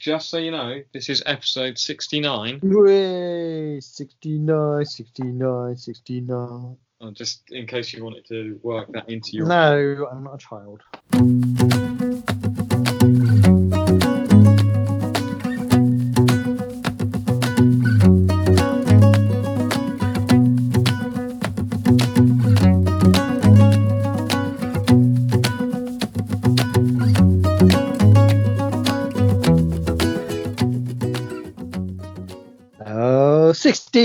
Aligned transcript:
just 0.00 0.30
so 0.30 0.38
you 0.38 0.50
know, 0.50 0.82
this 0.92 1.08
is 1.08 1.22
episode 1.26 1.78
69. 1.78 2.60
Way 2.62 3.78
69, 3.80 4.84
69, 4.84 5.76
69. 5.76 6.76
Oh, 7.02 7.10
just 7.12 7.42
in 7.50 7.66
case 7.66 7.92
you 7.92 8.02
wanted 8.02 8.26
to 8.28 8.58
work 8.62 8.90
that 8.92 9.08
into 9.08 9.32
your. 9.32 9.46
No, 9.46 10.08
I'm 10.10 10.24
not 10.24 10.34
a 10.34 10.38
child. 10.38 10.82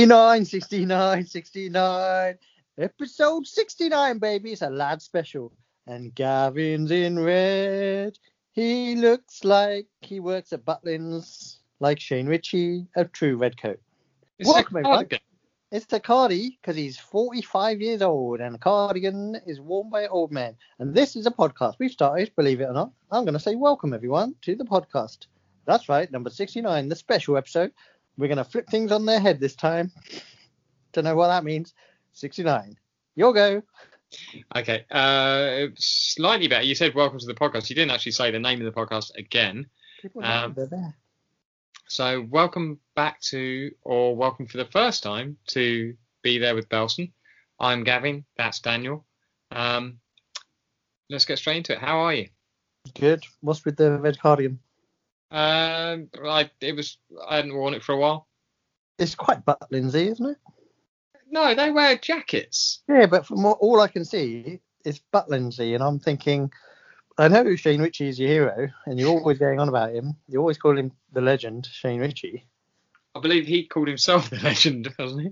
69, 0.06 0.46
69, 0.46 1.26
69. 1.26 2.38
Episode 2.78 3.48
69, 3.48 4.20
baby. 4.20 4.52
It's 4.52 4.62
a 4.62 4.70
lad 4.70 5.02
special. 5.02 5.52
And 5.88 6.14
Gavin's 6.14 6.92
in 6.92 7.18
red. 7.18 8.20
He 8.52 8.94
looks 8.94 9.44
like 9.44 9.88
he 10.02 10.20
works 10.20 10.54
at 10.54 10.64
Butlins, 10.64 11.58
like 11.80 12.00
Shane 12.00 12.28
Richie, 12.28 12.86
a 12.96 13.06
true 13.06 13.36
red 13.36 13.60
coat. 13.60 13.80
It's 14.38 14.48
Welcome, 14.48 14.76
a 14.76 14.80
everyone. 14.82 15.08
It's 15.72 15.88
the 15.88 16.00
Cardi 16.00 16.60
because 16.62 16.76
he's 16.76 17.00
45 17.00 17.82
years 17.82 18.04
old 18.04 18.42
and 18.42 18.58
a 18.58 18.60
cardigan 18.60 19.42
is 19.48 19.60
worn 19.60 19.90
by 19.90 20.06
old 20.06 20.32
men. 20.32 20.56
And 20.78 20.94
this 20.94 21.16
is 21.16 21.26
a 21.26 21.32
podcast 21.32 21.78
we've 21.80 21.90
started, 21.90 22.32
believe 22.36 22.62
it 22.62 22.66
or 22.66 22.74
not. 22.74 22.92
I'm 23.10 23.26
going 23.26 23.34
to 23.34 23.40
say 23.40 23.56
welcome, 23.56 23.92
everyone, 23.92 24.36
to 24.44 24.56
the 24.56 24.66
podcast. 24.66 25.26
That's 25.66 25.90
right, 25.90 26.12
number 26.12 26.30
69, 26.30 26.90
the 26.90 26.96
special 26.96 27.38
episode. 27.38 27.72
We're 28.18 28.28
going 28.28 28.38
to 28.38 28.44
flip 28.44 28.68
things 28.70 28.92
on 28.92 29.06
their 29.06 29.20
head 29.20 29.40
this 29.40 29.56
time. 29.56 29.92
Don't 30.94 31.04
know 31.04 31.16
what 31.16 31.28
that 31.28 31.44
means. 31.44 31.74
69. 32.14 32.78
Your 33.16 33.34
go. 33.34 33.62
Okay. 34.56 34.86
Uh, 34.90 35.68
slightly 35.78 36.48
better. 36.48 36.64
You 36.64 36.76
said 36.76 36.96
welcome 36.96 37.20
to 37.20 37.26
the 37.26 37.34
podcast. 37.34 37.70
You 37.70 37.76
didn't 37.76 37.92
actually 37.92 38.14
say 38.14 38.32
the 38.32 38.40
name 38.40 38.66
of 38.66 38.74
the 38.74 38.80
podcast 38.80 39.14
again. 39.18 39.66
People 40.02 40.22
know 40.22 40.28
Um, 40.28 40.54
they're 40.54 40.68
there. 40.68 40.96
So 41.88 42.26
welcome 42.30 42.80
back 42.96 43.20
to, 43.24 43.72
or 43.84 44.16
welcome 44.16 44.48
for 44.48 44.58
the 44.58 44.66
first 44.66 45.04
time 45.04 45.38
to 45.48 45.96
Be 46.22 46.38
There 46.38 46.56
with 46.56 46.70
Belson. 46.70 47.12
I'm 47.60 47.84
Gavin. 47.84 48.26
That's 48.38 48.60
Daniel. 48.60 49.06
Um, 49.52 50.00
let's 51.10 51.26
get 51.26 51.38
straight 51.38 51.58
into 51.58 51.74
it. 51.74 51.80
How 51.80 52.00
are 52.00 52.14
you? 52.14 52.30
Good. 52.94 53.24
What's 53.42 53.66
with 53.66 53.78
the 53.78 54.00
red 54.00 54.20
cardigan? 54.20 54.60
Um, 55.36 56.08
I 56.24 56.50
it 56.62 56.78
was 56.78 56.98
I 57.28 57.36
hadn't 57.36 57.56
worn 57.56 57.74
it 57.74 57.84
for 57.84 57.92
a 57.92 57.98
while. 57.98 58.26
It's 58.98 59.16
quite 59.16 59.44
Butt 59.44 59.60
Butlinsy, 59.70 60.10
isn't 60.10 60.30
it? 60.30 60.38
No, 61.30 61.54
they 61.54 61.72
wear 61.72 61.98
jackets. 61.98 62.82
Yeah, 62.88 63.08
but 63.08 63.26
from 63.26 63.44
what, 63.44 63.58
all 63.60 63.82
I 63.82 63.90
can 63.90 64.06
see, 64.06 64.62
is 64.86 64.96
it's 64.96 65.02
Butlinsy, 65.14 65.76
and 65.76 65.84
I'm 65.84 66.00
thinking, 66.00 66.54
I 67.18 67.28
know 67.28 67.54
Shane 67.58 67.82
Richie 67.82 68.08
is 68.08 68.18
your 68.18 68.30
hero, 68.30 68.70
and 68.86 68.98
you're 68.98 69.10
always 69.10 69.38
going 69.38 69.60
on 69.60 69.68
about 69.68 69.94
him. 69.94 70.16
You 70.30 70.40
always 70.40 70.58
call 70.58 70.78
him 70.78 70.94
the 71.12 71.20
legend, 71.20 71.68
Shane 71.70 72.00
Richie. 72.00 72.46
I 73.14 73.20
believe 73.20 73.46
he 73.46 73.66
called 73.66 73.90
himself 73.90 74.30
the 74.30 74.40
legend, 74.40 74.94
hasn't 75.00 75.22
he? 75.22 75.30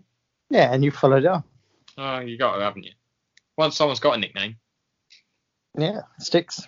Yeah, 0.49 0.73
and 0.73 0.83
you 0.83 0.91
followed 0.91 1.25
up. 1.25 1.45
Oh, 1.97 2.19
you 2.19 2.38
got 2.38 2.59
it, 2.59 2.63
haven't 2.63 2.83
you? 2.83 2.93
Once 3.57 3.77
someone's 3.77 4.01
got 4.01 4.17
a 4.17 4.19
nickname. 4.19 4.57
Yeah, 5.77 6.01
sticks. 6.19 6.67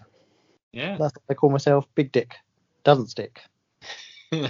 Yeah. 0.71 0.91
That's 0.97 1.13
what 1.13 1.23
I 1.29 1.33
call 1.33 1.49
myself, 1.49 1.85
Big 1.95 2.13
Dick. 2.13 2.35
Doesn't 2.85 3.07
stick. 3.07 3.41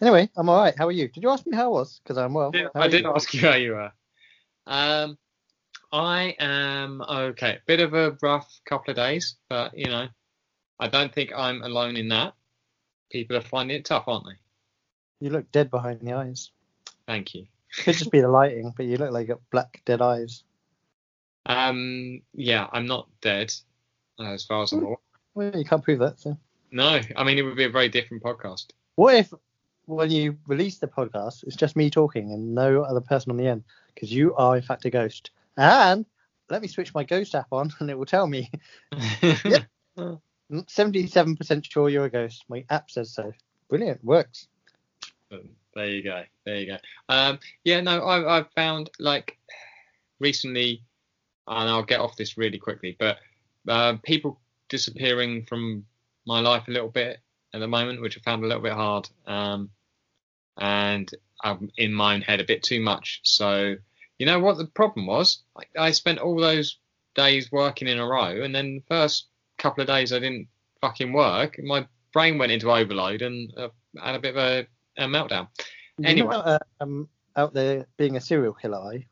Anyway, 0.00 0.30
I'm 0.36 0.48
all 0.48 0.60
right. 0.60 0.74
How 0.78 0.86
are 0.86 0.92
you? 0.92 1.08
Did 1.08 1.24
you 1.24 1.30
ask 1.30 1.44
me 1.44 1.56
how 1.56 1.64
I 1.64 1.68
was? 1.68 1.98
Because 1.98 2.18
I'm 2.18 2.32
well. 2.32 2.52
Yeah, 2.54 2.68
I 2.72 2.86
did 2.86 3.02
you? 3.02 3.12
ask 3.12 3.34
you 3.34 3.40
how 3.40 3.56
you 3.56 3.74
are. 3.74 3.92
Um, 4.64 5.18
I 5.92 6.36
am 6.38 7.02
okay. 7.02 7.58
Bit 7.66 7.80
of 7.80 7.94
a 7.94 8.16
rough 8.22 8.60
couple 8.64 8.92
of 8.92 8.96
days, 8.96 9.34
but 9.48 9.76
you 9.76 9.86
know, 9.86 10.06
I 10.78 10.86
don't 10.86 11.12
think 11.12 11.32
I'm 11.36 11.62
alone 11.62 11.96
in 11.96 12.06
that. 12.10 12.34
People 13.10 13.36
are 13.38 13.40
finding 13.40 13.76
it 13.76 13.86
tough, 13.86 14.04
aren't 14.06 14.26
they? 14.26 15.26
You 15.26 15.30
look 15.30 15.50
dead 15.50 15.68
behind 15.68 16.00
the 16.00 16.12
eyes. 16.12 16.52
Thank 17.08 17.34
you. 17.34 17.46
Could 17.78 17.96
just 17.96 18.12
be 18.12 18.20
the 18.20 18.28
lighting, 18.28 18.72
but 18.76 18.86
you 18.86 18.98
look 18.98 19.10
like 19.10 19.26
you 19.26 19.34
got 19.34 19.50
black 19.50 19.82
dead 19.84 20.00
eyes. 20.00 20.44
Um, 21.46 22.22
yeah, 22.34 22.68
I'm 22.72 22.86
not 22.86 23.08
dead, 23.20 23.52
uh, 24.20 24.32
as 24.32 24.44
far 24.44 24.62
as 24.62 24.72
I'm 24.72 24.84
aware. 24.84 24.96
Well, 25.34 25.56
you 25.56 25.64
can't 25.64 25.82
prove 25.82 25.98
that. 25.98 26.20
So, 26.20 26.38
No, 26.70 27.00
I 27.16 27.24
mean 27.24 27.38
it 27.38 27.42
would 27.42 27.56
be 27.56 27.64
a 27.64 27.70
very 27.70 27.88
different 27.88 28.22
podcast. 28.22 28.66
what 28.96 29.14
if 29.14 29.32
when 29.86 30.10
you 30.10 30.36
release 30.46 30.78
the 30.78 30.86
podcast, 30.86 31.44
it's 31.44 31.56
just 31.56 31.76
me 31.76 31.88
talking 31.88 32.32
and 32.32 32.54
no 32.54 32.82
other 32.82 33.00
person 33.00 33.30
on 33.30 33.36
the 33.36 33.46
end? 33.46 33.64
Because 33.94 34.12
you 34.12 34.34
are 34.34 34.56
in 34.56 34.62
fact 34.62 34.84
a 34.84 34.90
ghost. 34.90 35.30
And 35.56 36.04
let 36.50 36.62
me 36.62 36.68
switch 36.68 36.94
my 36.94 37.04
ghost 37.04 37.34
app 37.34 37.48
on, 37.52 37.72
and 37.78 37.90
it 37.90 37.98
will 37.98 38.06
tell 38.06 38.26
me 38.26 38.50
77% 40.50 41.64
sure 41.64 41.88
you're 41.88 42.04
a 42.04 42.10
ghost. 42.10 42.44
My 42.48 42.64
app 42.70 42.90
says 42.90 43.12
so. 43.12 43.32
Brilliant, 43.68 44.02
works. 44.04 44.48
There 45.74 45.86
you 45.86 46.02
go. 46.02 46.22
There 46.44 46.56
you 46.56 46.66
go. 46.66 46.76
Um, 47.08 47.38
yeah, 47.64 47.80
no, 47.80 48.02
I, 48.02 48.38
I've 48.38 48.50
found 48.52 48.90
like 48.98 49.38
recently, 50.20 50.82
and 51.46 51.68
I'll 51.68 51.82
get 51.84 52.00
off 52.00 52.16
this 52.16 52.36
really 52.36 52.58
quickly, 52.58 52.96
but 52.98 53.18
uh, 53.68 53.96
people 54.02 54.40
disappearing 54.68 55.44
from 55.46 55.84
my 56.28 56.40
life 56.40 56.68
a 56.68 56.70
little 56.70 56.90
bit 56.90 57.18
at 57.54 57.60
the 57.60 57.66
moment, 57.66 58.02
which 58.02 58.16
I 58.16 58.20
found 58.20 58.44
a 58.44 58.46
little 58.46 58.62
bit 58.62 58.74
hard. 58.74 59.08
Um, 59.26 59.70
and 60.58 61.10
I'm 61.42 61.70
in 61.76 61.92
my 61.94 62.14
own 62.14 62.20
head 62.20 62.40
a 62.40 62.44
bit 62.44 62.62
too 62.62 62.80
much. 62.80 63.20
So, 63.24 63.74
you 64.18 64.26
know 64.26 64.38
what 64.38 64.58
the 64.58 64.66
problem 64.66 65.06
was? 65.06 65.42
I, 65.56 65.86
I 65.86 65.90
spent 65.92 66.18
all 66.18 66.38
those 66.38 66.78
days 67.14 67.50
working 67.50 67.88
in 67.88 67.98
a 67.98 68.06
row, 68.06 68.42
and 68.42 68.54
then 68.54 68.76
the 68.76 68.94
first 68.94 69.26
couple 69.56 69.80
of 69.82 69.88
days 69.88 70.12
I 70.12 70.18
didn't 70.18 70.48
fucking 70.80 71.12
work. 71.12 71.58
My 71.64 71.86
brain 72.12 72.38
went 72.38 72.52
into 72.52 72.70
overload 72.70 73.22
and 73.22 73.52
uh, 73.56 73.68
had 74.00 74.14
a 74.14 74.18
bit 74.20 74.36
of 74.36 74.38
a, 74.38 74.66
a 75.02 75.06
meltdown. 75.06 75.48
You 75.98 76.06
Anyway. 76.08 76.30
know, 76.34 76.40
uh, 76.40 76.58
um, 76.80 77.08
out 77.36 77.54
there 77.54 77.86
being 77.96 78.16
a 78.16 78.20
serial 78.20 78.52
killer, 78.52 78.78
are 78.78 78.94
you? 78.94 79.04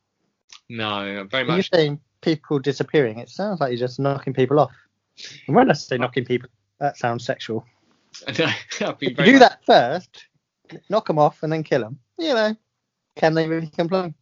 No, 0.69 1.27
very 1.31 1.45
When 1.45 1.49
you're 1.49 1.57
much. 1.59 1.71
saying 1.73 2.01
people 2.21 2.59
disappearing, 2.59 3.19
it 3.19 3.29
sounds 3.31 3.61
like 3.61 3.71
you're 3.71 3.79
just 3.79 3.99
knocking 4.01 4.35
people 4.35 4.59
off. 4.61 4.73
And 5.47 5.57
when 5.57 5.71
I 5.71 5.75
say 5.75 5.97
knocking 5.97 6.25
people, 6.25 6.49
that 6.79 6.97
sounds 6.97 7.25
sexual. 7.25 7.65
You 8.29 8.35
do 9.11 9.33
much- 9.33 9.41
that 9.41 9.59
first, 9.67 10.27
knock 10.89 11.07
them 11.07 11.19
off 11.19 11.43
and 11.43 11.53
then 11.53 11.63
kill 11.63 11.81
them, 11.83 11.99
you 12.19 12.33
know, 12.35 12.57
can 13.15 13.35
they 13.35 13.47
really 13.47 13.67
complain? 13.69 14.15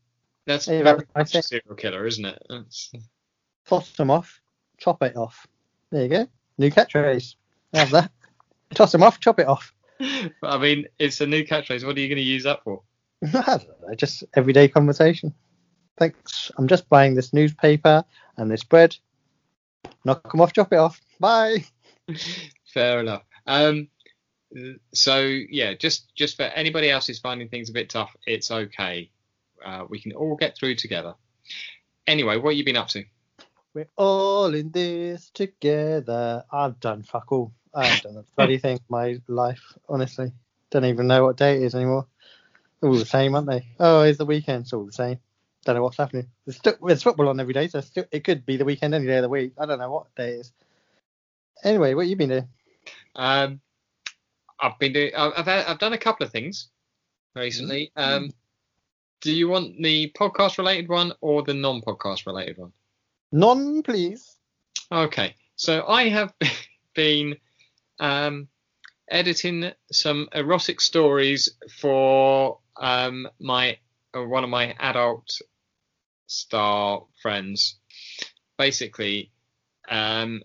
That's 0.47 0.67
very 0.67 1.05
much 1.17 1.35
a 1.35 1.43
serial 1.43 1.75
killer, 1.77 2.07
isn't 2.07 2.25
it? 2.25 2.43
That's, 2.49 2.93
Toss 3.67 3.93
them 3.93 4.11
off, 4.11 4.41
chop 4.79 5.03
it 5.03 5.17
off. 5.17 5.47
There 5.91 6.03
you 6.03 6.09
go. 6.09 6.27
New 6.59 6.71
catchphrase. 6.71 7.37
Have 7.73 7.91
that. 7.93 8.11
Toss 8.75 8.93
them 8.93 9.03
off, 9.03 9.21
chop 9.21 9.39
it 9.39 9.47
off. 9.47 9.73
but 9.99 10.33
I 10.43 10.59
mean, 10.59 10.87
it's 10.99 11.21
a 11.21 11.27
new 11.27 11.45
catchphrase. 11.45 11.85
What 11.87 11.97
are 11.97 12.01
you 12.01 12.09
going 12.09 12.17
to 12.17 12.23
use 12.23 12.45
that 12.45 12.63
for? 12.65 12.83
I 13.23 13.29
don't 13.31 13.69
know, 13.89 13.95
just 13.95 14.25
everyday 14.35 14.69
conversation. 14.69 15.33
Thanks. 15.97 16.51
I'm 16.59 16.67
just 16.69 16.89
buying 16.89 17.15
this 17.15 17.33
newspaper 17.33 18.05
and 18.37 18.51
this 18.51 18.65
bread. 18.65 18.97
Knock 20.05 20.31
them 20.31 20.41
off, 20.41 20.53
chop 20.53 20.73
it 20.73 20.77
off. 20.79 21.01
Bye. 21.21 21.65
Fair 22.75 23.01
enough. 23.01 23.23
Um, 23.47 23.89
so 24.93 25.21
yeah, 25.21 25.75
just 25.75 26.15
just 26.15 26.37
for 26.37 26.45
anybody 26.45 26.91
else 26.91 27.07
who's 27.07 27.19
finding 27.19 27.49
things 27.49 27.71
a 27.71 27.73
bit 27.73 27.91
tough, 27.91 28.15
it's 28.27 28.51
okay. 28.51 29.11
Uh, 29.65 29.85
we 29.89 30.01
can 30.01 30.13
all 30.13 30.37
get 30.37 30.57
through 30.57 30.77
together. 30.77 31.15
Anyway, 32.07 32.37
what 32.37 32.51
have 32.51 32.59
you 32.59 32.65
been 32.65 32.77
up 32.77 32.89
to? 32.89 33.05
We're 33.73 33.89
all 33.97 34.55
in 34.55 34.71
this 34.71 35.31
together. 35.31 36.45
I've 36.53 36.79
done 36.79 37.03
fuck 37.03 37.33
all. 37.33 37.53
I 37.75 37.87
haven't 37.87 38.15
done 38.15 38.23
a 38.23 38.37
bloody 38.37 38.59
thing 38.59 38.77
in 38.77 38.85
my 38.89 39.21
life, 39.27 39.63
honestly. 39.89 40.33
Don't 40.71 40.85
even 40.85 41.09
know 41.09 41.25
what 41.25 41.37
day 41.37 41.57
it 41.57 41.63
is 41.63 41.75
anymore. 41.75 42.07
All 42.83 42.95
the 42.95 43.05
same, 43.05 43.35
aren't 43.35 43.49
they? 43.49 43.67
Oh, 43.81 44.03
it's 44.03 44.19
the 44.19 44.27
weekend. 44.27 44.63
It's 44.63 44.73
all 44.73 44.85
the 44.85 44.93
same. 44.93 45.19
Don't 45.65 45.77
know 45.77 45.83
what's 45.83 45.97
happening. 45.97 46.29
There's, 46.45 46.57
still, 46.57 46.77
there's 46.87 47.03
football 47.03 47.29
on 47.31 47.41
every 47.41 47.55
day, 47.55 47.69
so 47.69 47.81
still, 47.81 48.05
it 48.13 48.23
could 48.23 48.45
be 48.45 48.59
the 48.59 48.65
weekend 48.65 48.95
any 48.95 49.07
day 49.07 49.17
of 49.17 49.23
the 49.23 49.29
week. 49.29 49.55
I 49.59 49.67
don't 49.67 49.79
know 49.79 49.91
what 49.91 50.15
day 50.15 50.35
it 50.35 50.41
is. 50.41 50.53
Anyway, 51.63 51.95
what 51.95 52.07
you 52.07 52.17
been 52.17 52.31
doing? 52.31 52.49
Um, 53.15 53.61
I've 54.61 54.79
been 54.79 54.93
doing. 54.93 55.13
I've 55.17 55.33
I've, 55.37 55.47
had, 55.47 55.67
I've 55.67 55.79
done 55.79 55.93
a 55.93 55.99
couple 55.99 56.27
of 56.27 56.33
things 56.33 56.69
recently. 57.35 57.93
Um, 57.97 58.31
do 59.21 59.33
you 59.33 59.49
want 59.49 59.83
the 59.83 60.13
podcast 60.19 60.59
related 60.59 60.89
one 60.89 61.13
or 61.21 61.43
the 61.43 61.55
non-podcast 61.55 62.27
related 62.27 62.59
one? 62.59 62.73
None, 63.33 63.83
please. 63.83 64.37
Okay, 64.93 65.35
so 65.57 65.87
I 65.87 66.09
have 66.09 66.35
been 66.95 67.37
um, 67.99 68.49
editing 69.09 69.73
some 69.91 70.29
erotic 70.33 70.81
stories 70.81 71.49
for 71.81 72.59
um, 72.77 73.29
my 73.41 73.79
uh, 74.17 74.23
one 74.23 74.45
of 74.45 74.51
my 74.51 74.75
adult 74.79 75.31
star 76.27 77.05
friends. 77.23 77.77
Basically, 78.59 79.33
um, 79.89 80.43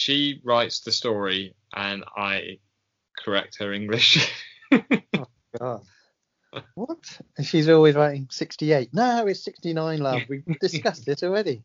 she 0.00 0.40
writes 0.42 0.80
the 0.80 0.92
story 0.92 1.54
and 1.76 2.04
I 2.16 2.58
correct 3.22 3.58
her 3.58 3.70
English. 3.70 4.32
oh 4.72 5.26
God. 5.58 5.82
What? 6.74 7.20
And 7.36 7.46
she's 7.46 7.68
always 7.68 7.96
writing 7.96 8.26
68. 8.30 8.94
No, 8.94 9.26
it's 9.26 9.44
69, 9.44 9.98
love. 10.00 10.22
We've 10.26 10.58
discussed 10.60 11.06
it 11.06 11.22
already. 11.22 11.64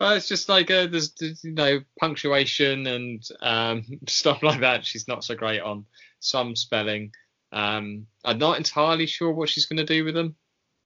well, 0.00 0.14
it's 0.14 0.26
just 0.26 0.48
like 0.48 0.72
uh, 0.72 0.88
there's, 0.88 1.14
you 1.44 1.52
know 1.52 1.80
punctuation 2.00 2.88
and 2.88 3.22
um, 3.40 3.84
stuff 4.08 4.42
like 4.42 4.60
that. 4.62 4.84
She's 4.84 5.06
not 5.06 5.22
so 5.22 5.36
great 5.36 5.60
on 5.60 5.86
some 6.18 6.56
spelling. 6.56 7.12
Um, 7.52 8.08
I'm 8.24 8.38
not 8.38 8.58
entirely 8.58 9.06
sure 9.06 9.30
what 9.30 9.48
she's 9.48 9.66
going 9.66 9.76
to 9.76 9.84
do 9.84 10.04
with 10.04 10.14
them, 10.14 10.34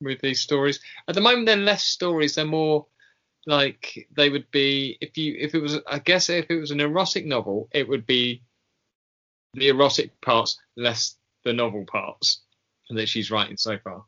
with 0.02 0.20
these 0.20 0.42
stories. 0.42 0.80
At 1.08 1.14
the 1.14 1.22
moment, 1.22 1.46
they're 1.46 1.56
less 1.56 1.84
stories. 1.84 2.34
They're 2.34 2.44
more 2.44 2.86
like 3.46 4.08
they 4.14 4.30
would 4.30 4.50
be 4.50 4.98
if 5.00 5.16
you 5.16 5.34
if 5.38 5.54
it 5.54 5.60
was 5.60 5.78
I 5.86 5.98
guess 5.98 6.28
if 6.30 6.50
it 6.50 6.60
was 6.60 6.70
an 6.70 6.80
erotic 6.80 7.26
novel, 7.26 7.68
it 7.72 7.88
would 7.88 8.06
be 8.06 8.42
the 9.54 9.68
erotic 9.68 10.20
parts 10.20 10.58
less 10.76 11.16
the 11.44 11.52
novel 11.52 11.84
parts 11.84 12.40
that 12.90 13.08
she's 13.08 13.30
writing 13.30 13.56
so 13.56 13.78
far. 13.78 14.04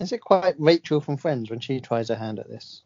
Is 0.00 0.12
it 0.12 0.20
quite 0.20 0.54
Rachel 0.58 1.00
from 1.00 1.16
Friends 1.16 1.50
when 1.50 1.60
she 1.60 1.80
tries 1.80 2.08
her 2.08 2.14
hand 2.14 2.38
at 2.38 2.48
this? 2.48 2.82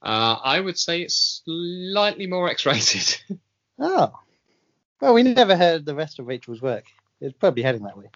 Uh, 0.00 0.36
I 0.42 0.60
would 0.60 0.78
say 0.78 1.02
it's 1.02 1.42
slightly 1.44 2.26
more 2.26 2.48
X-rated. 2.48 3.20
Oh. 3.78 4.12
Well, 5.00 5.14
we 5.14 5.24
never 5.24 5.56
heard 5.56 5.84
the 5.84 5.94
rest 5.94 6.20
of 6.20 6.26
Rachel's 6.28 6.62
work. 6.62 6.84
It's 7.20 7.36
probably 7.36 7.64
heading 7.64 7.82
that 7.82 7.96
way. 7.96 8.10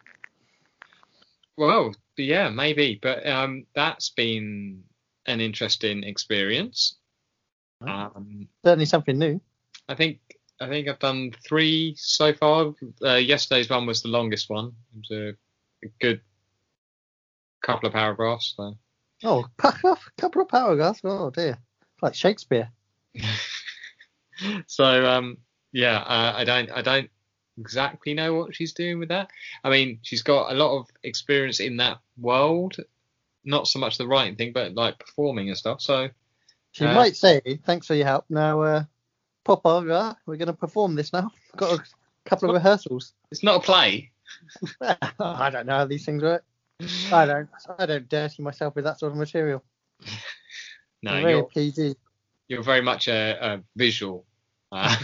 well, 1.57 1.93
yeah, 2.17 2.51
maybe, 2.51 3.01
but 3.03 3.27
um, 3.27 3.67
that's 3.75 4.11
been 4.11 4.85
an 5.27 5.41
interesting 5.41 6.05
experience. 6.05 6.97
Um, 7.81 8.49
Certainly 8.65 8.87
something 8.87 9.19
new. 9.19 9.41
I 9.89 9.95
think 9.95 10.21
I 10.61 10.69
think 10.69 10.89
I've 10.89 10.99
done 10.99 11.33
three 11.47 11.95
so 11.97 12.33
far. 12.33 12.75
Uh, 13.03 13.15
yesterday's 13.15 13.69
one 13.69 13.87
was 13.87 14.03
the 14.03 14.09
longest 14.09 14.49
one. 14.49 14.73
It 14.95 14.99
was 14.99 15.11
a, 15.11 15.87
a 15.87 15.91
good 16.01 16.21
couple 17.63 17.87
of 17.87 17.93
paragraphs. 17.93 18.55
So. 18.57 18.75
Oh, 19.25 19.45
a 19.63 19.73
couple 20.19 20.43
of 20.43 20.49
paragraphs. 20.49 21.01
Oh 21.05 21.31
dear. 21.31 21.59
Like 22.03 22.15
Shakespeare. 22.15 22.71
so 24.67 25.07
um, 25.07 25.39
yeah, 25.73 25.99
uh, 25.99 26.35
I 26.37 26.45
don't 26.45 26.71
I 26.71 26.83
don't 26.83 27.11
exactly 27.59 28.15
know 28.15 28.35
what 28.35 28.55
she's 28.55 28.73
doing 28.73 28.99
with 28.99 29.09
that. 29.09 29.31
I 29.65 29.71
mean, 29.71 29.99
she's 30.03 30.23
got 30.23 30.53
a 30.53 30.55
lot 30.55 30.79
of 30.79 30.89
experience 31.03 31.61
in 31.61 31.79
that 31.79 31.99
world. 32.19 32.77
Not 33.45 33.69
so 33.69 33.79
much 33.79 33.99
the 33.99 34.07
writing 34.07 34.37
thing, 34.37 34.53
but 34.53 34.75
like 34.75 34.99
performing 34.99 35.49
and 35.49 35.57
stuff. 35.57 35.81
So 35.81 36.09
She 36.77 36.85
Uh, 36.85 36.95
might 36.95 37.17
say, 37.17 37.41
"Thanks 37.65 37.87
for 37.87 37.95
your 37.95 38.05
help. 38.05 38.27
Now, 38.29 38.61
uh, 38.61 38.85
pop 39.45 39.65
over. 39.65 40.15
We're 40.27 40.37
going 40.37 40.49
to 40.49 40.53
perform 40.53 40.95
this 40.95 41.11
now. 41.11 41.33
Got 41.57 41.79
a 41.81 41.83
couple 42.27 42.51
of 42.51 42.55
rehearsals." 42.55 43.15
it's 43.31 43.43
not 43.43 43.57
a 43.57 43.61
play. 43.61 44.11
I 45.19 45.49
don't 45.49 45.65
know 45.67 45.79
how 45.79 45.85
these 45.87 46.05
things 46.05 46.23
work. 46.23 46.45
I 47.11 47.25
don't. 47.25 47.49
I 47.79 47.87
don't 47.87 48.07
dirty 48.11 48.43
myself 48.43 48.75
with 48.75 48.85
that 48.85 48.99
sort 49.01 49.13
of 49.13 49.19
material. 49.19 49.65
No, 51.03 51.13
I'm 51.13 51.23
very 51.23 51.35
you're 51.35 51.45
PG. 51.45 51.95
you're 52.49 52.63
very 52.63 52.81
much 52.81 53.07
a, 53.07 53.37
a 53.41 53.63
visual 53.77 54.25
uh, 54.73 54.97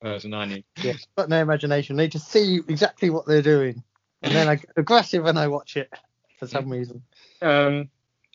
person, 0.00 0.32
aren't 0.34 0.52
you? 0.52 0.62
Yes, 0.82 1.06
but 1.16 1.28
no 1.28 1.40
imagination. 1.40 1.96
Need 1.96 2.12
to 2.12 2.18
see 2.18 2.60
exactly 2.68 3.10
what 3.10 3.26
they're 3.26 3.42
doing, 3.42 3.82
and 4.22 4.32
then 4.34 4.46
I 4.48 4.56
get 4.56 4.70
aggressive 4.76 5.24
when 5.24 5.36
I 5.38 5.48
watch 5.48 5.76
it 5.76 5.92
for 6.38 6.46
some 6.46 6.68
reason. 6.70 7.02
Um, 7.42 7.88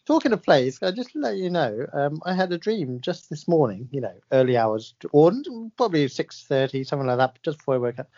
Talking 0.05 0.33
of 0.33 0.43
plays, 0.43 0.81
I 0.83 0.91
just 0.91 1.15
let 1.15 1.37
you 1.37 1.49
know, 1.49 1.87
um, 1.93 2.21
I 2.25 2.33
had 2.33 2.51
a 2.51 2.59
dream 2.59 3.01
just 3.01 3.29
this 3.29 3.47
morning. 3.47 3.89
You 3.91 4.01
know, 4.01 4.13
early 4.31 4.55
hours, 4.55 4.93
or 5.11 5.31
probably 5.77 6.07
six 6.07 6.43
thirty, 6.43 6.83
something 6.83 7.07
like 7.07 7.17
that, 7.17 7.39
just 7.43 7.57
before 7.57 7.75
I 7.75 7.79
woke 7.79 7.99
up, 7.99 8.09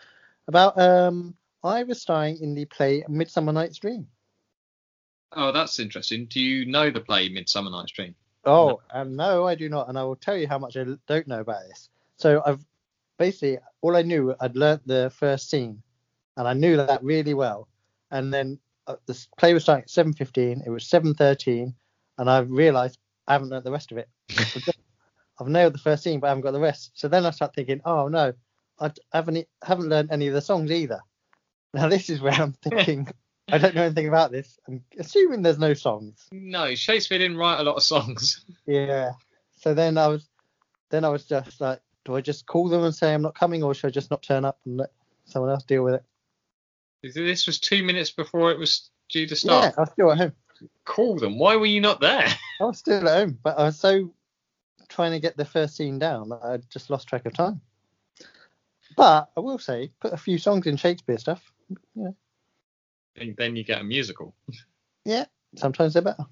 about 0.48 0.78
um, 0.78 1.34
I 1.64 1.84
was 1.84 2.02
starring 2.02 2.38
in 2.42 2.54
the 2.54 2.66
play 2.66 3.04
Midsummer 3.08 3.52
Night's 3.52 3.78
Dream. 3.78 4.06
oh, 5.32 5.52
that's 5.52 5.78
interesting. 5.78 6.26
Do 6.26 6.40
you 6.40 6.66
know 6.66 6.90
the 6.90 7.00
play 7.00 7.28
Midsummer 7.28 7.70
Night's 7.70 7.92
Dream? 7.92 8.14
Oh, 8.44 8.80
um, 8.90 9.16
no, 9.16 9.46
I 9.46 9.54
do 9.54 9.68
not, 9.68 9.88
and 9.88 9.98
I 9.98 10.04
will 10.04 10.16
tell 10.16 10.36
you 10.36 10.48
how 10.48 10.58
much 10.58 10.76
I 10.76 10.84
don't 11.06 11.26
know 11.26 11.40
about 11.40 11.62
this. 11.68 11.88
So 12.16 12.42
I've 12.44 12.64
basically 13.18 13.58
all 13.80 13.96
I 13.96 14.02
knew, 14.02 14.34
I'd 14.40 14.56
learnt 14.56 14.86
the 14.86 15.10
first 15.16 15.50
scene, 15.50 15.82
and 16.36 16.46
I 16.46 16.52
knew 16.52 16.76
that 16.76 17.02
really 17.02 17.34
well. 17.34 17.68
And 18.10 18.32
then 18.32 18.58
uh, 18.88 18.96
the 19.06 19.26
play 19.36 19.54
was 19.54 19.62
starting 19.62 19.84
at 19.84 19.90
seven 19.90 20.12
fifteen. 20.12 20.62
It 20.66 20.70
was 20.70 20.86
seven 20.86 21.14
thirteen, 21.14 21.74
and 22.16 22.28
I 22.28 22.40
realised 22.40 22.98
I 23.26 23.34
haven't 23.34 23.50
learnt 23.50 23.64
the 23.64 23.70
rest 23.72 23.92
of 23.92 23.98
it. 23.98 24.08
I've 25.40 25.48
nailed 25.48 25.74
the 25.74 25.78
first 25.78 26.02
scene, 26.02 26.18
but 26.18 26.26
I 26.26 26.30
haven't 26.30 26.42
got 26.42 26.52
the 26.52 26.60
rest. 26.60 26.92
So 26.94 27.06
then 27.06 27.24
I 27.24 27.30
start 27.30 27.54
thinking, 27.54 27.80
oh 27.84 28.08
no, 28.08 28.32
I 28.80 28.90
haven't 29.12 29.46
haven't 29.62 29.88
learned 29.88 30.10
any 30.10 30.26
of 30.26 30.34
the 30.34 30.40
songs 30.40 30.70
either. 30.70 31.00
Now 31.74 31.88
this 31.88 32.10
is 32.10 32.20
where 32.20 32.32
I'm 32.32 32.52
thinking. 32.62 33.08
I 33.50 33.58
don't 33.58 33.74
know 33.74 33.84
anything 33.84 34.08
about 34.08 34.30
this. 34.30 34.58
I'm 34.68 34.84
assuming 34.98 35.42
there's 35.42 35.58
no 35.58 35.72
songs. 35.74 36.26
No, 36.32 36.74
Shakespeare 36.74 37.18
didn't 37.18 37.38
write 37.38 37.60
a 37.60 37.62
lot 37.62 37.76
of 37.76 37.82
songs. 37.82 38.44
Yeah. 38.66 39.12
So 39.60 39.72
then 39.72 39.96
I 39.96 40.08
was, 40.08 40.28
then 40.90 41.06
I 41.06 41.08
was 41.08 41.24
just 41.24 41.58
like, 41.58 41.80
do 42.04 42.14
I 42.14 42.20
just 42.20 42.46
call 42.46 42.68
them 42.68 42.84
and 42.84 42.94
say 42.94 43.14
I'm 43.14 43.22
not 43.22 43.34
coming, 43.34 43.62
or 43.62 43.72
should 43.72 43.86
I 43.86 43.90
just 43.90 44.10
not 44.10 44.22
turn 44.22 44.44
up 44.44 44.58
and 44.66 44.76
let 44.76 44.90
someone 45.24 45.50
else 45.50 45.64
deal 45.64 45.82
with 45.82 45.94
it? 45.94 46.04
This 47.02 47.46
was 47.46 47.60
two 47.60 47.82
minutes 47.82 48.10
before 48.10 48.50
it 48.50 48.58
was 48.58 48.90
due 49.08 49.26
to 49.26 49.36
start. 49.36 49.64
Yeah. 49.64 49.72
I 49.76 49.80
was 49.80 49.90
still 49.92 50.12
at 50.12 50.18
home. 50.18 50.32
Call 50.84 51.16
them. 51.16 51.38
Why 51.38 51.56
were 51.56 51.66
you 51.66 51.80
not 51.80 52.00
there? 52.00 52.26
I 52.60 52.64
was 52.64 52.78
still 52.78 53.08
at 53.08 53.18
home, 53.18 53.38
but 53.42 53.58
I 53.58 53.64
was 53.64 53.78
so 53.78 54.12
trying 54.88 55.12
to 55.12 55.20
get 55.20 55.36
the 55.36 55.44
first 55.44 55.76
scene 55.76 55.98
down 55.98 56.30
that 56.30 56.40
I 56.42 56.56
just 56.70 56.90
lost 56.90 57.08
track 57.08 57.26
of 57.26 57.34
time. 57.34 57.60
But 58.96 59.30
I 59.36 59.40
will 59.40 59.58
say, 59.58 59.92
put 60.00 60.12
a 60.12 60.16
few 60.16 60.38
songs 60.38 60.66
in 60.66 60.76
Shakespeare 60.76 61.18
stuff. 61.18 61.52
And 61.94 63.36
then 63.36 63.54
you 63.54 63.62
get 63.62 63.80
a 63.80 63.84
musical. 63.84 64.34
Yeah, 65.04 65.26
sometimes 65.56 65.92
they're 65.92 66.02
better. 66.02 66.26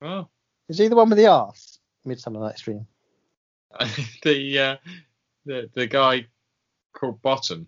Oh, 0.00 0.28
Is 0.68 0.78
he 0.78 0.88
the 0.88 0.96
one 0.96 1.08
with 1.08 1.18
the 1.18 1.26
arse? 1.26 1.78
Midsummer 2.04 2.40
Night's 2.40 2.62
Dream. 2.62 2.86
the 4.22 4.58
uh, 4.58 4.76
the 5.44 5.68
the 5.74 5.86
guy 5.86 6.26
called 6.92 7.20
Bottom. 7.20 7.66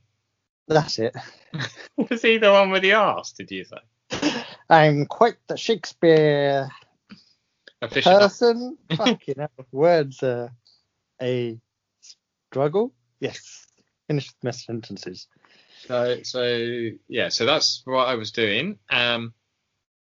That's 0.68 0.98
it. 0.98 1.16
Was 1.96 2.22
he 2.22 2.38
the 2.38 2.52
one 2.52 2.70
with 2.70 2.82
the 2.82 2.92
arse? 2.92 3.32
Did 3.32 3.50
you 3.50 3.64
say? 3.64 4.42
I'm 4.68 5.06
quite 5.06 5.36
the 5.46 5.56
Shakespeare 5.56 6.68
Official. 7.80 8.18
person. 8.18 8.78
Fucking 8.96 9.34
hell. 9.38 9.50
Words 9.72 10.22
are 10.22 10.50
a 11.22 11.58
struggle. 12.50 12.92
Yes. 13.20 13.66
Finish 14.06 14.30
my 14.42 14.50
sentences. 14.50 15.26
So, 15.86 16.18
so 16.22 16.88
yeah, 17.08 17.28
so 17.28 17.46
that's 17.46 17.82
what 17.84 18.08
I 18.08 18.14
was 18.14 18.30
doing. 18.32 18.78
Um, 18.90 19.32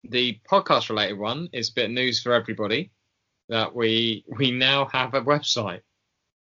the 0.04 0.38
podcast 0.49 0.88
related 0.90 1.18
one 1.18 1.49
is 1.52 1.70
a 1.70 1.73
bit 1.75 1.84
of 1.87 1.90
news 1.92 2.23
for 2.23 2.32
everybody 2.32 2.90
that 3.49 3.75
we 3.75 4.25
we 4.38 4.50
now 4.50 4.87
have 4.87 5.14
a 5.14 5.20
website. 5.23 5.80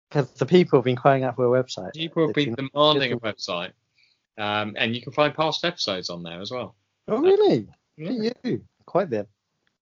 Because 0.08 0.30
the 0.32 0.46
people 0.46 0.78
have 0.78 0.84
been 0.84 0.96
crying 0.96 1.24
out 1.24 1.36
for 1.36 1.54
a 1.54 1.62
website. 1.62 1.92
People 1.94 2.26
have 2.26 2.34
been 2.34 2.54
been- 2.54 2.70
demanding 2.72 3.12
a 3.12 3.18
website, 3.18 3.72
um, 4.38 4.74
and 4.78 4.94
you 4.94 5.02
can 5.02 5.12
find 5.12 5.34
past 5.34 5.64
episodes 5.64 6.10
on 6.10 6.22
there 6.22 6.40
as 6.40 6.50
well. 6.50 6.76
Oh, 7.08 7.18
really? 7.18 7.66
Yeah. 7.96 8.32
You 8.44 8.64
quite 8.86 9.10
there. 9.10 9.26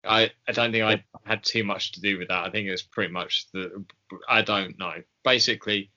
I, 0.05 0.31
I 0.47 0.53
don't 0.53 0.71
think 0.71 0.85
I 0.85 1.03
had 1.25 1.43
too 1.43 1.63
much 1.63 1.91
to 1.93 2.01
do 2.01 2.17
with 2.17 2.29
that. 2.29 2.45
I 2.45 2.49
think 2.49 2.67
it 2.67 2.71
was 2.71 2.81
pretty 2.81 3.11
much 3.11 3.47
the 3.51 3.83
I 4.27 4.41
don't 4.41 4.79
know. 4.79 4.93
Basically, 5.25 5.91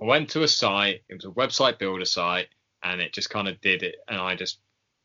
I 0.00 0.04
went 0.04 0.30
to 0.30 0.44
a 0.44 0.48
site. 0.48 1.02
It 1.08 1.14
was 1.14 1.24
a 1.24 1.28
website 1.28 1.78
builder 1.78 2.04
site, 2.04 2.48
and 2.82 3.00
it 3.00 3.12
just 3.12 3.30
kind 3.30 3.48
of 3.48 3.60
did 3.60 3.82
it, 3.82 3.96
and 4.08 4.18
I 4.18 4.36
just 4.36 4.60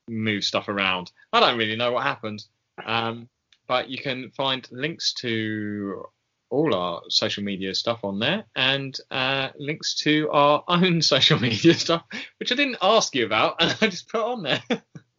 moved 0.07 0.45
stuff 0.45 0.67
around. 0.67 1.11
I 1.33 1.39
don't 1.39 1.57
really 1.57 1.75
know 1.75 1.91
what 1.91 2.03
happened, 2.03 2.45
um, 2.85 3.27
but 3.67 3.89
you 3.89 3.97
can 3.97 4.29
find 4.31 4.67
links 4.71 5.13
to 5.15 6.05
all 6.49 6.73
our 6.73 7.01
social 7.09 7.43
media 7.43 7.75
stuff 7.75 8.03
on 8.03 8.19
there, 8.19 8.45
and 8.55 8.97
uh, 9.11 9.49
links 9.57 9.95
to 9.95 10.29
our 10.31 10.63
own 10.67 11.01
social 11.01 11.39
media 11.39 11.73
stuff, 11.73 12.03
which 12.39 12.51
I 12.51 12.55
didn't 12.55 12.77
ask 12.81 13.15
you 13.15 13.25
about, 13.25 13.55
and 13.59 13.75
I 13.81 13.87
just 13.87 14.09
put 14.09 14.21
on 14.21 14.43
there. 14.43 14.63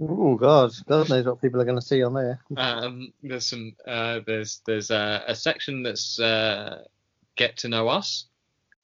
Oh 0.00 0.36
God, 0.36 0.72
God 0.86 1.08
knows 1.08 1.26
what 1.26 1.42
people 1.42 1.60
are 1.60 1.64
going 1.64 1.80
to 1.80 1.84
see 1.84 2.02
on 2.04 2.14
there. 2.14 2.40
Um, 2.56 3.12
there's 3.22 3.46
some 3.46 3.74
uh, 3.86 4.20
there's 4.24 4.62
there's 4.64 4.90
a, 4.90 5.24
a 5.26 5.34
section 5.34 5.82
that's 5.82 6.20
uh, 6.20 6.84
get 7.36 7.56
to 7.58 7.68
know 7.68 7.88
us, 7.88 8.26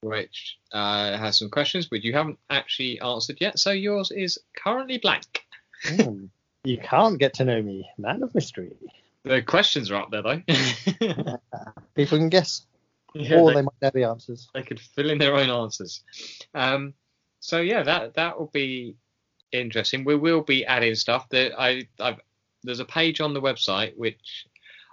which 0.01 0.57
uh, 0.73 1.17
has 1.17 1.37
some 1.37 1.49
questions 1.49 1.89
which 1.89 2.03
you 2.03 2.13
haven't 2.13 2.39
actually 2.49 2.99
answered 2.99 3.37
yet. 3.39 3.59
So 3.59 3.71
yours 3.71 4.11
is 4.11 4.39
currently 4.57 4.97
blank. 4.97 5.45
Hmm. 5.83 6.25
You 6.65 6.79
can't 6.79 7.19
get 7.19 7.35
to 7.35 7.45
know 7.45 7.61
me, 7.61 7.87
man 7.97 8.23
of 8.23 8.33
mystery. 8.35 8.75
The 9.25 9.41
questions 9.41 9.91
are 9.91 9.95
up 9.95 10.11
there 10.11 10.21
though. 10.21 10.41
People 11.95 12.17
can 12.17 12.29
guess, 12.29 12.65
yeah, 13.13 13.39
or 13.39 13.49
they, 13.49 13.55
they 13.55 13.61
might 13.63 13.81
know 13.81 13.91
the 13.93 14.03
answers. 14.03 14.47
they 14.53 14.61
could 14.63 14.79
fill 14.79 15.09
in 15.09 15.17
their 15.17 15.35
own 15.35 15.49
answers. 15.49 16.03
Um, 16.53 16.93
so 17.39 17.59
yeah, 17.59 17.83
that 17.83 18.13
that 18.15 18.39
will 18.39 18.51
be 18.53 18.95
interesting. 19.51 20.03
We 20.03 20.15
will 20.15 20.41
be 20.41 20.65
adding 20.65 20.95
stuff 20.95 21.27
that 21.29 21.59
I 21.59 21.87
I've 21.99 22.19
there's 22.63 22.79
a 22.79 22.85
page 22.85 23.21
on 23.21 23.33
the 23.33 23.41
website 23.41 23.95
which 23.95 24.45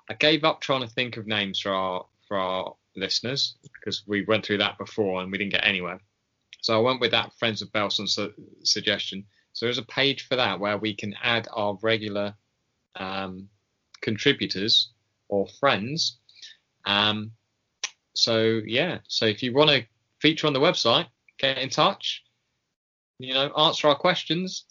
I 0.08 0.14
gave 0.14 0.44
up 0.44 0.60
trying 0.60 0.82
to 0.82 0.88
think 0.88 1.16
of 1.16 1.26
names 1.26 1.58
for 1.60 1.72
our 1.72 2.06
for 2.28 2.36
our 2.36 2.74
listeners 2.96 3.56
because 3.62 4.02
we 4.06 4.24
went 4.24 4.44
through 4.44 4.58
that 4.58 4.78
before 4.78 5.22
and 5.22 5.32
we 5.32 5.38
didn't 5.38 5.52
get 5.52 5.66
anywhere. 5.66 6.00
So 6.60 6.78
I 6.78 6.82
went 6.82 7.00
with 7.00 7.10
that 7.10 7.32
Friends 7.38 7.62
of 7.62 7.72
Belson 7.72 8.08
su- 8.08 8.34
suggestion. 8.62 9.24
So 9.52 9.66
there's 9.66 9.78
a 9.78 9.82
page 9.82 10.28
for 10.28 10.36
that 10.36 10.60
where 10.60 10.78
we 10.78 10.94
can 10.94 11.14
add 11.22 11.48
our 11.52 11.76
regular 11.82 12.34
um, 12.96 13.48
contributors 14.02 14.90
or 15.28 15.46
friends. 15.60 16.18
Um, 16.84 17.32
so 18.14 18.60
yeah, 18.66 18.98
so 19.08 19.24
if 19.24 19.42
you 19.42 19.54
want 19.54 19.70
to 19.70 19.84
feature 20.20 20.46
on 20.46 20.52
the 20.52 20.60
website, 20.60 21.06
get 21.38 21.58
in 21.58 21.70
touch. 21.70 22.22
You 23.18 23.34
know, 23.34 23.50
answer 23.56 23.88
our 23.88 23.94
questions. 23.94 24.64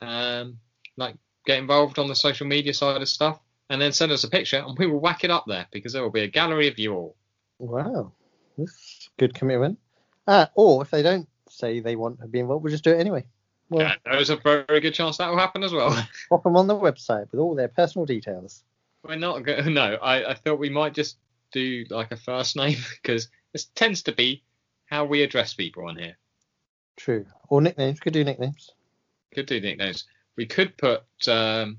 Um, 0.00 0.58
like 0.96 1.16
get 1.44 1.58
involved 1.58 1.98
on 1.98 2.08
the 2.08 2.14
social 2.14 2.46
media 2.46 2.72
side 2.72 3.02
of 3.02 3.08
stuff, 3.08 3.40
and 3.68 3.80
then 3.80 3.92
send 3.92 4.12
us 4.12 4.24
a 4.24 4.30
picture, 4.30 4.62
and 4.64 4.78
we 4.78 4.86
will 4.86 5.00
whack 5.00 5.24
it 5.24 5.30
up 5.30 5.44
there 5.46 5.66
because 5.72 5.92
there 5.92 6.02
will 6.02 6.10
be 6.10 6.22
a 6.22 6.28
gallery 6.28 6.68
of 6.68 6.78
you 6.78 6.94
all. 6.94 7.16
Wow, 7.58 8.12
that's 8.56 9.08
good 9.18 9.34
commitment. 9.34 9.78
Uh, 10.26 10.46
or 10.54 10.82
if 10.82 10.90
they 10.90 11.02
don't 11.02 11.28
say 11.48 11.80
they 11.80 11.96
want 11.96 12.20
to 12.20 12.28
be 12.28 12.38
involved, 12.38 12.62
we'll 12.62 12.70
just 12.70 12.84
do 12.84 12.92
it 12.92 13.00
anyway. 13.00 13.24
Well, 13.70 13.82
Yeah, 13.82 13.94
there's 14.04 14.30
a 14.30 14.36
very 14.36 14.80
good 14.80 14.94
chance 14.94 15.18
that 15.18 15.28
will 15.28 15.38
happen 15.38 15.62
as 15.62 15.72
well. 15.72 15.90
pop 16.28 16.42
them 16.42 16.56
on 16.56 16.66
the 16.66 16.74
website 16.74 17.30
with 17.30 17.40
all 17.40 17.54
their 17.54 17.68
personal 17.68 18.06
details. 18.06 18.62
We're 19.08 19.16
not 19.16 19.42
going. 19.42 19.72
No, 19.74 19.94
I, 19.94 20.32
I 20.32 20.34
thought 20.34 20.58
we 20.58 20.68
might 20.68 20.92
just 20.92 21.16
do 21.50 21.86
like 21.88 22.12
a 22.12 22.16
first 22.16 22.56
name 22.56 22.76
because 23.02 23.28
this 23.52 23.64
tends 23.74 24.02
to 24.02 24.12
be 24.12 24.44
how 24.86 25.06
we 25.06 25.22
address 25.22 25.54
people 25.54 25.88
on 25.88 25.96
here. 25.96 26.16
True. 26.96 27.26
Or 27.48 27.62
nicknames. 27.62 28.00
Could 28.00 28.12
do 28.12 28.22
nicknames. 28.22 28.70
Could 29.34 29.46
do 29.46 29.60
nicknames. 29.60 30.04
We 30.36 30.46
could 30.46 30.76
put 30.76 31.02
um, 31.26 31.78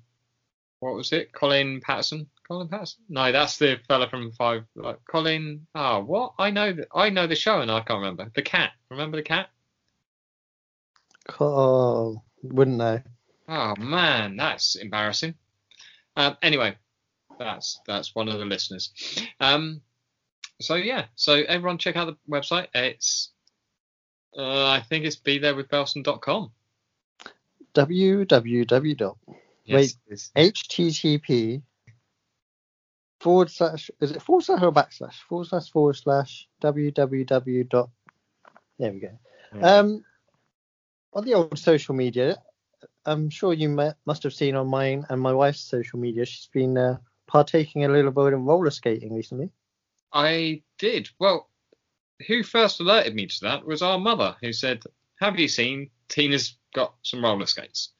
what 0.79 0.95
was 0.95 1.13
it? 1.13 1.31
Colin 1.31 1.81
Patterson. 1.81 2.27
Colin 2.47 2.67
Patterson? 2.67 3.03
No, 3.09 3.31
that's 3.31 3.57
the 3.57 3.79
fella 3.87 4.09
from 4.09 4.31
Five. 4.31 4.65
Like 4.75 4.99
Colin. 5.05 5.67
Ah, 5.75 5.99
what? 5.99 6.33
I 6.39 6.49
know 6.49 6.73
that. 6.73 6.87
I 6.93 7.09
know 7.09 7.27
the 7.27 7.35
show 7.35 7.61
and 7.61 7.69
I 7.69 7.81
can't 7.81 7.99
remember. 7.99 8.31
The 8.33 8.41
cat. 8.41 8.71
Remember 8.89 9.17
the 9.17 9.23
cat? 9.23 9.49
Oh, 11.39 12.23
wouldn't 12.41 12.77
know. 12.77 13.01
Oh 13.47 13.75
man, 13.77 14.35
that's 14.35 14.75
embarrassing. 14.75 15.35
Um, 16.15 16.37
anyway, 16.41 16.75
that's 17.39 17.79
that's 17.87 18.13
one 18.13 18.27
of 18.29 18.37
the 18.37 18.45
listeners. 18.45 18.91
Um, 19.39 19.81
so 20.61 20.75
yeah, 20.75 21.05
so 21.15 21.33
everyone 21.47 21.77
check 21.79 21.95
out 21.95 22.05
the 22.05 22.17
website. 22.31 22.67
It's 22.75 23.31
uh, 24.37 24.67
I 24.67 24.81
think 24.81 25.05
it's 25.05 25.15
be 25.15 25.39
there 25.39 25.55
with 25.55 25.69
Belson.com. 25.69 26.51
www. 27.73 29.15
Yes, 29.65 29.95
it's- 30.07 30.31
http 30.35 31.61
forward 33.19 33.49
slash 33.51 33.91
is 34.01 34.11
it 34.11 34.21
forward 34.21 34.43
slash 34.43 34.61
or 34.61 34.71
backslash 34.71 35.13
forward 35.27 35.45
slash 35.45 35.69
forward 35.69 35.95
slash 35.95 36.47
www 36.61 37.69
dot 37.69 37.89
there 38.79 38.93
we 38.93 38.99
go 38.99 39.09
um 39.61 40.03
on 41.13 41.25
the 41.25 41.33
old 41.33 41.59
social 41.59 41.93
media 41.93 42.37
i'm 43.05 43.29
sure 43.29 43.51
you 43.53 43.67
must 44.05 44.23
have 44.23 44.33
seen 44.33 44.55
on 44.55 44.67
mine 44.67 45.05
and 45.09 45.19
my 45.21 45.33
wife's 45.33 45.59
social 45.59 45.99
media 45.99 46.25
she's 46.25 46.47
been 46.53 46.77
uh, 46.77 46.97
partaking 47.29 47.85
a 47.85 47.89
little 47.89 48.11
bit 48.11 48.33
in 48.33 48.45
roller 48.45 48.71
skating 48.71 49.13
recently 49.13 49.49
I 50.11 50.63
did. 50.79 51.07
Well, 51.19 51.49
who 52.27 52.41
first 52.41 52.79
alerted 52.79 53.13
me 53.13 53.27
to 53.27 53.39
that 53.41 53.63
was 53.65 53.83
our 53.83 53.99
mother, 53.99 54.35
who 54.41 54.51
said, 54.51 54.83
"Have 55.19 55.39
you 55.39 55.47
seen 55.47 55.91
Tina's 56.07 56.57
got 56.73 56.95
some 57.03 57.23
roller 57.23 57.45
skates?" 57.45 57.91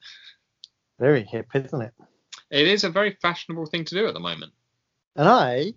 very 0.98 1.24
hip 1.24 1.46
isn't 1.54 1.80
it 1.82 1.94
It 2.50 2.68
is 2.68 2.84
a 2.84 2.90
very 2.90 3.16
fashionable 3.22 3.66
thing 3.66 3.84
to 3.86 3.94
do 3.94 4.06
at 4.06 4.14
the 4.14 4.20
moment. 4.20 4.52
and 5.16 5.28
i 5.28 5.72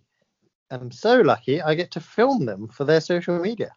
am 0.69 0.91
so 0.91 1.21
lucky 1.21 1.61
i 1.61 1.73
get 1.73 1.91
to 1.91 1.99
film 1.99 2.45
them 2.45 2.67
for 2.67 2.83
their 2.83 3.01
social 3.01 3.39
media 3.39 3.71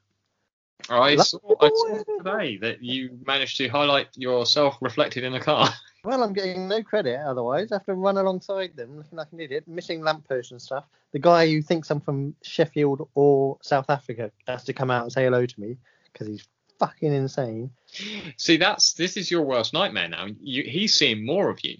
I 0.88 1.16
saw, 1.16 1.38
I 1.60 1.68
saw 1.68 2.02
today 2.18 2.58
that 2.58 2.82
you 2.82 3.18
managed 3.26 3.56
to 3.56 3.68
highlight 3.68 4.08
yourself 4.16 4.76
reflected 4.80 5.24
in 5.24 5.34
a 5.34 5.40
car. 5.40 5.68
Well, 6.06 6.22
I'm 6.22 6.32
getting 6.32 6.68
no 6.68 6.84
credit 6.84 7.18
otherwise. 7.18 7.72
I 7.72 7.74
have 7.74 7.86
to 7.86 7.94
run 7.94 8.16
alongside 8.16 8.76
them 8.76 8.96
looking 8.96 9.18
like 9.18 9.26
an 9.32 9.40
idiot, 9.40 9.64
missing 9.66 10.02
lampposts 10.02 10.52
and 10.52 10.62
stuff. 10.62 10.84
The 11.10 11.18
guy 11.18 11.48
who 11.48 11.60
thinks 11.60 11.90
I'm 11.90 12.00
from 12.00 12.36
Sheffield 12.44 13.08
or 13.16 13.58
South 13.60 13.90
Africa 13.90 14.30
has 14.46 14.62
to 14.64 14.72
come 14.72 14.88
out 14.88 15.02
and 15.02 15.12
say 15.12 15.24
hello 15.24 15.44
to 15.44 15.60
me 15.60 15.78
because 16.12 16.28
he's 16.28 16.46
fucking 16.78 17.12
insane. 17.12 17.72
See, 18.36 18.56
that's 18.56 18.92
this 18.92 19.16
is 19.16 19.32
your 19.32 19.42
worst 19.42 19.72
nightmare 19.72 20.06
now. 20.06 20.28
You, 20.38 20.62
he's 20.62 20.94
seeing 20.94 21.26
more 21.26 21.50
of 21.50 21.64
you. 21.64 21.78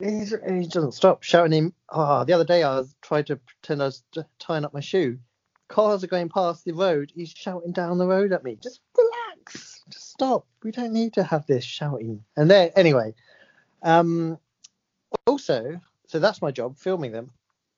He's, 0.00 0.34
he 0.46 0.66
doesn't 0.66 0.92
stop 0.92 1.22
shouting 1.22 1.52
him. 1.52 1.74
Oh, 1.88 2.26
the 2.26 2.34
other 2.34 2.44
day 2.44 2.62
I 2.62 2.76
was 2.76 2.94
trying 3.00 3.24
to 3.24 3.36
pretend 3.36 3.80
I 3.80 3.86
was 3.86 4.04
tying 4.38 4.66
up 4.66 4.74
my 4.74 4.80
shoe. 4.80 5.18
Cars 5.68 6.04
are 6.04 6.08
going 6.08 6.28
past 6.28 6.66
the 6.66 6.72
road. 6.72 7.10
He's 7.14 7.30
shouting 7.30 7.72
down 7.72 7.96
the 7.96 8.06
road 8.06 8.34
at 8.34 8.44
me. 8.44 8.58
Just 8.62 8.80
relax. 8.98 9.80
Just 9.88 10.10
stop. 10.10 10.46
We 10.62 10.72
don't 10.72 10.92
need 10.92 11.14
to 11.14 11.22
have 11.22 11.46
this 11.46 11.64
shouting. 11.64 12.22
And 12.36 12.50
then 12.50 12.70
anyway, 12.76 13.14
um, 13.82 14.38
also, 15.26 15.80
so 16.06 16.18
that's 16.18 16.42
my 16.42 16.50
job, 16.50 16.76
filming 16.78 17.12
them, 17.12 17.30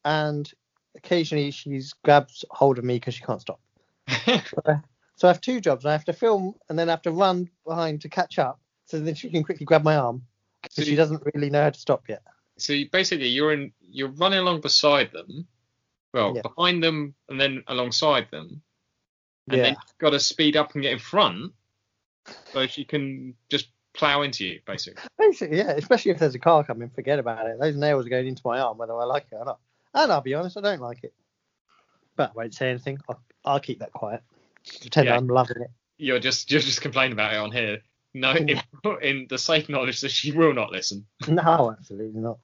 and 0.05 0.51
occasionally 0.97 1.51
she's 1.51 1.93
grabs 2.05 2.45
hold 2.51 2.79
of 2.79 2.85
me 2.85 2.95
because 2.97 3.15
she 3.15 3.25
can't 3.25 3.41
stop. 3.41 3.61
So 5.17 5.29
I 5.29 5.31
have 5.31 5.41
two 5.41 5.61
jobs. 5.61 5.87
I 5.87 5.93
have 5.93 6.05
to 6.07 6.13
film 6.13 6.57
and 6.69 6.77
then 6.77 6.89
I 6.89 6.93
have 6.93 7.03
to 7.03 7.13
run 7.13 7.49
behind 7.65 8.01
to 8.01 8.09
catch 8.09 8.39
up, 8.41 8.59
so 8.85 8.99
then 8.99 9.15
she 9.15 9.31
can 9.31 9.45
quickly 9.45 9.65
grab 9.65 9.85
my 9.85 9.97
arm. 9.97 10.23
so, 10.71 10.83
she 10.83 10.97
doesn't 10.97 11.23
really 11.35 11.51
know 11.51 11.63
how 11.63 11.71
to 11.71 11.79
stop 11.79 12.09
yet. 12.09 12.23
so 12.59 12.73
you- 12.73 12.91
basically, 12.91 13.29
you're 13.29 13.53
in, 13.53 13.73
you're 13.81 14.09
running 14.09 14.41
along 14.41 14.61
beside 14.61 15.13
them, 15.13 15.47
well, 16.13 16.35
Yeah. 16.35 16.43
behind 16.43 16.83
them, 16.83 17.15
and 17.29 17.41
then 17.41 17.63
alongside 17.69 18.29
them, 18.33 18.61
and 19.49 19.57
yeah. 19.59 19.63
then 19.63 19.73
you've 19.75 19.99
got 19.99 20.11
to 20.11 20.19
speed 20.21 20.57
up 20.57 20.75
and 20.75 20.83
get 20.83 20.93
in 20.95 20.99
front, 20.99 21.53
so 22.53 22.67
she 22.67 22.85
can 22.85 23.37
just 23.49 23.69
plow 23.95 24.23
into 24.23 24.45
you, 24.45 24.61
basically. 24.67 25.03
Basically, 25.19 25.59
yeah. 25.59 25.71
Especially 25.71 26.11
if 26.11 26.19
there's 26.19 26.35
a 26.35 26.39
car 26.39 26.65
coming, 26.65 26.91
forget 26.91 27.19
about 27.19 27.47
it. 27.47 27.59
Those 27.59 27.77
nails 27.77 28.07
are 28.07 28.11
going 28.11 28.27
into 28.27 28.43
my 28.45 28.59
arm, 28.59 28.77
whether 28.77 28.95
I 28.95 29.05
like 29.05 29.27
it 29.33 29.37
or 29.37 29.45
not. 29.45 29.59
And 29.95 30.13
I'll 30.13 30.21
be 30.21 30.35
honest, 30.35 30.57
I 30.57 30.61
don't 30.61 30.81
like 30.81 31.05
it. 31.05 31.15
But 32.17 32.31
I 32.31 32.33
won't 32.35 32.55
say 32.55 32.71
anything. 32.71 32.99
I'll, 33.09 33.21
I'll 33.45 33.61
keep 33.61 33.79
that 33.79 33.93
quiet. 33.93 34.23
Pretend 34.81 35.07
Yeah. 35.07 35.17
I'm 35.17 35.29
loving 35.29 35.63
it. 35.63 35.71
You're 35.97 36.19
just 36.19 36.51
you're 36.51 36.61
just 36.61 36.81
complaining 36.81 37.13
about 37.13 37.33
it 37.33 37.37
on 37.37 37.53
here. 37.53 37.79
No, 38.13 38.33
in, 38.35 38.61
in 39.03 39.27
the 39.29 39.39
safe 39.39 39.69
knowledge 39.69 40.01
that 40.01 40.11
she 40.11 40.33
will 40.33 40.53
not 40.53 40.73
listen. 40.73 41.07
No, 41.29 41.75
absolutely 41.77 42.21
not. 42.21 42.39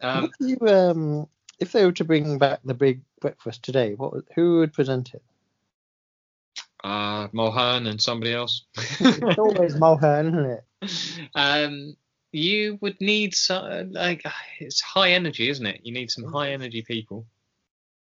Um, 0.00 0.30
you, 0.40 0.56
um, 0.66 1.28
if 1.58 1.72
they 1.72 1.84
were 1.84 1.92
to 1.92 2.04
bring 2.04 2.38
back 2.38 2.60
the 2.64 2.74
big 2.74 3.02
breakfast 3.20 3.62
today, 3.62 3.94
what 3.94 4.24
who 4.34 4.58
would 4.58 4.72
present 4.72 5.14
it? 5.14 5.22
Uh, 6.84 7.28
Mulhern 7.28 7.88
and 7.88 8.00
somebody 8.00 8.32
else. 8.32 8.64
It's 9.00 9.38
always 9.38 9.74
Mulhern, 9.74 10.28
isn't 10.28 10.50
it? 10.50 11.28
um, 11.34 11.96
you 12.32 12.78
would 12.80 13.00
need 13.00 13.34
some 13.34 13.92
like 13.92 14.24
it's 14.60 14.80
high 14.80 15.10
energy, 15.12 15.48
isn't 15.48 15.66
it? 15.66 15.80
You 15.82 15.92
need 15.92 16.10
some 16.10 16.24
high 16.24 16.52
energy 16.52 16.82
people. 16.82 17.26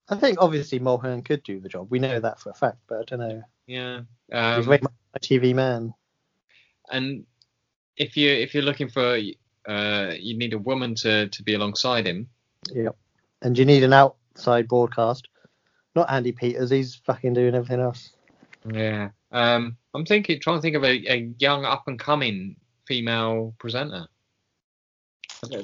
I 0.08 0.16
think 0.16 0.38
obviously 0.40 0.80
Mulhern 0.80 1.24
could 1.24 1.42
do 1.42 1.60
the 1.60 1.68
job. 1.68 1.88
We 1.90 1.98
know 1.98 2.18
that 2.20 2.40
for 2.40 2.50
a 2.50 2.54
fact, 2.54 2.78
but 2.88 2.98
I 2.98 3.02
don't 3.04 3.18
know. 3.28 3.42
Yeah. 3.66 4.00
He's 4.30 4.66
Um, 4.66 4.68
much 4.68 4.82
a 5.14 5.18
TV 5.20 5.54
man. 5.54 5.92
and 6.90 7.24
if 7.96 8.16
you 8.16 8.30
if 8.30 8.54
you're 8.54 8.62
looking 8.62 8.88
for 8.88 9.18
uh, 9.68 10.12
you 10.18 10.38
need 10.38 10.54
a 10.54 10.58
woman 10.58 10.94
to 10.96 11.28
to 11.28 11.42
be 11.42 11.54
alongside 11.54 12.06
him. 12.06 12.28
Yep. 12.72 12.96
And 13.42 13.58
you 13.58 13.64
need 13.64 13.82
an 13.84 13.92
outside 13.92 14.68
broadcast. 14.68 15.28
Not 15.94 16.10
Andy 16.10 16.32
Peters. 16.32 16.70
He's 16.70 16.94
fucking 16.96 17.34
doing 17.34 17.54
everything 17.54 17.80
else. 17.80 18.12
Yeah. 18.72 19.10
Um, 19.30 19.76
I'm 19.94 20.04
thinking, 20.04 20.40
trying 20.40 20.58
to 20.58 20.62
think 20.62 20.76
of 20.76 20.84
a, 20.84 21.12
a 21.12 21.30
young 21.38 21.64
up 21.64 21.84
and 21.86 21.98
coming 21.98 22.56
female 22.86 23.54
presenter. 23.58 24.06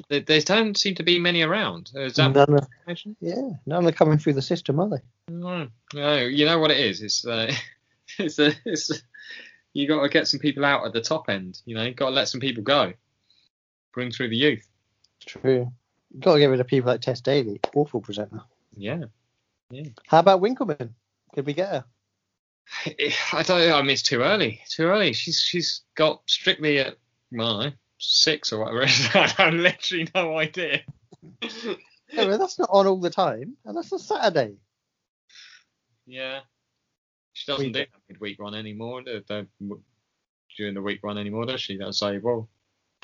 There, 0.09 0.21
there 0.21 0.41
don't 0.41 0.77
seem 0.77 0.95
to 0.95 1.03
be 1.03 1.19
many 1.19 1.41
around. 1.41 1.91
Is 1.95 2.15
that 2.15 2.33
None 2.33 2.53
are, 2.53 2.57
information? 2.59 3.15
yeah, 3.19 3.49
none 3.65 3.85
are 3.85 3.91
coming 3.91 4.17
through 4.17 4.33
the 4.33 4.41
system, 4.41 4.79
are 4.79 4.89
they? 4.89 5.01
No, 5.27 5.67
no. 5.93 6.17
You 6.17 6.45
know 6.45 6.59
what 6.59 6.71
it 6.71 6.79
is? 6.79 7.01
It's 7.01 7.25
uh, 7.25 7.51
it's 8.19 8.39
a, 8.39 8.53
it's 8.63 8.91
a, 8.91 8.95
you 9.73 9.87
got 9.87 10.01
to 10.01 10.09
get 10.09 10.27
some 10.27 10.39
people 10.39 10.63
out 10.63 10.85
at 10.85 10.93
the 10.93 11.01
top 11.01 11.29
end. 11.29 11.61
You 11.65 11.75
know, 11.75 11.91
got 11.91 12.09
to 12.09 12.15
let 12.15 12.29
some 12.29 12.39
people 12.39 12.63
go. 12.63 12.93
Bring 13.93 14.11
through 14.11 14.29
the 14.29 14.37
youth. 14.37 14.65
True. 15.25 15.71
You've 16.13 16.23
got 16.23 16.33
to 16.35 16.39
get 16.39 16.47
rid 16.47 16.59
of 16.61 16.67
people 16.67 16.91
like 16.91 17.01
Tess 17.01 17.19
Daly. 17.19 17.59
Awful 17.73 17.99
presenter. 17.99 18.41
Yeah. 18.77 19.05
Yeah. 19.71 19.89
How 20.07 20.19
about 20.19 20.39
Winkleman? 20.39 20.95
Could 21.33 21.45
we 21.45 21.53
get 21.53 21.69
her? 21.69 21.85
Eh, 22.85 23.11
I 23.33 23.43
don't. 23.43 23.71
I 23.71 23.81
mean, 23.81 23.91
it's 23.91 24.01
too 24.01 24.21
early. 24.21 24.61
Too 24.69 24.83
early. 24.83 25.13
She's 25.13 25.39
she's 25.39 25.81
got 25.95 26.21
strictly 26.27 26.79
at 26.79 26.97
well, 27.31 27.59
know, 27.61 27.71
six 27.99 28.51
or 28.51 28.59
whatever. 28.59 28.83
I 29.13 29.27
have 29.37 29.53
literally 29.53 30.09
no 30.15 30.37
idea. 30.37 30.81
Yeah, 31.41 32.25
but 32.25 32.37
that's 32.37 32.59
not 32.59 32.69
on 32.71 32.87
all 32.87 32.99
the 32.99 33.09
time, 33.09 33.55
and 33.65 33.75
that's 33.77 33.91
a 33.91 33.99
Saturday. 33.99 34.55
yeah. 36.05 36.41
She 37.33 37.51
doesn't 37.51 37.73
do 37.73 37.79
Week- 37.79 37.89
that 37.91 37.99
midweek 38.09 38.39
run 38.39 38.55
anymore. 38.55 39.01
During 39.03 40.73
the 40.73 40.81
week 40.81 41.01
run 41.03 41.17
anymore, 41.17 41.45
does 41.45 41.59
she? 41.59 41.75
That's 41.75 41.97
say, 41.99 42.17
well, 42.19 42.47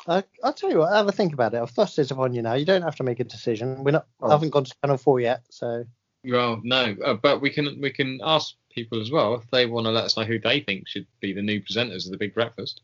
I, 0.08 0.24
I'll 0.44 0.53
tell 0.53 0.72
you 0.72 0.77
what. 0.80 0.94
Have 0.94 1.08
a 1.08 1.12
think 1.12 1.34
about 1.34 1.53
it. 1.53 1.58
I've 1.62 1.72
thrust 1.72 2.00
it 2.00 2.10
upon 2.12 2.34
you 2.34 2.41
now. 2.41 2.53
You 2.53 2.63
don't 2.63 2.82
have 2.84 2.96
to 2.98 3.03
make 3.03 3.20
a 3.20 3.25
decision. 3.25 3.84
We're 3.84 3.91
not. 3.91 4.08
Oh. 4.22 4.30
I 4.30 4.32
haven't 4.32 4.51
gone 4.51 4.63
to 4.63 4.74
Channel 4.82 4.98
Four 4.98 5.20
yet, 5.20 5.44
so 5.50 5.84
Well, 6.24 6.60
no, 6.63 6.96
uh, 7.04 7.13
but 7.16 7.42
we 7.42 7.50
can 7.50 7.80
we 7.82 7.92
can 7.92 8.20
ask 8.24 8.54
people 8.72 9.01
as 9.01 9.10
well 9.12 9.36
if 9.36 9.50
they 9.51 9.66
want 9.66 9.86
to 9.86 9.92
let 9.92 10.06
us 10.06 10.16
know 10.18 10.24
who 10.24 10.40
they 10.40 10.60
think 10.62 10.88
should 10.88 11.08
be 11.20 11.34
the 11.34 11.42
new 11.42 11.62
presenters 11.62 12.06
of 12.06 12.12
the 12.12 12.18
Big 12.18 12.34
Breakfast 12.34 12.82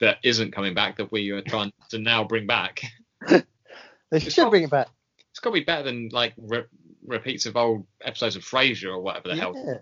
that 0.00 0.18
isn't 0.24 0.52
coming 0.52 0.74
back 0.74 0.96
that 0.96 1.12
we 1.12 1.30
are 1.30 1.40
trying 1.40 1.72
to 1.90 1.98
now 1.98 2.24
bring 2.24 2.46
back. 2.46 2.82
They 4.10 4.18
It's 4.18 4.34
should 4.34 4.42
not- 4.42 4.50
bring 4.50 4.64
it 4.64 4.70
back. 4.70 4.88
It's 5.30 5.40
got 5.40 5.50
to 5.50 5.54
be 5.54 5.64
better 5.64 5.82
than 5.82 6.08
like 6.12 6.34
re- 6.36 6.66
repeats 7.04 7.46
of 7.46 7.56
old 7.56 7.86
episodes 8.02 8.36
of 8.36 8.42
Frasier 8.44 8.90
or 8.92 9.00
whatever 9.00 9.28
the 9.28 9.36
hell. 9.36 9.54
Yeah. 9.56 9.78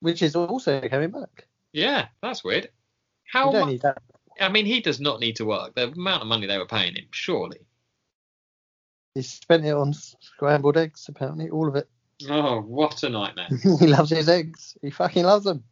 Which 0.00 0.20
is 0.20 0.36
also 0.36 0.80
coming 0.88 1.10
back. 1.10 1.46
Yeah, 1.72 2.08
that's 2.20 2.44
weird. 2.44 2.68
How 3.32 3.50
don't 3.50 3.60
much? 3.62 3.68
need 3.70 3.82
that. 3.82 4.02
I 4.38 4.50
mean, 4.50 4.66
he 4.66 4.80
does 4.80 5.00
not 5.00 5.20
need 5.20 5.36
to 5.36 5.46
work. 5.46 5.74
The 5.74 5.88
amount 5.92 6.22
of 6.22 6.28
money 6.28 6.46
they 6.46 6.58
were 6.58 6.66
paying 6.66 6.96
him, 6.96 7.06
surely. 7.12 7.60
He 9.14 9.22
spent 9.22 9.64
it 9.64 9.72
on 9.72 9.94
scrambled 9.94 10.76
eggs, 10.76 11.06
apparently, 11.08 11.48
all 11.48 11.68
of 11.68 11.76
it. 11.76 11.88
Oh, 12.28 12.60
what 12.62 13.02
a 13.02 13.08
nightmare. 13.08 13.48
he 13.78 13.86
loves 13.86 14.10
his 14.10 14.28
eggs. 14.28 14.76
He 14.80 14.90
fucking 14.90 15.24
loves 15.24 15.44
them. 15.44 15.64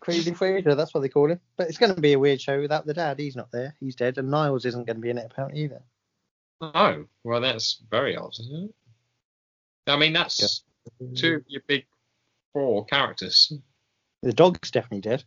Crazy 0.00 0.32
Frasier, 0.32 0.76
that's 0.76 0.92
what 0.94 1.00
they 1.00 1.08
call 1.08 1.30
him. 1.30 1.40
But 1.56 1.68
it's 1.68 1.78
going 1.78 1.94
to 1.94 2.00
be 2.00 2.14
a 2.14 2.18
weird 2.18 2.40
show 2.40 2.60
without 2.60 2.86
the 2.86 2.94
dad. 2.94 3.18
He's 3.18 3.36
not 3.36 3.52
there. 3.52 3.74
He's 3.80 3.94
dead. 3.94 4.18
And 4.18 4.30
Niles 4.30 4.64
isn't 4.64 4.86
going 4.86 4.96
to 4.96 5.02
be 5.02 5.10
in 5.10 5.18
it, 5.18 5.30
apparently, 5.30 5.62
either. 5.62 5.82
oh, 6.60 7.04
well, 7.24 7.40
that's 7.40 7.82
very 7.90 8.16
odd, 8.16 8.32
isn't 8.40 8.64
it? 8.64 8.74
I 9.86 9.96
mean, 9.96 10.12
that's 10.12 10.62
two 11.14 11.36
of 11.36 11.44
your 11.46 11.62
big 11.66 11.86
four 12.52 12.84
characters. 12.86 13.52
The 14.22 14.32
dog's 14.32 14.70
definitely 14.70 15.00
dead. 15.00 15.24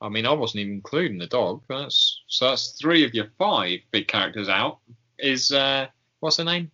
I 0.00 0.08
mean, 0.08 0.26
I 0.26 0.32
wasn't 0.32 0.62
even 0.62 0.74
including 0.74 1.18
the 1.18 1.26
dog. 1.26 1.62
That's 1.68 2.22
so 2.26 2.50
that's 2.50 2.72
three 2.72 3.04
of 3.04 3.14
your 3.14 3.28
five 3.38 3.80
big 3.92 4.08
characters 4.08 4.48
out. 4.48 4.78
Is 5.18 5.52
uh, 5.52 5.86
what's 6.20 6.36
her 6.36 6.44
name? 6.44 6.70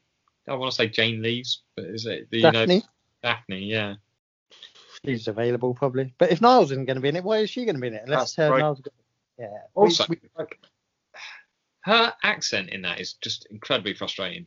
I 0.49 0.54
want 0.54 0.72
to 0.72 0.76
say 0.76 0.88
Jane 0.88 1.22
Leeves, 1.22 1.62
but 1.76 1.84
is 1.87 2.06
it 2.06 2.28
you 2.30 2.42
Daphne, 2.42 2.78
know 2.78 2.82
Daphne? 3.22 3.64
Yeah. 3.64 3.94
she's 5.04 5.28
available, 5.28 5.75
probably. 5.75 6.14
But 6.18 6.32
if 6.32 6.40
Niles 6.40 6.70
isn't 6.72 6.87
going 6.87 6.96
to 6.96 7.00
be 7.00 7.08
in 7.08 7.16
it, 7.16 7.25
why 7.25 7.38
is 7.38 7.50
she 7.50 7.64
going 7.64 7.76
to 7.76 7.80
be 7.80 7.87
in 7.88 7.94
it? 7.94 8.02
Unless 8.04 8.34
That's 8.34 8.37
her 8.37 8.50
right. 8.50 8.61
Niles. 8.61 8.82
Yeah. 9.38 9.46
we- 9.75 9.82
Also, 9.82 10.06
we- 10.08 10.20
like, 10.38 10.58
her 11.82 12.12
accent 12.22 12.70
in 12.70 12.82
that 12.82 13.00
is 13.00 13.14
just 13.14 13.46
incredibly 13.50 13.94
frustrating. 13.94 14.46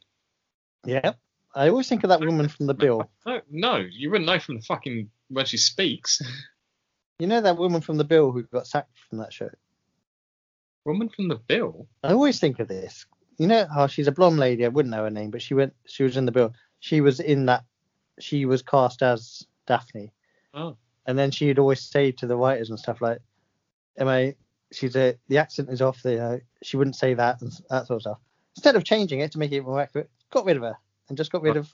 yeah. 0.85 1.13
I 1.57 1.69
always 1.69 1.87
think 1.87 2.03
of 2.03 2.09
that 2.09 2.19
woman 2.19 2.49
from 2.49 2.65
the 2.67 2.73
bill. 2.73 3.09
No, 3.25 3.41
no, 3.49 3.75
you 3.77 4.11
wouldn't 4.11 4.27
know 4.27 4.39
from 4.39 4.55
the 4.55 4.61
fucking 4.61 5.09
when 5.29 5.45
she 5.45 5.57
speaks. 5.57 6.21
You 7.17 7.27
know 7.27 7.39
that 7.39 7.55
woman 7.55 7.79
from 7.79 7.95
the 7.95 8.03
bill 8.03 8.33
who 8.33 8.43
got 8.43 8.67
sacked 8.67 8.91
from 9.07 9.19
that 9.19 9.31
show? 9.31 9.49
Woman 10.83 11.07
from 11.07 11.29
the 11.29 11.37
Bill. 11.37 11.87
I 12.03 12.11
always 12.11 12.41
think 12.41 12.59
of 12.59 12.67
this. 12.67 13.05
You 13.37 13.47
know 13.47 13.65
how 13.73 13.87
she's 13.87 14.07
a 14.07 14.11
blonde 14.11 14.37
lady. 14.37 14.65
I 14.65 14.69
wouldn't 14.69 14.91
know 14.91 15.03
her 15.03 15.09
name, 15.09 15.29
but 15.31 15.41
she 15.41 15.53
went. 15.53 15.73
She 15.85 16.03
was 16.03 16.15
in 16.17 16.25
the 16.25 16.31
bill. 16.31 16.53
She 16.79 17.01
was 17.01 17.19
in 17.19 17.45
that. 17.47 17.63
She 18.19 18.45
was 18.45 18.61
cast 18.61 19.01
as 19.01 19.45
Daphne, 19.67 20.11
Oh, 20.53 20.77
and 21.05 21.17
then 21.19 21.31
she'd 21.31 21.59
always 21.59 21.81
say 21.81 22.11
to 22.13 22.27
the 22.27 22.37
writers 22.37 22.69
and 22.69 22.79
stuff 22.79 23.01
like, 23.01 23.19
"Am 23.97 24.07
I?" 24.07 24.35
She's 24.71 24.95
a. 24.95 25.15
The 25.27 25.37
accent 25.37 25.69
is 25.69 25.81
off. 25.81 26.01
The 26.01 26.19
uh, 26.23 26.37
she 26.63 26.77
wouldn't 26.77 26.95
say 26.95 27.13
that 27.13 27.41
and 27.41 27.51
that 27.69 27.87
sort 27.87 27.97
of 27.97 28.01
stuff. 28.01 28.19
Instead 28.55 28.75
of 28.77 28.85
changing 28.85 29.19
it 29.19 29.33
to 29.33 29.39
make 29.39 29.51
it 29.51 29.61
more 29.63 29.81
accurate, 29.81 30.09
got 30.31 30.45
rid 30.45 30.55
of 30.57 30.63
her 30.63 30.77
and 31.09 31.17
just 31.17 31.31
got 31.31 31.41
rid 31.41 31.57
of. 31.57 31.73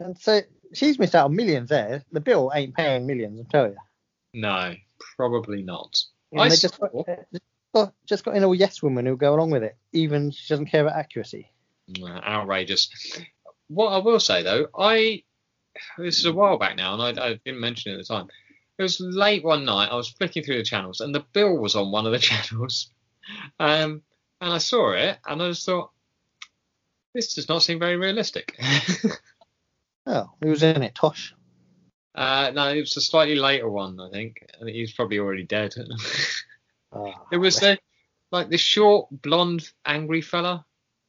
And 0.00 0.18
so 0.18 0.40
she's 0.74 0.98
missed 0.98 1.14
out 1.14 1.26
on 1.26 1.36
millions 1.36 1.70
there. 1.70 2.02
The 2.12 2.20
bill 2.20 2.52
ain't 2.54 2.74
paying 2.74 3.06
millions, 3.06 3.40
I 3.40 3.44
tell 3.50 3.68
you. 3.68 3.76
no, 4.34 4.74
probably 5.16 5.62
not. 5.62 5.96
And 6.32 6.40
I 6.42 6.48
they 6.50 6.56
just 6.56 6.76
saw- 6.76 7.04
got, 7.74 7.94
just 8.06 8.24
got 8.24 8.36
in 8.36 8.44
a 8.44 8.52
yes 8.54 8.82
woman 8.82 9.06
who'll 9.06 9.16
go 9.16 9.34
along 9.34 9.50
with 9.50 9.62
it, 9.62 9.76
even 9.92 10.30
she 10.30 10.48
doesn't 10.48 10.66
care 10.66 10.82
about 10.82 10.98
accuracy. 10.98 11.50
Outrageous. 12.02 12.90
What 13.68 13.88
I 13.88 13.98
will 13.98 14.20
say 14.20 14.42
though, 14.42 14.66
I 14.76 15.24
this 15.98 16.18
is 16.18 16.24
a 16.24 16.32
while 16.32 16.58
back 16.58 16.76
now, 16.76 16.94
and 16.94 17.18
I, 17.18 17.26
I 17.26 17.40
didn't 17.44 17.60
mention 17.60 17.92
it 17.92 17.94
at 17.94 17.98
the 17.98 18.14
time. 18.14 18.28
It 18.78 18.82
was 18.82 19.00
late 19.00 19.44
one 19.44 19.64
night. 19.64 19.90
I 19.90 19.94
was 19.96 20.08
flicking 20.08 20.42
through 20.42 20.56
the 20.56 20.62
channels, 20.64 21.00
and 21.00 21.14
the 21.14 21.24
bill 21.32 21.56
was 21.58 21.76
on 21.76 21.90
one 21.90 22.06
of 22.06 22.12
the 22.12 22.18
channels. 22.30 22.90
Um, 23.58 24.02
and 24.40 24.52
I 24.52 24.58
saw 24.58 24.92
it, 24.92 25.18
and 25.26 25.42
I 25.42 25.48
just 25.48 25.66
thought, 25.66 25.90
this 27.14 27.34
does 27.34 27.48
not 27.48 27.62
seem 27.62 27.78
very 27.78 27.96
realistic. 27.96 28.58
Oh, 30.06 30.30
who 30.40 30.48
was 30.48 30.62
in 30.62 30.82
it? 30.82 30.94
Tosh. 30.94 31.34
uh, 32.14 32.50
no, 32.54 32.68
it 32.70 32.80
was 32.80 32.96
a 32.96 33.00
slightly 33.02 33.36
later 33.36 33.68
one, 33.68 34.00
I 34.00 34.10
think. 34.10 34.44
I 34.60 34.64
think 34.64 34.74
he's 34.74 34.94
probably 34.94 35.18
already 35.18 35.44
dead. 35.44 35.74
Oh, 36.92 37.12
it 37.30 37.36
was 37.36 37.56
the 37.60 37.78
like 38.30 38.48
the 38.48 38.58
short, 38.58 39.08
blonde, 39.10 39.70
angry 39.84 40.20
fella. 40.20 40.64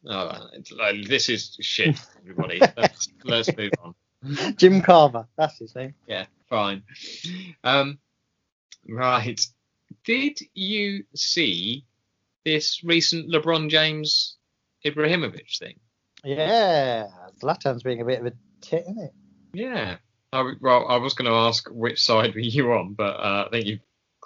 Oh, 0.05 0.49
like, 0.77 1.05
this 1.07 1.29
is 1.29 1.57
shit, 1.61 1.99
everybody. 2.19 2.59
let's, 2.77 3.09
let's 3.23 3.55
move 3.55 3.71
on. 3.83 4.55
Jim 4.55 4.81
Carver. 4.81 5.27
That's 5.37 5.59
his 5.59 5.75
name. 5.75 5.93
Yeah, 6.07 6.25
fine. 6.49 6.83
Um, 7.63 7.99
right. 8.87 9.39
Did 10.03 10.39
you 10.53 11.05
see 11.15 11.85
this 12.43 12.83
recent 12.83 13.29
LeBron 13.31 13.69
James 13.69 14.37
Ibrahimovic 14.85 15.57
thing? 15.57 15.75
Yeah, 16.23 17.07
Zlatan's 17.39 17.83
being 17.83 18.01
a 18.01 18.05
bit 18.05 18.19
of 18.19 18.27
a 18.27 18.33
tit, 18.61 18.83
isn't 18.89 18.99
it? 18.99 19.13
Yeah. 19.53 19.97
I, 20.33 20.53
well, 20.61 20.87
I 20.87 20.97
was 20.97 21.13
going 21.13 21.29
to 21.29 21.37
ask 21.37 21.67
which 21.69 22.01
side 22.01 22.33
were 22.33 22.39
you 22.39 22.71
on, 22.71 22.93
but 22.93 23.15
uh, 23.19 23.45
I 23.47 23.49
think 23.51 23.65
you 23.65 23.79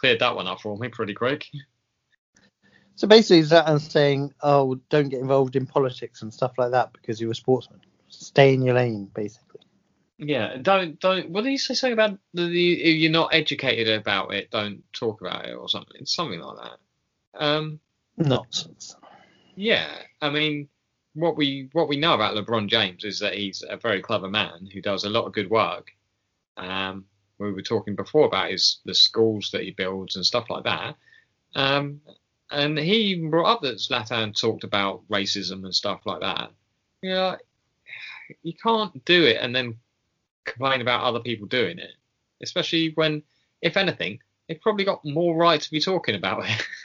cleared 0.06 0.20
that 0.20 0.36
one 0.36 0.46
up 0.46 0.62
for 0.62 0.78
me 0.78 0.88
pretty 0.88 1.16
quick. 1.16 1.48
So 2.94 3.08
basically, 3.08 3.42
Zlatan's 3.42 3.92
saying, 3.92 4.34
"Oh, 4.42 4.76
don't 4.90 5.10
get 5.10 5.20
involved 5.20 5.56
in 5.56 5.66
politics 5.66 6.22
and 6.22 6.32
stuff 6.32 6.54
like 6.58 6.72
that 6.72 6.94
because 6.94 7.20
you're 7.20 7.32
a 7.32 7.36
sportsman. 7.36 7.82
Stay 8.08 8.54
in 8.54 8.62
your 8.62 8.76
lane, 8.76 9.10
basically." 9.14 9.62
Yeah, 10.18 10.58
don't 10.62 11.00
don't. 11.00 11.32
What 11.32 11.44
did 11.44 11.50
he 11.50 11.58
say 11.58 11.74
something 11.74 11.94
about 11.94 12.20
the, 12.36 12.48
the 12.48 12.84
if 12.84 12.96
you're 12.98 13.12
not 13.12 13.34
educated 13.34 13.90
about 13.90 14.34
it, 14.34 14.52
don't 14.52 14.84
talk 14.94 15.22
about 15.22 15.46
it 15.46 15.56
or 15.56 15.68
something, 15.68 16.06
something 16.06 16.40
like 16.40 16.58
that. 16.64 17.44
Um, 17.44 17.80
Nonsense. 18.16 18.96
Yeah, 19.56 19.90
I 20.22 20.30
mean, 20.30 20.70
what 21.16 21.36
we 21.36 21.70
what 21.74 21.90
we 21.90 21.98
know 21.98 22.14
about 22.14 22.36
LeBron 22.36 22.70
James 22.70 23.04
is 23.04 23.20
that 23.20 23.34
he's 23.34 23.64
a 23.68 23.76
very 23.76 24.02
clever 24.02 24.30
man 24.30 24.70
who 24.72 24.82
does 24.82 25.04
a 25.04 25.10
lot 25.10 25.26
of 25.26 25.34
good 25.34 25.50
work. 25.50 25.92
Um, 26.58 27.06
we 27.38 27.52
were 27.52 27.62
talking 27.62 27.96
before 27.96 28.26
about 28.26 28.52
his 28.52 28.80
the 28.86 28.94
schools 28.94 29.50
that 29.52 29.64
he 29.64 29.72
builds 29.72 30.16
and 30.16 30.26
stuff 30.26 30.50
like 30.50 30.64
that. 30.64 30.96
Um, 31.56 32.02
and 32.52 32.78
he 32.78 32.98
even 32.98 33.30
brought 33.30 33.52
up 33.52 33.62
that 33.62 33.78
Zlatan 33.78 34.40
talked 34.40 34.64
about 34.64 35.08
racism 35.10 35.64
and 35.64 35.76
stuff 35.76 36.02
like 36.06 36.22
that. 36.22 36.52
You 37.02 37.10
know, 37.12 37.38
you 38.44 38.54
can't 38.54 39.04
do 39.06 39.26
it 39.26 39.38
and 39.42 39.56
then 39.56 39.78
complain 40.44 40.82
about 40.82 41.04
other 41.04 41.20
people 41.20 41.48
doing 41.48 41.80
it, 41.80 41.92
especially 42.42 42.92
when, 42.96 43.24
if 43.62 43.78
anything, 43.78 44.20
they've 44.48 44.62
probably 44.62 44.86
got 44.86 45.04
more 45.04 45.36
right 45.36 45.60
to 45.60 45.72
be 45.72 45.82
talking 45.82 46.16
about 46.16 46.46
it. 46.46 46.68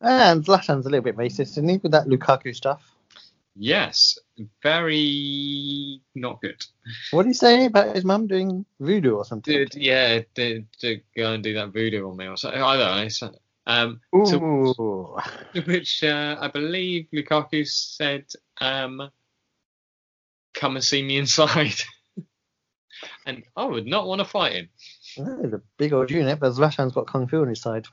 And 0.00 0.44
Zlatan's 0.44 0.86
a 0.86 0.90
little 0.90 1.02
bit 1.02 1.16
racist, 1.16 1.40
isn't 1.40 1.68
he, 1.68 1.78
with 1.78 1.90
that 1.90 2.06
Lukaku 2.06 2.54
stuff? 2.54 2.94
Yes, 3.56 4.16
very 4.62 6.00
not 6.14 6.40
good. 6.40 6.64
What 7.10 7.24
did 7.24 7.30
he 7.30 7.34
say 7.34 7.64
about 7.66 7.94
his 7.94 8.04
mum 8.04 8.26
doing 8.26 8.64
voodoo 8.80 9.16
or 9.16 9.24
something? 9.24 9.52
Did 9.52 9.74
yeah, 9.74 10.20
did, 10.34 10.66
did 10.80 11.02
go 11.16 11.32
and 11.32 11.42
do 11.42 11.54
that 11.54 11.72
voodoo 11.72 12.08
on 12.08 12.16
me 12.16 12.26
or 12.26 12.36
something? 12.36 12.62
I 12.62 12.76
don't 12.76 12.96
know. 12.96 13.08
So, 13.08 13.34
um, 13.66 14.00
to 14.12 15.16
which 15.66 16.04
uh, 16.04 16.36
I 16.40 16.48
believe 16.48 17.08
Lukaku 17.12 17.66
said, 17.66 18.26
um, 18.60 19.10
"Come 20.54 20.76
and 20.76 20.84
see 20.84 21.02
me 21.02 21.18
inside." 21.18 21.80
and 23.26 23.42
I 23.56 23.64
would 23.64 23.86
not 23.86 24.06
want 24.06 24.20
to 24.20 24.24
fight 24.24 24.52
him. 24.52 24.68
Oh, 25.18 25.42
he's 25.42 25.52
a 25.52 25.62
big 25.76 25.92
old 25.92 26.10
unit, 26.10 26.40
but 26.40 26.52
Zlatan's 26.52 26.92
got 26.92 27.06
Kung 27.06 27.28
Fu 27.28 27.42
on 27.42 27.48
his 27.48 27.60
side. 27.60 27.86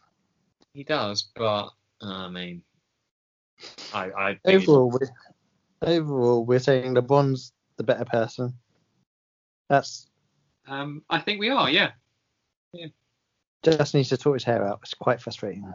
He 0.74 0.84
does, 0.84 1.28
but 1.36 1.70
I 2.02 2.30
mean, 2.30 2.62
I, 3.94 4.12
I 4.12 4.40
Overall, 4.46 5.00
overall, 5.86 6.46
we're 6.46 6.60
saying 6.60 6.96
LeBron's 6.96 7.52
the 7.78 7.84
better 7.84 8.06
person. 8.06 8.54
That's 9.70 10.08
um, 10.68 11.04
I 11.10 11.20
think 11.20 11.40
we 11.40 11.50
are, 11.50 11.70
yeah. 11.70 11.92
yeah. 12.74 12.88
just 13.64 13.94
needs 13.94 14.10
to 14.10 14.18
sort 14.18 14.36
his 14.36 14.44
hair 14.44 14.68
out. 14.68 14.80
It's 14.84 14.94
quite 14.94 15.22
frustrating. 15.22 15.74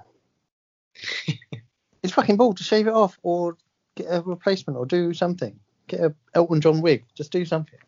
It's 2.02 2.14
fucking 2.14 2.36
bald 2.36 2.56
to 2.56 2.64
shave 2.64 2.86
it 2.86 2.94
off 2.94 3.18
or 3.22 3.58
get 3.94 4.06
a 4.06 4.22
replacement 4.22 4.78
or 4.78 4.86
do 4.86 5.12
something. 5.12 5.58
Get 5.86 6.00
a 6.00 6.14
Elton 6.34 6.60
John 6.60 6.80
wig. 6.80 7.04
Just 7.14 7.32
do 7.32 7.44
something. 7.44 7.78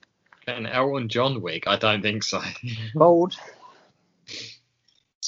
An 0.47 0.67
Elton 0.67 1.09
John 1.09 1.41
wig? 1.41 1.65
I 1.67 1.77
don't 1.77 2.03
think 2.03 2.23
so. 2.23 2.41
Bald. 2.95 3.37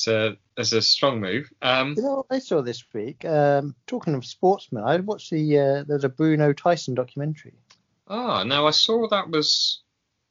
So 0.05 0.37
it's 0.57 0.73
a 0.73 0.83
strong 0.83 1.21
move. 1.21 1.51
Um, 1.63 1.95
You 1.97 2.03
know 2.03 2.27
I 2.31 2.39
saw 2.39 2.61
this 2.61 2.85
week? 2.93 3.25
Um, 3.25 3.75
talking 3.87 4.15
of 4.15 4.27
sportsmen, 4.27 4.85
I 4.85 4.97
watched 4.99 5.31
the 5.31 5.59
uh, 5.59 5.85
there's 5.85 6.05
a 6.05 6.09
Bruno 6.09 6.53
Tyson 6.53 6.95
documentary. 6.95 7.55
Oh, 8.07 8.43
no, 8.45 8.67
I 8.67 8.71
saw 8.71 9.09
that 9.09 9.31
was 9.31 9.83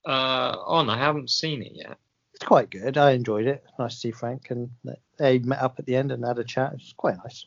uh, 0.06 0.56
on. 0.66 0.90
I 0.90 0.98
haven't 0.98 1.32
seen 1.32 1.64
it 1.64 1.72
yet. 1.74 1.98
It's 2.36 2.46
quite 2.46 2.70
good. 2.70 2.98
I 2.98 3.12
enjoyed 3.12 3.48
it. 3.48 3.64
Nice 3.80 3.96
to 3.96 4.00
see 4.00 4.12
Frank 4.12 4.52
and 4.52 4.70
they 5.18 5.40
met 5.40 5.62
up 5.62 5.80
at 5.80 5.86
the 5.86 5.96
end 5.96 6.12
and 6.12 6.24
had 6.24 6.38
a 6.38 6.44
chat. 6.44 6.74
It's 6.74 6.94
quite 6.94 7.18
nice. 7.18 7.46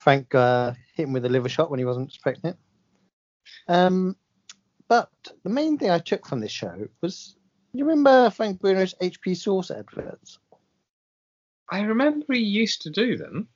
Frank 0.00 0.34
uh, 0.34 0.72
hit 0.94 1.04
him 1.04 1.12
with 1.12 1.24
a 1.24 1.28
liver 1.28 1.48
shot 1.48 1.70
when 1.70 1.78
he 1.78 1.84
wasn't 1.84 2.08
expecting 2.08 2.50
it. 2.50 2.56
Um, 3.68 4.16
but 4.86 5.10
the 5.42 5.50
main 5.50 5.78
thing 5.78 5.90
I 5.90 5.98
took 5.98 6.26
from 6.26 6.40
this 6.40 6.52
show 6.52 6.88
was 7.00 7.36
you 7.72 7.84
remember 7.84 8.30
Frank 8.30 8.60
Bruno's 8.60 8.94
HP 9.00 9.36
Sauce 9.36 9.70
adverts? 9.70 10.38
I 11.70 11.80
remember 11.82 12.32
he 12.32 12.40
used 12.40 12.82
to 12.82 12.90
do 12.90 13.16
them. 13.16 13.48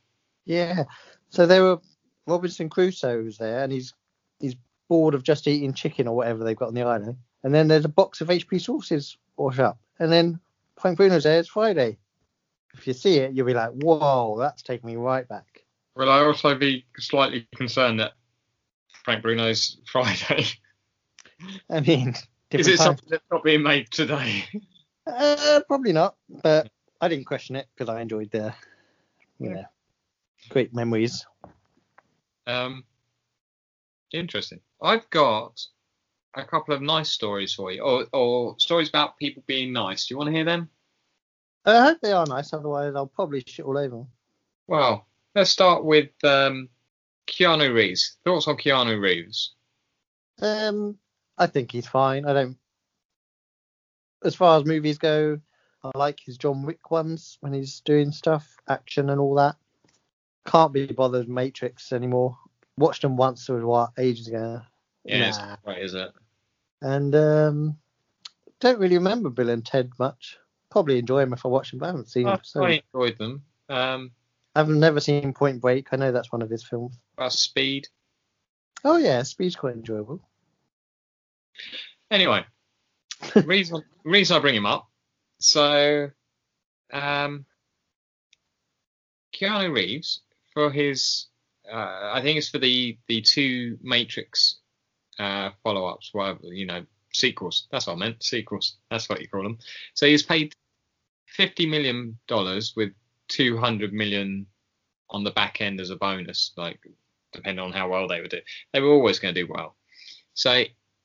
Yeah. 0.44 0.85
So 1.31 1.46
there 1.46 1.62
were 1.62 1.79
Robinson 2.27 2.68
Crusoe 2.68 3.22
was 3.22 3.38
there, 3.38 3.62
and 3.62 3.72
he's 3.72 3.94
he's 4.38 4.57
bored 4.88 5.14
of 5.14 5.22
just 5.22 5.48
eating 5.48 5.72
chicken 5.72 6.07
or 6.07 6.16
whatever 6.16 6.44
they've 6.44 6.57
got 6.57 6.68
on 6.68 6.75
the 6.75 6.83
island. 6.83 7.16
And 7.42 7.55
then 7.55 7.68
there's 7.68 7.85
a 7.85 7.88
box 7.90 8.20
of 8.20 8.29
HP 8.29 8.61
sauces 8.61 9.16
wash 9.37 9.59
up, 9.59 9.79
and 9.98 10.12
then 10.12 10.38
Frank 10.79 10.98
Bruno's 10.98 11.25
there. 11.25 11.38
It's 11.38 11.48
Friday. 11.48 11.98
If 12.75 12.87
you 12.87 12.92
see 12.92 13.18
it, 13.18 13.33
you'll 13.33 13.46
be 13.46 13.55
like, 13.55 13.70
"Whoa, 13.70 14.37
that's 14.38 14.62
taking 14.62 14.88
me 14.88 14.96
right 14.96 15.27
back." 15.29 15.64
Will 15.96 16.11
I 16.11 16.20
also 16.20 16.55
be 16.55 16.87
slightly 16.98 17.46
concerned 17.55 18.01
that 18.01 18.12
Frank 19.05 19.22
Bruno's 19.22 19.79
Friday? 19.87 20.46
I 21.68 21.81
mean, 21.81 22.14
Is 22.51 22.68
it 22.68 22.79
something 22.79 23.09
that's 23.11 23.25
not 23.31 23.42
being 23.42 23.62
made 23.62 23.90
today? 23.90 24.44
Uh, 25.07 25.61
probably 25.66 25.92
not, 25.92 26.14
but 26.42 26.70
I 27.03 27.09
didn't 27.09 27.27
question 27.27 27.57
it 27.57 27.67
because 27.75 27.93
I 27.93 28.01
enjoyed 28.01 28.31
the, 28.31 28.55
you 29.41 29.51
know, 29.51 29.65
great 30.51 30.73
memories. 30.73 31.27
Um, 32.47 32.85
interesting. 34.12 34.61
I've 34.81 35.11
got 35.11 35.61
a 36.35 36.45
couple 36.45 36.75
of 36.75 36.81
nice 36.81 37.11
stories 37.11 37.55
for 37.55 37.73
you, 37.73 37.83
or, 37.83 38.07
or 38.12 38.55
stories 38.59 38.88
about 38.88 39.19
people 39.19 39.43
being 39.49 39.73
nice. 39.73 40.07
Do 40.07 40.15
you 40.15 40.19
want 40.19 40.29
to 40.29 40.35
hear 40.35 40.45
them? 40.45 40.71
I 41.65 41.83
hope 41.83 41.99
they 42.01 42.12
are 42.12 42.25
nice, 42.25 42.53
otherwise 42.53 42.95
I'll 42.95 43.09
probably 43.09 43.43
shit 43.45 43.67
all 43.67 43.79
over. 43.79 44.05
Well, 44.69 45.07
let's 45.35 45.51
start 45.51 45.85
with 45.85 46.11
um, 46.23 46.69
Keanu 47.27 47.75
Reeves. 47.75 48.17
Thoughts 48.25 48.47
on 48.47 48.57
Keanu 48.57 49.01
Reeves? 49.01 49.55
Um, 50.41 50.99
I 51.37 51.49
think 51.49 51.73
he's 51.73 51.88
fine. 51.88 52.27
I 52.27 52.33
don't. 52.33 52.57
As 54.25 54.37
far 54.37 54.61
as 54.61 54.65
movies 54.65 54.99
go, 54.99 55.41
I 55.85 55.90
like 55.99 56.21
his 56.21 56.38
John 56.38 56.62
Wick 56.62 56.90
ones 56.90 57.38
when 57.40 57.53
he's 57.53 57.81
doing 57.81 58.12
stuff, 58.12 58.57
action 58.68 59.11
and 59.11 59.21
all 59.21 59.35
that. 59.37 59.57
Can't 60.47 60.73
be 60.73 60.87
bothered 60.87 61.29
Matrix 61.29 61.92
anymore. 61.92 62.38
Watched 62.77 63.03
them 63.03 63.16
once 63.16 63.51
or 63.51 63.64
what 63.66 63.90
ages 63.99 64.29
ago. 64.29 64.62
Yeah, 65.05 65.31
Nah. 65.31 65.47
not 65.49 65.59
right, 65.66 65.83
is 65.83 65.95
it? 65.95 66.12
And 66.81 67.14
um, 67.14 67.79
don't 68.61 68.79
really 68.79 68.97
remember 68.99 69.31
Bill 69.31 69.51
and 69.51 69.64
Ted 69.64 69.90
much. 69.99 70.38
Probably 70.71 70.99
enjoy 70.99 71.21
them 71.21 71.33
if 71.33 71.45
I 71.45 71.49
watch 71.49 71.71
them, 71.71 71.81
but 71.81 71.87
I 71.87 71.88
haven't 71.90 72.11
seen 72.11 72.27
I, 72.27 72.33
them. 72.33 72.40
So 72.45 72.64
I 72.64 72.83
enjoyed 72.95 73.18
them. 73.18 73.42
Um, 73.68 74.11
I've 74.55 74.68
never 74.68 75.01
seen 75.01 75.33
Point 75.33 75.61
Break. 75.61 75.88
I 75.92 75.97
know 75.97 76.12
that's 76.12 76.33
one 76.33 76.42
of 76.42 76.51
his 76.51 76.64
films. 76.64 76.97
about 77.16 77.33
Speed. 77.33 77.88
Oh 78.85 78.97
yeah, 78.97 79.23
Speed's 79.23 79.57
quite 79.57 79.75
enjoyable. 79.75 80.21
Anyway, 82.11 82.45
reason 83.45 83.83
reason 84.05 84.37
I 84.37 84.40
bring 84.40 84.55
him 84.55 84.66
up. 84.66 84.88
So, 85.42 86.11
um, 86.92 87.44
Keanu 89.35 89.74
Reeves 89.74 90.20
for 90.55 90.70
his, 90.70 91.26
uh, 91.70 92.12
I 92.14 92.20
think 92.22 92.38
it's 92.38 92.48
for 92.48 92.59
the 92.59 92.96
the 93.09 93.22
two 93.22 93.78
Matrix 93.83 94.61
uh, 95.18 95.50
follow-ups, 95.64 96.11
whatever 96.12 96.46
you 96.46 96.66
know, 96.66 96.85
sequels. 97.12 97.66
That's 97.72 97.88
what 97.88 97.94
I 97.94 97.96
meant, 97.96 98.22
sequels. 98.22 98.76
That's 98.90 99.09
what 99.09 99.20
you 99.20 99.28
call 99.28 99.42
them. 99.42 99.59
So 99.94 100.07
he's 100.07 100.22
paid 100.22 100.55
fifty 101.26 101.66
million 101.66 102.18
dollars 102.28 102.74
with 102.76 102.92
two 103.28 103.57
hundred 103.57 103.92
million 103.92 104.46
on 105.11 105.24
the 105.24 105.33
back 105.33 105.61
end 105.61 105.81
as 105.81 105.90
a 105.90 105.96
bonus, 105.96 106.52
like 106.57 106.78
depending 107.33 107.64
on 107.64 107.72
how 107.72 107.88
well 107.88 108.07
they 108.07 108.20
would 108.20 108.31
do. 108.31 108.40
They 108.72 108.81
were 108.81 108.92
always 108.92 109.18
going 109.18 109.35
to 109.35 109.42
do 109.42 109.52
well. 109.52 109.74
So 110.35 110.62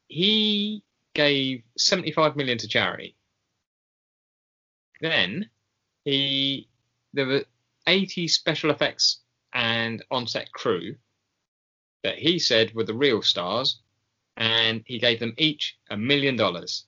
he 0.07 0.83
gave 1.15 1.63
75 1.77 2.35
million 2.35 2.57
to 2.59 2.67
charity. 2.67 3.16
Then 5.01 5.49
he 6.03 6.67
there 7.13 7.25
were 7.25 7.45
80 7.87 8.27
special 8.27 8.69
effects 8.69 9.19
and 9.53 10.03
on-set 10.11 10.51
crew 10.51 10.95
that 12.03 12.17
he 12.17 12.37
said 12.39 12.73
were 12.73 12.83
the 12.83 12.93
real 12.93 13.21
stars, 13.21 13.79
and 14.35 14.83
he 14.85 14.99
gave 14.99 15.19
them 15.19 15.33
each 15.37 15.77
a 15.89 15.97
million 15.97 16.35
dollars. 16.35 16.85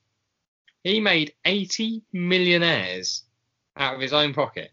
He 0.84 1.00
made 1.00 1.34
80 1.46 2.04
millionaires 2.14 3.24
out 3.76 3.96
of 3.96 4.02
his 4.02 4.14
own 4.14 4.34
pocket. 4.34 4.72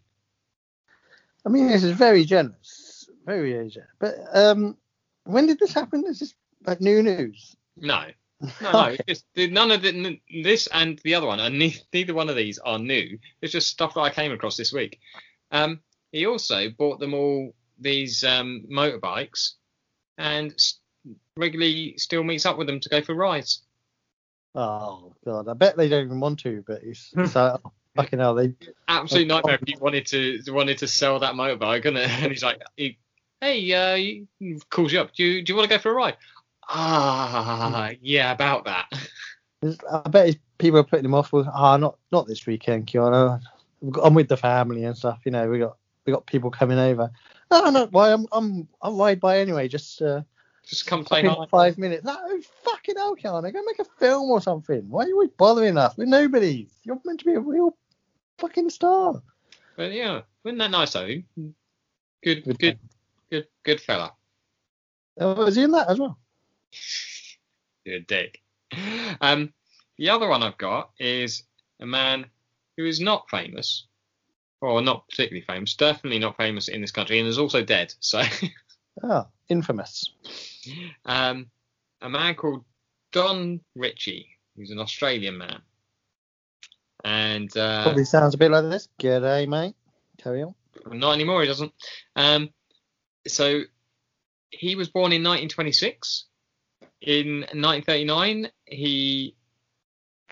I 1.45 1.49
mean, 1.49 1.67
this 1.67 1.83
is 1.83 1.91
very 1.91 2.25
generous, 2.25 3.09
very 3.25 3.51
generous. 3.69 3.91
But 3.99 4.15
um, 4.33 4.77
when 5.23 5.47
did 5.47 5.59
this 5.59 5.73
happen? 5.73 6.05
Is 6.05 6.19
this 6.19 6.33
like 6.65 6.81
new 6.81 7.01
news? 7.01 7.55
No, 7.77 8.05
no, 8.61 8.71
no. 8.71 8.85
Okay. 8.85 8.97
It's 9.07 9.23
just, 9.35 9.51
none 9.51 9.71
of 9.71 9.81
the, 9.81 10.19
this 10.43 10.67
and 10.67 10.99
the 11.03 11.15
other 11.15 11.27
one, 11.27 11.39
and 11.39 11.57
ne- 11.57 11.81
neither 11.93 12.13
one 12.13 12.29
of 12.29 12.35
these 12.35 12.59
are 12.59 12.77
new. 12.77 13.17
It's 13.41 13.51
just 13.51 13.67
stuff 13.67 13.93
that 13.95 14.01
I 14.01 14.09
came 14.09 14.31
across 14.31 14.57
this 14.57 14.71
week. 14.71 14.99
Um, 15.51 15.79
he 16.11 16.25
also 16.25 16.69
bought 16.69 16.99
them 16.99 17.13
all 17.13 17.53
these 17.79 18.23
um, 18.23 18.65
motorbikes, 18.71 19.53
and 20.17 20.53
regularly 21.35 21.95
still 21.97 22.23
meets 22.23 22.45
up 22.45 22.57
with 22.57 22.67
them 22.67 22.79
to 22.79 22.89
go 22.89 23.01
for 23.01 23.15
rides. 23.15 23.63
Oh 24.55 25.13
god, 25.25 25.47
I 25.47 25.53
bet 25.53 25.77
they 25.77 25.89
don't 25.89 26.05
even 26.05 26.19
want 26.19 26.39
to. 26.39 26.63
But 26.65 26.81
it's, 26.83 27.11
it's 27.17 27.35
like, 27.35 27.59
oh, 27.63 27.71
fucking 27.95 28.19
hell, 28.19 28.35
they. 28.35 28.53
Absolute 28.87 29.27
nightmare 29.27 29.55
if 29.55 29.67
he 29.67 29.75
wanted 29.79 30.05
to 30.07 30.41
wanted 30.47 30.77
to 30.79 30.87
sell 30.87 31.19
that 31.19 31.33
motorbike, 31.33 31.85
and, 31.85 31.97
and 31.97 32.31
he's 32.31 32.43
like, 32.43 32.61
he, 32.75 32.97
"Hey, 33.41 33.73
uh, 33.73 33.95
he 33.95 34.59
calls 34.69 34.91
you 34.91 34.99
up. 34.99 35.13
Do 35.13 35.23
you 35.23 35.43
do 35.43 35.53
you 35.53 35.57
want 35.57 35.69
to 35.69 35.75
go 35.75 35.81
for 35.81 35.91
a 35.91 35.95
ride?" 35.95 36.17
Ah, 36.69 37.91
yeah, 38.01 38.31
about 38.31 38.65
that. 38.65 38.87
I 39.91 40.09
bet 40.09 40.37
people 40.57 40.79
are 40.79 40.83
putting 40.83 41.05
him 41.05 41.15
off 41.15 41.33
with, 41.33 41.47
ah, 41.47 41.77
not 41.77 41.97
not 42.11 42.27
this 42.27 42.45
weekend, 42.45 42.87
Keanu. 42.87 43.41
I'm 44.03 44.13
with 44.13 44.27
the 44.27 44.37
family 44.37 44.83
and 44.83 44.97
stuff. 44.97 45.19
You 45.25 45.31
know, 45.31 45.49
we 45.49 45.59
got 45.59 45.77
we 46.05 46.13
got 46.13 46.25
people 46.25 46.51
coming 46.51 46.77
over. 46.79 47.11
No, 47.51 47.69
no, 47.69 47.85
why? 47.87 48.11
I'm 48.11 48.27
I'm 48.31 48.67
I'll 48.81 48.95
ride 48.95 49.19
by 49.19 49.39
anyway. 49.39 49.67
Just 49.67 50.01
uh, 50.01 50.21
Just 50.65 50.85
come 50.85 51.05
play 51.05 51.21
in 51.21 51.35
five 51.49 51.77
minutes. 51.77 52.03
No, 52.03 52.17
fucking 52.63 52.95
hell, 52.97 53.15
Keanu, 53.15 53.53
go 53.53 53.61
make 53.63 53.79
a 53.79 53.85
film 53.85 54.29
or 54.29 54.41
something. 54.41 54.87
Why 54.89 55.03
are 55.03 55.07
you 55.07 55.13
always 55.13 55.29
bothering 55.37 55.77
us? 55.77 55.95
We're 55.97 56.05
nobodies. 56.05 56.69
You're 56.83 56.99
meant 57.05 57.19
to 57.19 57.25
be 57.25 57.33
a 57.33 57.39
real 57.39 57.75
fucking 58.39 58.69
star. 58.69 59.21
But 59.75 59.93
yeah, 59.93 60.21
wasn't 60.43 60.59
that 60.59 60.71
nice 60.71 60.93
though? 60.93 61.07
Good, 61.07 62.43
Good 62.43 62.59
good, 62.59 62.79
good, 63.29 63.47
good 63.63 63.81
fella. 63.81 64.13
Oh, 65.19 65.33
was 65.45 65.55
he 65.55 65.63
in 65.63 65.71
that 65.71 65.89
as 65.89 65.99
well? 65.99 66.17
You're 67.85 67.97
a 67.97 68.01
dick. 68.01 68.41
Um, 69.21 69.53
the 69.97 70.09
other 70.09 70.27
one 70.27 70.43
I've 70.43 70.57
got 70.57 70.91
is 70.99 71.43
a 71.79 71.85
man 71.85 72.25
who 72.75 72.85
is 72.85 72.99
not 72.99 73.29
famous, 73.29 73.87
or 74.61 74.81
not 74.81 75.07
particularly 75.09 75.45
famous, 75.45 75.75
definitely 75.75 76.19
not 76.19 76.37
famous 76.37 76.67
in 76.67 76.81
this 76.81 76.91
country, 76.91 77.19
and 77.19 77.27
is 77.27 77.37
also 77.39 77.63
dead. 77.63 77.93
So, 77.99 78.21
Oh, 79.03 79.27
infamous. 79.49 80.11
um, 81.05 81.47
a 82.01 82.09
man 82.09 82.35
called 82.35 82.65
Don 83.11 83.61
Ritchie, 83.75 84.27
who's 84.55 84.69
an 84.71 84.79
Australian 84.79 85.37
man, 85.37 85.61
and 87.03 87.55
uh, 87.57 87.83
Probably 87.83 88.05
sounds 88.05 88.33
a 88.33 88.37
bit 88.37 88.51
like 88.51 88.65
this. 88.69 88.89
G'day, 88.99 89.47
mate. 89.47 89.75
Carry 90.17 90.43
on. 90.43 90.53
Not 90.91 91.13
anymore, 91.13 91.41
he 91.41 91.47
doesn't. 91.47 91.73
Um, 92.15 92.49
so 93.27 93.61
he 94.49 94.75
was 94.75 94.89
born 94.89 95.11
in 95.11 95.21
1926. 95.23 96.25
In 97.01 97.41
1939, 97.53 98.49
he 98.65 99.35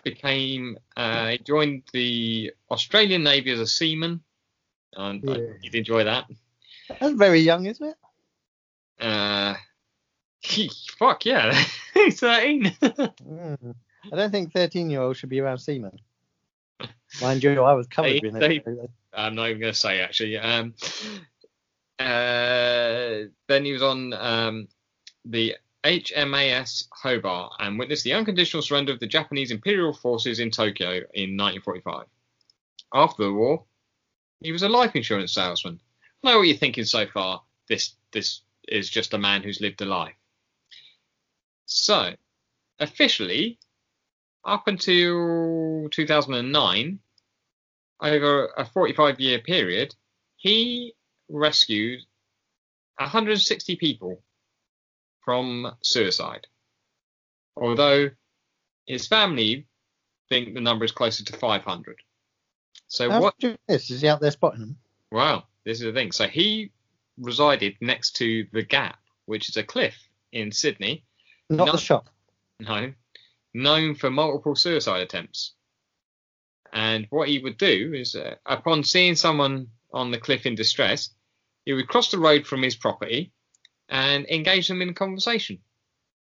became 0.02 0.78
uh, 0.96 1.28
he 1.28 1.38
joined 1.38 1.82
the 1.92 2.52
Australian 2.70 3.22
Navy 3.22 3.52
as 3.52 3.60
a 3.60 3.66
seaman. 3.66 4.20
And 4.94 5.22
Yeah. 5.22 5.36
you'd 5.62 5.74
enjoy 5.74 6.04
that. 6.04 6.26
That's 7.00 7.14
very 7.14 7.40
young, 7.40 7.66
isn't 7.66 7.86
it? 7.86 7.96
Uh, 9.04 9.54
fuck 10.98 11.24
yeah, 11.26 11.52
he's 11.94 12.20
13. 12.20 12.64
Mm. 12.64 13.74
I 14.12 14.16
don't 14.16 14.30
think 14.30 14.52
13 14.52 14.88
year 14.90 15.02
olds 15.02 15.18
should 15.18 15.28
be 15.28 15.40
around 15.40 15.58
seamen. 15.58 15.98
Mind 17.20 17.42
you, 17.42 17.60
I 17.62 17.74
was 17.74 17.86
covered 17.86 18.22
in 18.24 18.36
it. 18.36 18.90
I'm 19.12 19.34
not 19.34 19.48
even 19.48 19.60
going 19.60 19.72
to 19.72 19.78
say 19.78 20.00
actually. 20.00 20.36
Um, 20.38 20.74
uh, 21.98 23.28
then 23.48 23.64
he 23.64 23.72
was 23.72 23.82
on 23.82 24.12
um, 24.12 24.68
the 25.24 25.56
HMAS 25.86 26.88
Hobart 26.90 27.52
and 27.60 27.78
witnessed 27.78 28.02
the 28.02 28.12
unconditional 28.12 28.60
surrender 28.60 28.92
of 28.92 28.98
the 28.98 29.06
Japanese 29.06 29.52
Imperial 29.52 29.92
forces 29.92 30.40
in 30.40 30.50
Tokyo 30.50 30.94
in 31.14 31.36
1945. 31.36 32.06
After 32.92 33.22
the 33.22 33.32
war, 33.32 33.64
he 34.40 34.50
was 34.50 34.64
a 34.64 34.68
life 34.68 34.96
insurance 34.96 35.32
salesman. 35.32 35.80
I 36.24 36.32
know 36.32 36.38
what 36.38 36.48
you're 36.48 36.56
thinking 36.56 36.86
so 36.86 37.06
far. 37.06 37.40
This 37.68 37.94
this 38.10 38.40
is 38.66 38.90
just 38.90 39.14
a 39.14 39.18
man 39.18 39.44
who's 39.44 39.60
lived 39.60 39.80
a 39.80 39.84
life. 39.84 40.16
So, 41.66 42.16
officially, 42.80 43.60
up 44.44 44.66
until 44.66 45.88
2009, 45.90 46.98
over 48.02 48.46
a 48.56 48.64
45 48.64 49.20
year 49.20 49.38
period, 49.38 49.94
he 50.34 50.94
rescued 51.28 52.00
160 52.98 53.76
people 53.76 54.20
from 55.26 55.72
suicide. 55.82 56.46
Although 57.56 58.10
His 58.86 59.06
family 59.08 59.66
think 60.30 60.54
the 60.54 60.60
number 60.60 60.84
is 60.84 60.92
closer 60.92 61.24
to 61.24 61.36
500. 61.36 61.96
So 62.86 63.10
How 63.10 63.20
what? 63.20 63.34
do? 63.38 63.56
Is 63.68 63.88
he 63.88 64.08
out 64.08 64.20
there 64.20 64.30
spotting 64.30 64.60
them? 64.60 64.76
Wow, 65.10 65.44
this 65.64 65.78
is 65.78 65.84
the 65.84 65.92
thing. 65.92 66.12
So 66.12 66.28
he 66.28 66.70
resided 67.18 67.74
next 67.80 68.12
to 68.16 68.46
the 68.52 68.62
Gap, 68.62 68.98
which 69.26 69.48
is 69.48 69.56
a 69.56 69.64
cliff 69.64 69.96
in 70.32 70.52
Sydney. 70.52 71.04
Not 71.50 71.66
No. 71.66 71.72
the 71.72 71.78
shop. 71.78 72.08
No, 72.60 72.92
known 73.54 73.94
for 73.96 74.10
multiple 74.10 74.54
suicide 74.54 75.00
attempts. 75.02 75.54
And 76.72 77.06
what 77.10 77.28
he 77.28 77.40
would 77.40 77.58
do 77.58 77.92
is, 77.94 78.14
uh, 78.14 78.36
upon 78.46 78.84
seeing 78.84 79.16
someone 79.16 79.68
on 79.92 80.10
the 80.12 80.18
cliff 80.18 80.46
in 80.46 80.54
distress, 80.54 81.10
he 81.64 81.72
would 81.72 81.88
cross 81.88 82.10
the 82.10 82.18
road 82.18 82.46
from 82.46 82.62
his 82.62 82.76
property 82.76 83.32
and 83.88 84.26
engage 84.26 84.68
them 84.68 84.82
in 84.82 84.94
conversation. 84.94 85.58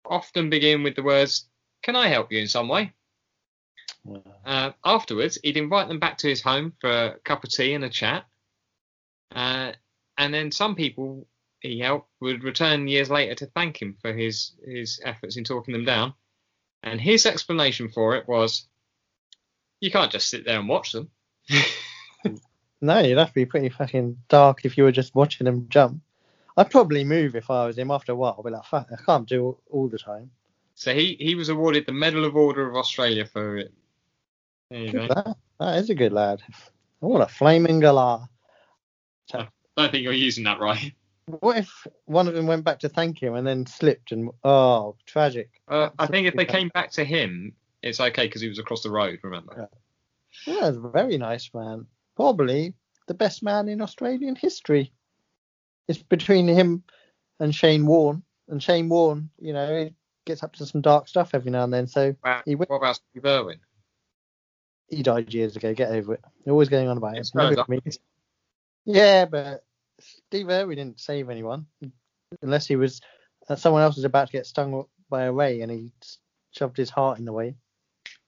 Often 0.04 0.50
begin 0.50 0.82
with 0.82 0.96
the 0.96 1.02
words, 1.02 1.48
"Can 1.82 1.96
I 1.96 2.08
help 2.08 2.32
you 2.32 2.40
in 2.40 2.48
some 2.48 2.68
way?" 2.68 2.92
Uh, 4.44 4.72
afterwards, 4.84 5.38
he'd 5.42 5.56
invite 5.56 5.88
them 5.88 5.98
back 5.98 6.18
to 6.18 6.28
his 6.28 6.42
home 6.42 6.74
for 6.80 6.90
a 6.90 7.18
cup 7.20 7.44
of 7.44 7.50
tea 7.50 7.74
and 7.74 7.84
a 7.84 7.88
chat. 7.88 8.26
Uh, 9.34 9.72
and 10.18 10.32
then 10.32 10.52
some 10.52 10.74
people 10.74 11.26
he 11.60 11.80
helped 11.80 12.10
would 12.20 12.44
return 12.44 12.86
years 12.86 13.08
later 13.08 13.34
to 13.34 13.46
thank 13.46 13.80
him 13.80 13.96
for 14.00 14.12
his 14.12 14.52
his 14.64 15.00
efforts 15.02 15.36
in 15.36 15.44
talking 15.44 15.72
them 15.72 15.84
down. 15.84 16.14
And 16.82 17.00
his 17.00 17.24
explanation 17.24 17.88
for 17.88 18.14
it 18.16 18.28
was, 18.28 18.68
you 19.80 19.90
can't 19.90 20.12
just 20.12 20.28
sit 20.28 20.44
there 20.44 20.58
and 20.58 20.68
watch 20.68 20.92
them. 20.92 21.10
No, 22.84 22.98
you'd 22.98 23.16
have 23.16 23.28
to 23.28 23.34
be 23.34 23.46
pretty 23.46 23.70
fucking 23.70 24.18
dark 24.28 24.66
if 24.66 24.76
you 24.76 24.84
were 24.84 24.92
just 24.92 25.14
watching 25.14 25.46
them 25.46 25.68
jump. 25.70 26.02
I'd 26.56 26.70
probably 26.70 27.04
move 27.04 27.34
if 27.34 27.50
I 27.50 27.66
was 27.66 27.78
him 27.78 27.90
after 27.90 28.12
a 28.12 28.16
while. 28.16 28.36
I'd 28.38 28.44
be 28.44 28.50
like, 28.50 28.64
fuck, 28.64 28.88
I 28.92 29.02
can't 29.02 29.28
do 29.28 29.50
it 29.50 29.56
all 29.70 29.88
the 29.88 29.98
time. 29.98 30.30
So 30.74 30.94
he, 30.94 31.16
he 31.20 31.34
was 31.34 31.48
awarded 31.48 31.86
the 31.86 31.92
Medal 31.92 32.24
of 32.24 32.36
Order 32.36 32.68
of 32.68 32.76
Australia 32.76 33.24
for 33.24 33.56
it. 33.58 33.72
There 34.70 34.80
you 34.80 34.92
Good 34.92 35.08
go. 35.08 35.14
lad. 35.14 35.34
That 35.60 35.78
is 35.78 35.90
a 35.90 35.94
good 35.94 36.12
lad. 36.12 36.42
What 37.00 37.20
a 37.20 37.28
flaming 37.28 37.80
galah. 37.80 38.28
I 39.32 39.46
don't 39.76 39.90
think 39.90 40.04
you're 40.04 40.12
using 40.12 40.44
that 40.44 40.60
right. 40.60 40.92
What 41.26 41.58
if 41.58 41.86
one 42.04 42.28
of 42.28 42.34
them 42.34 42.46
went 42.46 42.64
back 42.64 42.80
to 42.80 42.88
thank 42.88 43.22
him 43.22 43.34
and 43.34 43.46
then 43.46 43.66
slipped 43.66 44.12
and 44.12 44.30
oh, 44.42 44.96
tragic. 45.06 45.50
Uh, 45.68 45.90
I 45.98 46.06
think 46.06 46.26
if 46.26 46.34
they 46.34 46.44
came 46.44 46.68
back 46.74 46.90
to 46.92 47.04
him, 47.04 47.54
it's 47.82 48.00
okay 48.00 48.26
because 48.26 48.42
he 48.42 48.48
was 48.48 48.58
across 48.58 48.82
the 48.82 48.90
road. 48.90 49.20
Remember? 49.22 49.68
Yeah, 50.46 50.68
a 50.68 50.72
very 50.72 51.16
nice 51.16 51.50
man. 51.54 51.86
Probably 52.16 52.74
the 53.06 53.14
best 53.14 53.42
man 53.42 53.68
in 53.68 53.80
Australian 53.80 54.36
history. 54.36 54.92
It's 55.88 56.02
between 56.02 56.48
him 56.48 56.82
and 57.40 57.54
Shane 57.54 57.86
Warne. 57.86 58.22
And 58.48 58.62
Shane 58.62 58.88
Warne, 58.88 59.30
you 59.38 59.52
know, 59.52 59.84
he 59.84 59.94
gets 60.26 60.42
up 60.42 60.54
to 60.56 60.66
some 60.66 60.80
dark 60.80 61.08
stuff 61.08 61.34
every 61.34 61.50
now 61.50 61.64
and 61.64 61.72
then. 61.72 61.86
So 61.86 62.14
Wow. 62.24 62.42
He 62.44 62.54
went- 62.54 62.70
What 62.70 62.76
about 62.76 62.96
Steve 62.96 63.24
Irwin? 63.24 63.60
he 64.88 65.02
died 65.02 65.32
years 65.32 65.56
ago. 65.56 65.74
Get 65.74 65.90
over 65.90 66.14
it. 66.14 66.20
They're 66.44 66.52
always 66.52 66.68
going 66.68 66.88
on 66.88 66.96
about 66.98 67.16
it. 67.16 67.20
It's 67.20 67.34
Never 67.34 67.54
fair 67.54 67.78
Yeah, 68.84 69.24
but 69.24 69.64
Steve 69.98 70.48
Irwin 70.48 70.76
didn't 70.76 71.00
save 71.00 71.30
anyone 71.30 71.66
unless 72.42 72.66
he 72.66 72.76
was 72.76 73.00
uh, 73.48 73.56
someone 73.56 73.82
else 73.82 73.96
was 73.96 74.04
about 74.04 74.26
to 74.26 74.32
get 74.32 74.46
stung 74.46 74.84
by 75.08 75.24
a 75.24 75.32
ray 75.32 75.60
and 75.60 75.70
he 75.70 75.90
shoved 76.52 76.76
his 76.76 76.90
heart 76.90 77.18
in 77.18 77.24
the 77.24 77.32
way. 77.32 77.54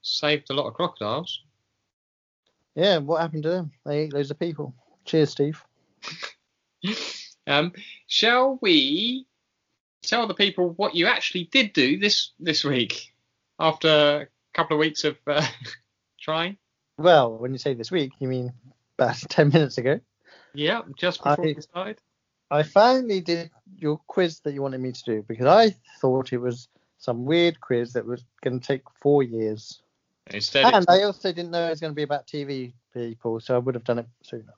Saved 0.03 0.51
a 0.51 0.55
lot 0.55 0.67
of 0.67 0.75
crocodiles. 0.75 1.43
Yeah, 2.75 2.99
what 2.99 3.21
happened 3.21 3.43
to 3.45 3.49
them? 3.51 3.73
They 3.85 4.01
ate 4.01 4.13
loads 4.13 4.31
of 4.31 4.39
people. 4.39 4.75
Cheers, 5.05 5.31
Steve. 5.31 5.63
Um, 7.47 7.73
shall 8.07 8.59
we 8.61 9.27
tell 10.03 10.27
the 10.27 10.35
people 10.35 10.71
what 10.75 10.95
you 10.95 11.07
actually 11.07 11.45
did 11.45 11.73
do 11.73 11.99
this 11.99 12.33
this 12.41 12.65
week 12.65 13.13
after 13.59 13.89
a 13.89 14.27
couple 14.55 14.77
of 14.77 14.81
weeks 14.81 15.05
of 15.05 15.17
uh, 15.27 15.47
trying? 16.21 16.57
Well, 16.99 17.37
when 17.37 17.53
you 17.53 17.59
say 17.59 17.75
this 17.75 17.91
week, 17.91 18.13
you 18.19 18.29
mean 18.29 18.53
about 18.99 19.17
10 19.29 19.49
minutes 19.51 19.79
ago. 19.79 20.01
Yeah, 20.55 20.83
just 20.97 21.23
before 21.23 21.45
I- 21.45 21.55
we 21.55 21.61
started. 21.61 21.99
I 22.49 22.63
finally 22.63 23.21
did 23.21 23.51
your 23.77 23.99
quiz 24.07 24.39
that 24.45 24.55
you 24.55 24.63
wanted 24.63 24.79
me 24.81 24.93
to 24.93 25.03
do 25.05 25.25
because 25.27 25.47
I 25.47 25.75
thought 26.01 26.33
it 26.33 26.39
was 26.39 26.69
some 26.99 27.25
weird 27.25 27.61
quiz 27.61 27.93
that 27.95 28.07
was 28.07 28.25
going 28.45 28.61
to 28.61 28.65
take 28.65 28.83
four 29.03 29.25
years. 29.25 29.83
Instead, 30.31 30.73
And 30.73 30.87
I 30.89 31.03
also 31.03 31.33
didn't 31.33 31.51
know 31.51 31.67
it 31.67 31.71
was 31.71 31.81
going 31.81 31.91
to 31.91 31.97
be 31.97 32.05
about 32.05 32.29
TV 32.29 32.73
people, 32.95 33.41
so 33.41 33.57
I 33.57 33.59
would 33.59 33.75
have 33.75 33.83
done 33.83 33.99
it 33.99 34.07
sooner. 34.23 34.55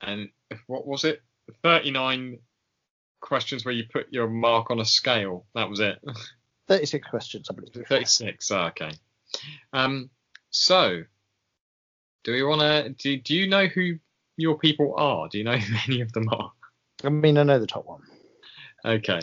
and 0.00 0.30
what 0.66 0.86
was 0.86 1.04
it? 1.04 1.20
39 1.62 2.38
questions 3.20 3.64
where 3.64 3.74
you 3.74 3.84
put 3.92 4.12
your 4.12 4.28
mark 4.28 4.70
on 4.70 4.80
a 4.80 4.84
scale. 4.84 5.46
That 5.54 5.68
was 5.68 5.80
it. 5.80 5.98
36 6.68 7.08
questions, 7.08 7.48
I 7.50 7.54
believe. 7.54 7.86
36. 7.86 8.50
Oh, 8.50 8.60
okay. 8.66 8.90
Um, 9.72 10.10
so, 10.50 11.02
do 12.24 12.32
we 12.32 12.42
want 12.42 12.60
to? 12.60 12.88
Do, 12.90 13.16
do 13.18 13.34
you 13.34 13.48
know 13.48 13.66
who 13.66 13.98
your 14.36 14.58
people 14.58 14.94
are? 14.96 15.28
Do 15.28 15.38
you 15.38 15.44
know 15.44 15.56
who 15.56 15.76
any 15.86 16.00
of 16.00 16.12
them 16.12 16.28
are? 16.30 16.52
I 17.04 17.08
mean, 17.08 17.38
I 17.38 17.42
know 17.42 17.58
the 17.58 17.66
top 17.66 17.86
one. 17.86 18.02
Okay. 18.84 19.20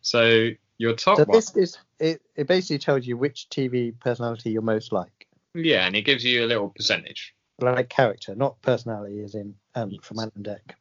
So 0.00 0.50
your 0.78 0.94
top 0.94 1.18
So 1.18 1.24
one, 1.24 1.36
this 1.36 1.56
is 1.56 1.78
it. 1.98 2.22
It 2.36 2.46
basically 2.46 2.78
tells 2.78 3.06
you 3.06 3.16
which 3.16 3.48
TV 3.50 3.98
personality 3.98 4.50
you're 4.50 4.62
most 4.62 4.92
like, 4.92 5.26
yeah, 5.54 5.86
and 5.86 5.96
it 5.96 6.02
gives 6.02 6.24
you 6.24 6.44
a 6.44 6.46
little 6.46 6.70
percentage. 6.70 7.34
like 7.60 7.88
character, 7.88 8.34
not 8.34 8.60
personality, 8.62 9.22
as 9.22 9.34
in 9.34 9.54
um, 9.74 9.92
from 10.02 10.18
Ant 10.20 10.32
and 10.36 10.44
Dec. 10.44 10.74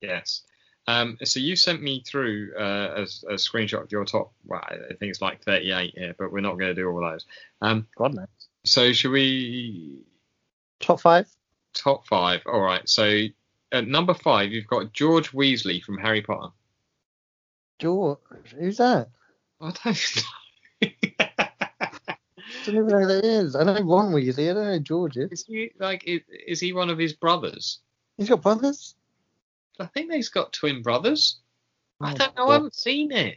Yes. 0.00 0.42
Um, 0.86 1.18
so 1.22 1.38
you 1.40 1.54
sent 1.56 1.82
me 1.82 2.02
through 2.06 2.52
uh, 2.58 2.94
a, 2.96 3.02
a 3.32 3.34
screenshot 3.36 3.82
of 3.82 3.92
your 3.92 4.04
top. 4.04 4.32
Well, 4.44 4.60
I 4.62 4.76
think 4.98 5.10
it's 5.10 5.20
like 5.20 5.42
38 5.44 5.94
here, 5.96 6.14
but 6.18 6.32
we're 6.32 6.40
not 6.40 6.58
going 6.58 6.74
to 6.74 6.80
do 6.80 6.88
all 6.88 7.00
those. 7.00 7.26
Um, 7.60 7.86
God 7.96 8.14
knows. 8.14 8.26
so 8.64 8.92
should 8.92 9.10
we 9.12 10.00
Top 10.80 11.00
five. 11.00 11.28
top 11.74 12.06
five? 12.06 12.40
All 12.46 12.60
right. 12.60 12.88
So 12.88 13.24
at 13.72 13.86
number 13.86 14.14
five, 14.14 14.50
you've 14.50 14.66
got 14.66 14.92
George 14.92 15.30
Weasley 15.32 15.82
from 15.82 15.98
Harry 15.98 16.22
Potter. 16.22 16.52
George, 17.78 18.18
who's 18.58 18.78
that? 18.78 19.08
I 19.60 19.72
don't 19.84 20.16
know. 20.16 20.88
I 21.38 22.64
don't 22.66 22.74
even 22.74 22.86
know 22.88 22.98
who 23.00 23.06
that 23.06 23.24
is. 23.24 23.54
I 23.56 23.62
know 23.64 23.74
Ron 23.74 24.12
Weasley. 24.12 24.50
I 24.50 24.54
don't 24.54 24.64
know 24.64 24.72
who 24.72 24.80
George 24.80 25.16
is. 25.18 25.30
is 25.32 25.44
he 25.46 25.70
like? 25.78 26.02
Is, 26.06 26.20
is 26.46 26.60
he 26.60 26.72
one 26.72 26.90
of 26.90 26.98
his 26.98 27.12
brothers? 27.12 27.78
He's 28.16 28.28
got 28.28 28.42
brothers. 28.42 28.94
I 29.78 29.86
think 29.86 30.12
he's 30.12 30.28
got 30.28 30.52
twin 30.52 30.82
brothers. 30.82 31.38
I 32.00 32.12
Oh, 32.12 32.16
don't 32.16 32.36
know. 32.36 32.48
I 32.48 32.54
haven't 32.54 32.74
seen 32.74 33.12
it. 33.12 33.36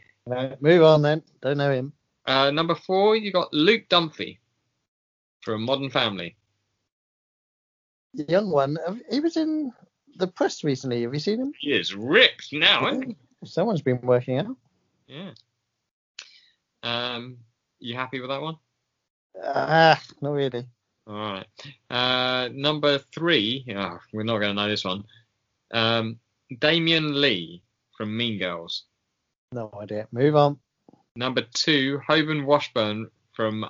Move 0.60 0.82
on 0.82 1.02
then. 1.02 1.22
Don't 1.42 1.58
know 1.58 1.70
him. 1.72 1.92
Uh, 2.26 2.50
number 2.50 2.74
four, 2.74 3.16
you 3.16 3.30
got 3.32 3.52
Luke 3.52 3.88
Dunphy 3.90 4.38
from 5.42 5.62
Modern 5.62 5.90
Family. 5.90 6.36
The 8.14 8.24
young 8.24 8.50
one. 8.50 8.78
He 9.10 9.20
was 9.20 9.36
in 9.36 9.72
the 10.16 10.26
press 10.26 10.64
recently. 10.64 11.02
Have 11.02 11.12
you 11.12 11.20
seen 11.20 11.40
him? 11.40 11.52
He 11.58 11.72
is 11.72 11.94
ripped 11.94 12.52
now, 12.52 12.88
isn't 12.88 13.08
he? 13.08 13.16
Someone's 13.44 13.82
been 13.82 14.00
working 14.00 14.38
out. 14.38 14.56
Yeah. 15.06 15.32
Um, 16.82 17.38
you 17.80 17.94
happy 17.94 18.20
with 18.20 18.30
that 18.30 18.40
one? 18.40 18.56
Ah, 19.42 20.00
not 20.22 20.30
really. 20.32 20.64
All 21.06 21.14
right. 21.14 21.46
Uh, 21.90 22.48
number 22.52 22.98
three. 22.98 23.64
Oh, 23.76 23.98
we're 24.12 24.22
not 24.22 24.38
going 24.38 24.54
to 24.56 24.62
know 24.62 24.68
this 24.68 24.84
one. 24.84 25.04
Um, 25.72 26.18
Damian 26.60 27.20
Leigh 27.20 27.62
from 27.96 28.16
Mean 28.16 28.38
Girls. 28.38 28.84
No 29.52 29.70
idea. 29.80 30.08
Move 30.12 30.36
on. 30.36 30.58
Number 31.16 31.42
two, 31.54 32.00
Hoban 32.08 32.44
Washburn 32.44 33.08
from 33.32 33.64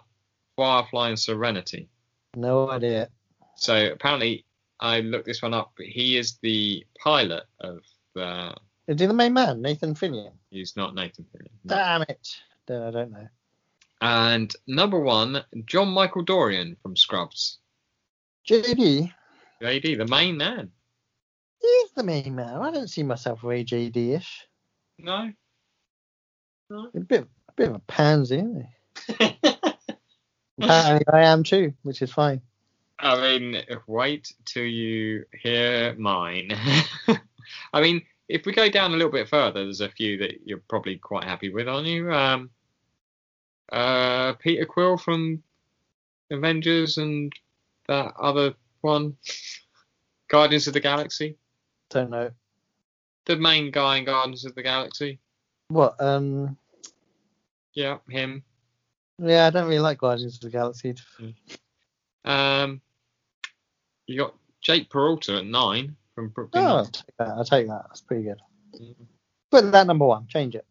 Firefly 0.56 1.08
and 1.10 1.18
Serenity. 1.18 1.88
No 2.36 2.70
idea. 2.70 3.08
So 3.56 3.92
apparently, 3.92 4.44
I 4.80 5.00
looked 5.00 5.26
this 5.26 5.42
one 5.42 5.54
up. 5.54 5.72
He 5.78 6.16
is 6.16 6.38
the 6.42 6.84
pilot 6.98 7.44
of. 7.60 7.80
Uh, 8.16 8.54
Is 8.88 9.00
he 9.00 9.06
the 9.06 9.12
main 9.14 9.32
man, 9.34 9.60
Nathan 9.62 9.94
Fillion? 9.94 10.32
he's 10.50 10.76
not 10.76 10.94
Nathan 10.94 11.26
Fillion. 11.34 11.50
no. 11.64 11.74
Damn 11.76 12.02
it. 12.02 12.28
I 12.68 12.90
don't 12.90 13.10
know. 13.12 13.28
And 14.00 14.52
number 14.66 14.98
one, 14.98 15.44
John 15.66 15.88
Michael 15.88 16.22
Dorian 16.22 16.76
from 16.82 16.96
Scrubs. 16.96 17.58
JD. 18.48 19.12
JD, 19.62 19.98
the 19.98 20.06
main 20.06 20.36
man. 20.36 20.70
He's 21.64 21.90
the 21.92 22.02
main 22.02 22.34
man. 22.34 22.60
I 22.60 22.70
don't 22.70 22.90
see 22.90 23.02
myself 23.02 23.40
very 23.40 23.64
JD-ish. 23.64 24.46
No. 24.98 25.32
A 26.70 27.00
bit, 27.00 27.26
a 27.48 27.52
bit 27.56 27.68
of 27.70 27.76
a 27.76 27.80
pansy, 27.80 28.36
isn't 28.36 28.66
he? 29.18 29.38
Apparently 30.60 31.06
I 31.12 31.22
am 31.22 31.42
too, 31.42 31.72
which 31.82 32.02
is 32.02 32.12
fine. 32.12 32.42
I 32.98 33.20
mean, 33.20 33.62
wait 33.86 34.32
till 34.44 34.64
you 34.64 35.24
hear 35.32 35.94
mine. 35.94 36.52
I 37.72 37.80
mean, 37.80 38.02
if 38.28 38.46
we 38.46 38.52
go 38.52 38.68
down 38.68 38.92
a 38.92 38.96
little 38.96 39.12
bit 39.12 39.28
further, 39.28 39.64
there's 39.64 39.80
a 39.80 39.88
few 39.88 40.18
that 40.18 40.46
you're 40.46 40.62
probably 40.68 40.96
quite 40.96 41.24
happy 41.24 41.52
with, 41.52 41.68
aren't 41.68 41.86
you? 41.86 42.12
Um, 42.12 42.50
uh, 43.72 44.34
Peter 44.34 44.66
Quill 44.66 44.96
from 44.96 45.42
Avengers 46.30 46.98
and 46.98 47.32
that 47.88 48.12
other 48.18 48.54
one, 48.82 49.16
Guardians 50.28 50.66
of 50.66 50.74
the 50.74 50.80
Galaxy. 50.80 51.36
Don't 51.94 52.10
know. 52.10 52.28
The 53.26 53.36
main 53.36 53.70
guy 53.70 53.98
in 53.98 54.04
Guardians 54.04 54.44
of 54.44 54.56
the 54.56 54.64
Galaxy. 54.64 55.20
What? 55.68 55.94
Um. 56.00 56.58
Yeah, 57.72 57.98
him. 58.10 58.42
Yeah, 59.22 59.46
I 59.46 59.50
don't 59.50 59.68
really 59.68 59.78
like 59.78 59.98
Guardians 59.98 60.34
of 60.34 60.40
the 60.40 60.50
Galaxy. 60.50 60.96
Um, 62.24 62.80
you 64.08 64.18
got 64.18 64.34
Jake 64.60 64.90
Peralta 64.90 65.36
at 65.36 65.46
nine 65.46 65.94
from 66.16 66.30
Brooklyn. 66.30 66.64
Oh, 66.64 66.78
I'll 66.78 66.84
take 66.86 67.16
that. 67.18 67.28
I'll 67.28 67.44
take 67.44 67.68
that. 67.68 67.84
That's 67.86 68.00
pretty 68.00 68.24
good. 68.24 68.40
Mm. 68.74 68.94
Put 69.52 69.70
that 69.70 69.86
number 69.86 70.06
one. 70.06 70.26
Change 70.26 70.56
it. 70.56 70.66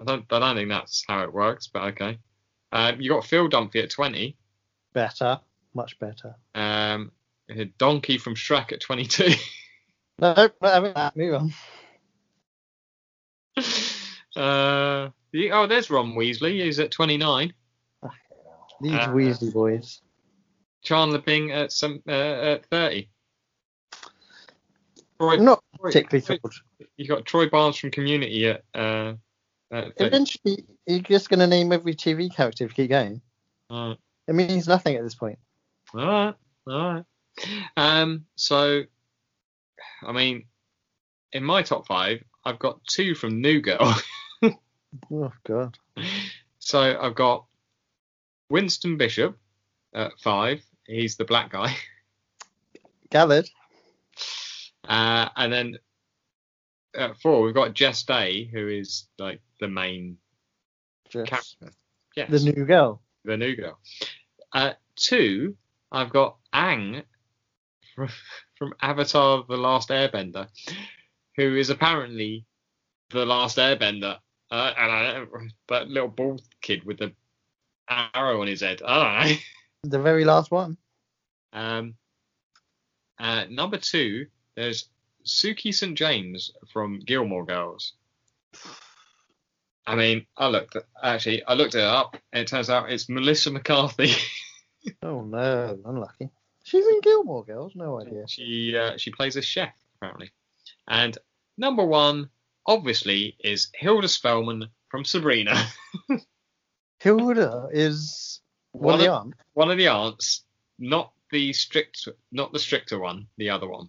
I 0.00 0.04
don't, 0.04 0.24
I 0.30 0.38
don't 0.38 0.56
think 0.56 0.70
that's 0.70 1.04
how 1.06 1.22
it 1.24 1.32
works, 1.32 1.66
but 1.66 1.82
okay. 1.92 2.18
Um, 2.72 3.00
you 3.02 3.10
got 3.10 3.26
Phil 3.26 3.50
Dunphy 3.50 3.82
at 3.82 3.90
20. 3.90 4.34
Better. 4.94 5.40
Much 5.74 5.98
better. 5.98 6.34
Um, 6.54 7.12
a 7.50 7.66
Donkey 7.66 8.16
from 8.16 8.34
Shrek 8.34 8.72
at 8.72 8.80
22. 8.80 9.34
No, 10.18 10.34
not 10.34 10.52
having 10.62 10.94
that. 10.94 11.16
Move 11.16 11.34
on. 11.34 11.52
uh, 14.36 15.10
the- 15.32 15.52
oh, 15.52 15.66
there's 15.66 15.90
Ron 15.90 16.14
Weasley. 16.14 16.62
He's 16.62 16.78
at 16.78 16.90
29. 16.90 17.52
These 18.80 18.92
Uh, 18.92 19.08
Weasley 19.08 19.52
boys. 19.52 20.00
Chandler 20.82 21.18
Bing 21.20 21.50
at 21.50 21.72
some 21.72 22.02
uh, 22.08 22.12
at 22.12 22.66
30. 22.66 23.08
Troy, 25.18 25.36
not 25.36 25.62
Troy- 25.76 25.88
particularly 25.90 26.22
Troy- 26.26 26.36
thrilled. 26.36 26.88
you 26.96 27.08
got 27.08 27.24
Troy 27.24 27.48
Barnes 27.48 27.76
from 27.76 27.90
Community 27.90 28.48
at, 28.48 28.62
uh, 28.74 29.14
at 29.70 29.92
Eventually, 29.96 30.64
you're 30.86 30.98
just 31.00 31.30
going 31.30 31.40
to 31.40 31.46
name 31.46 31.72
every 31.72 31.94
TV 31.94 32.32
character 32.34 32.64
if 32.64 32.70
you 32.72 32.84
keep 32.84 32.90
going. 32.90 33.20
It 33.70 34.34
means 34.34 34.68
nothing 34.68 34.96
at 34.96 35.02
this 35.02 35.14
point. 35.14 35.38
alright, 35.94 36.34
alright. 36.68 37.04
Um, 37.76 38.26
so, 38.36 38.82
I 40.02 40.12
mean, 40.12 40.44
in 41.32 41.44
my 41.44 41.62
top 41.62 41.86
five, 41.86 42.22
I've 42.44 42.58
got 42.58 42.84
two 42.86 43.14
from 43.14 43.40
New 43.40 43.60
Girl. 43.60 43.94
Oh, 45.10 45.32
God. 45.44 45.76
So 46.60 46.80
I've 46.80 47.14
got 47.16 47.44
Winston 48.48 48.96
Bishop 48.96 49.36
at 49.94 50.12
five. 50.22 50.62
He's 50.86 51.16
the 51.16 51.24
black 51.26 51.50
guy. 51.52 51.76
Gathered. 53.10 53.50
Uh, 54.88 55.28
and 55.36 55.52
then 55.52 55.78
at 56.96 57.18
four, 57.20 57.42
we've 57.42 57.54
got 57.54 57.74
Jess 57.74 58.04
Day, 58.04 58.44
who 58.44 58.68
is 58.68 59.04
like 59.18 59.40
the 59.60 59.68
main 59.68 60.16
Just 61.10 61.28
character. 61.28 61.76
Yes, 62.16 62.30
the 62.30 62.52
new 62.52 62.64
girl. 62.64 63.02
the 63.24 63.36
new 63.36 63.56
girl. 63.56 63.78
At 64.54 64.78
two, 64.96 65.56
I've 65.92 66.10
got 66.10 66.36
Aang 66.54 67.02
from, 67.94 68.08
from 68.56 68.74
Avatar: 68.82 69.44
The 69.48 69.56
Last 69.56 69.88
Airbender, 69.88 70.48
who 71.36 71.56
is 71.56 71.70
apparently 71.70 72.46
the 73.10 73.24
last 73.24 73.58
Airbender. 73.58 74.18
Uh, 74.50 74.72
and 74.78 74.92
I 74.92 75.24
that 75.68 75.88
little 75.88 76.08
bald 76.08 76.42
kid 76.60 76.84
with 76.84 76.98
the 76.98 77.12
arrow 77.88 78.40
on 78.40 78.46
his 78.46 78.60
head. 78.60 78.82
I 78.86 79.22
don't 79.24 79.30
know. 79.30 79.36
The 79.84 79.98
very 79.98 80.24
last 80.24 80.50
one. 80.50 80.78
Um, 81.52 81.94
uh, 83.18 83.44
number 83.50 83.76
two, 83.76 84.26
there's 84.56 84.88
Sookie 85.26 85.74
St. 85.74 85.96
James 85.96 86.52
from 86.72 87.00
Gilmore 87.00 87.44
Girls. 87.44 87.92
I 89.86 89.94
mean, 89.94 90.26
I 90.36 90.48
looked 90.48 90.76
at, 90.76 90.84
actually, 91.02 91.44
I 91.44 91.54
looked 91.54 91.74
it 91.74 91.82
up, 91.82 92.16
and 92.32 92.42
it 92.42 92.48
turns 92.48 92.70
out 92.70 92.90
it's 92.90 93.08
Melissa 93.08 93.50
McCarthy. 93.50 94.12
Oh, 95.02 95.22
no. 95.22 95.78
Unlucky. 95.86 96.28
She's 96.64 96.86
in 96.86 97.00
Gilmore 97.02 97.44
Girls. 97.44 97.72
No 97.76 98.00
idea. 98.00 98.26
she 98.28 98.76
uh, 98.76 98.96
she 98.96 99.10
plays 99.12 99.36
a 99.36 99.42
chef 99.42 99.72
apparently. 99.96 100.30
And 100.88 101.16
number 101.56 101.84
one, 101.84 102.28
obviously, 102.66 103.36
is 103.40 103.68
Hilda 103.74 104.08
Spellman 104.08 104.68
from 104.88 105.04
Sabrina. 105.04 105.54
Hilda 107.00 107.68
is 107.72 108.40
one 108.72 108.84
One 108.84 108.94
of 108.94 109.00
the 109.00 109.12
of- 109.12 109.20
aunt. 109.26 109.34
one 109.52 109.70
of 109.70 109.78
the 109.78 109.88
aunts, 109.88 110.44
not 110.78 111.12
the 111.30 111.52
strict, 111.52 112.08
not 112.32 112.52
the 112.52 112.58
stricter 112.58 112.98
one, 112.98 113.26
the 113.36 113.50
other 113.50 113.68
one, 113.68 113.88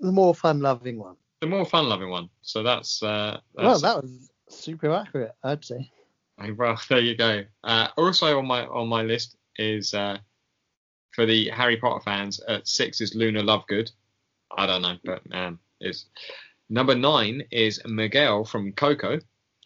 The 0.00 0.12
more 0.12 0.34
fun-loving 0.34 0.98
one. 0.98 1.16
the 1.40 1.46
more 1.46 1.64
fun-loving 1.64 2.10
one. 2.10 2.28
So 2.42 2.62
that's 2.62 3.02
uh, 3.02 3.40
Well, 3.54 3.78
that 3.80 4.02
was 4.02 4.30
super 4.48 4.92
accurate, 4.92 5.32
I'd 5.44 5.64
say. 5.64 5.90
Well, 6.56 6.80
there 6.88 7.00
you 7.00 7.16
go. 7.16 7.44
Uh, 7.64 7.88
also 7.96 8.38
on 8.38 8.46
my 8.46 8.66
on 8.66 8.88
my 8.88 9.02
list 9.02 9.36
is 9.56 9.94
uh, 9.94 10.18
for 11.18 11.26
the 11.26 11.48
Harry 11.48 11.76
Potter 11.76 12.00
fans 12.04 12.38
at 12.46 12.68
six 12.68 13.00
is 13.00 13.12
Luna 13.12 13.42
Lovegood. 13.42 13.90
I 14.56 14.66
don't 14.66 14.82
know, 14.82 14.94
but 15.04 15.20
um, 15.32 15.58
is 15.80 16.06
number 16.70 16.94
nine 16.94 17.42
is 17.50 17.80
Miguel 17.84 18.44
from 18.44 18.70
Coco, 18.70 19.18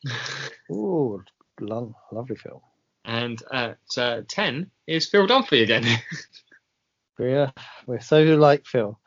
Ooh, 0.70 1.22
lo- 1.60 1.94
lovely 2.10 2.36
film. 2.36 2.60
and 3.04 3.42
at 3.52 3.76
uh, 3.98 4.22
ten 4.28 4.70
is 4.86 5.10
Phil 5.10 5.26
Dunphy 5.26 5.62
again. 5.62 5.84
We're, 7.18 7.52
we're 7.86 8.00
so 8.00 8.22
like 8.22 8.64
Phil. 8.64 8.98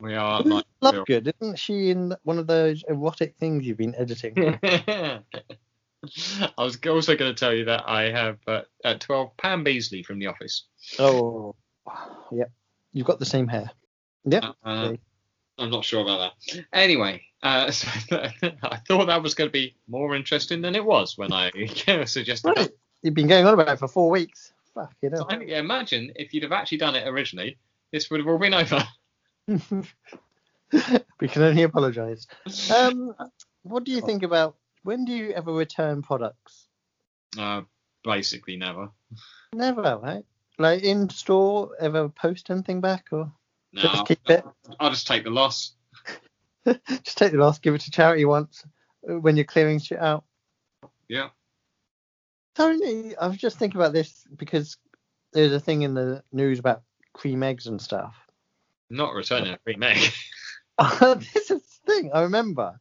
we 0.00 0.14
are 0.14 0.40
like 0.40 0.64
Love 0.80 1.04
Phil. 1.06 1.20
isn't 1.42 1.58
she 1.58 1.90
in 1.90 2.16
one 2.22 2.38
of 2.38 2.46
those 2.46 2.82
erotic 2.88 3.36
things 3.38 3.66
you've 3.66 3.76
been 3.76 3.94
editing? 3.94 4.58
I 4.64 5.20
was 6.56 6.78
also 6.88 7.14
going 7.14 7.34
to 7.34 7.38
tell 7.38 7.52
you 7.52 7.66
that 7.66 7.86
I 7.86 8.04
have 8.10 8.38
uh, 8.46 8.62
at 8.86 9.02
twelve 9.02 9.36
Pam 9.36 9.62
Beesly 9.66 10.02
from 10.02 10.18
The 10.18 10.28
Office. 10.28 10.64
oh, 10.98 11.54
yep. 12.32 12.50
You've 12.92 13.06
got 13.06 13.18
the 13.18 13.26
same 13.26 13.48
hair. 13.48 13.70
Yep. 14.24 14.44
Uh, 14.64 14.84
Okay. 14.86 15.00
I'm 15.56 15.70
not 15.70 15.84
sure 15.84 16.02
about 16.02 16.32
that. 16.48 16.64
Anyway, 16.72 17.22
uh, 17.42 17.70
so 17.70 17.88
I 18.10 18.76
thought 18.88 19.06
that 19.06 19.22
was 19.22 19.34
going 19.34 19.48
to 19.48 19.52
be 19.52 19.76
more 19.86 20.14
interesting 20.16 20.62
than 20.62 20.74
it 20.74 20.84
was 20.84 21.16
when 21.16 21.32
I 21.32 21.50
suggested 22.06 22.54
Right. 22.56 22.70
You've 23.02 23.14
been 23.14 23.28
going 23.28 23.46
on 23.46 23.54
about 23.54 23.68
it 23.68 23.78
for 23.78 23.86
four 23.86 24.10
weeks. 24.10 24.52
Fuck 24.74 24.94
it 25.02 25.10
that. 25.10 25.26
I 25.28 25.38
think, 25.38 25.50
imagine 25.50 26.12
if 26.16 26.34
you'd 26.34 26.42
have 26.42 26.52
actually 26.52 26.78
done 26.78 26.96
it 26.96 27.06
originally, 27.06 27.58
this 27.92 28.10
would 28.10 28.18
have 28.18 28.26
all 28.26 28.38
been 28.38 28.54
over. 28.54 28.82
we 31.20 31.28
can 31.28 31.42
only 31.42 31.62
apologise. 31.62 32.26
Um, 32.74 33.14
what 33.62 33.84
do 33.84 33.92
you 33.92 34.00
think 34.00 34.22
about 34.22 34.56
when 34.82 35.04
do 35.04 35.12
you 35.12 35.32
ever 35.32 35.52
return 35.52 36.02
products? 36.02 36.66
Uh, 37.38 37.62
basically, 38.02 38.56
never. 38.56 38.88
Never, 39.52 39.98
right? 40.02 40.24
Like 40.58 40.82
in 40.82 41.08
store, 41.10 41.70
ever 41.80 42.08
post 42.08 42.50
anything 42.50 42.80
back 42.80 43.08
or 43.10 43.32
No, 43.72 43.82
just 43.82 44.06
keep 44.06 44.30
it? 44.30 44.44
I'll 44.78 44.90
just 44.90 45.06
take 45.06 45.24
the 45.24 45.30
loss. 45.30 45.74
just 46.66 47.18
take 47.18 47.32
the 47.32 47.38
loss, 47.38 47.58
give 47.58 47.74
it 47.74 47.80
to 47.82 47.90
charity 47.90 48.24
once 48.24 48.64
uh, 49.08 49.18
when 49.18 49.36
you're 49.36 49.44
clearing 49.44 49.80
shit 49.80 49.98
out. 49.98 50.24
Yeah. 51.08 51.28
Tony, 52.54 53.16
I 53.16 53.26
was 53.26 53.36
just 53.36 53.58
thinking 53.58 53.80
about 53.80 53.92
this 53.92 54.24
because 54.36 54.76
there's 55.32 55.52
a 55.52 55.60
thing 55.60 55.82
in 55.82 55.94
the 55.94 56.22
news 56.32 56.60
about 56.60 56.82
cream 57.12 57.42
eggs 57.42 57.66
and 57.66 57.80
stuff. 57.80 58.14
Not 58.90 59.14
returning 59.14 59.52
a 59.52 59.58
cream 59.58 59.82
egg. 59.82 59.98
this 61.00 61.50
is 61.50 61.62
the 61.62 61.92
thing. 61.92 62.10
I 62.12 62.22
remember 62.22 62.78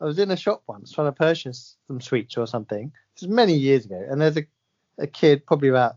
I 0.00 0.04
was 0.04 0.18
in 0.18 0.30
a 0.30 0.36
shop 0.36 0.62
once 0.66 0.92
trying 0.92 1.08
to 1.08 1.12
purchase 1.12 1.76
some 1.86 2.00
sweets 2.00 2.36
or 2.36 2.46
something. 2.46 2.92
This 3.14 3.22
is 3.22 3.28
many 3.28 3.54
years 3.54 3.86
ago, 3.86 4.06
and 4.08 4.20
there's 4.20 4.36
a, 4.36 4.44
a 4.98 5.06
kid, 5.06 5.46
probably 5.46 5.68
about 5.68 5.96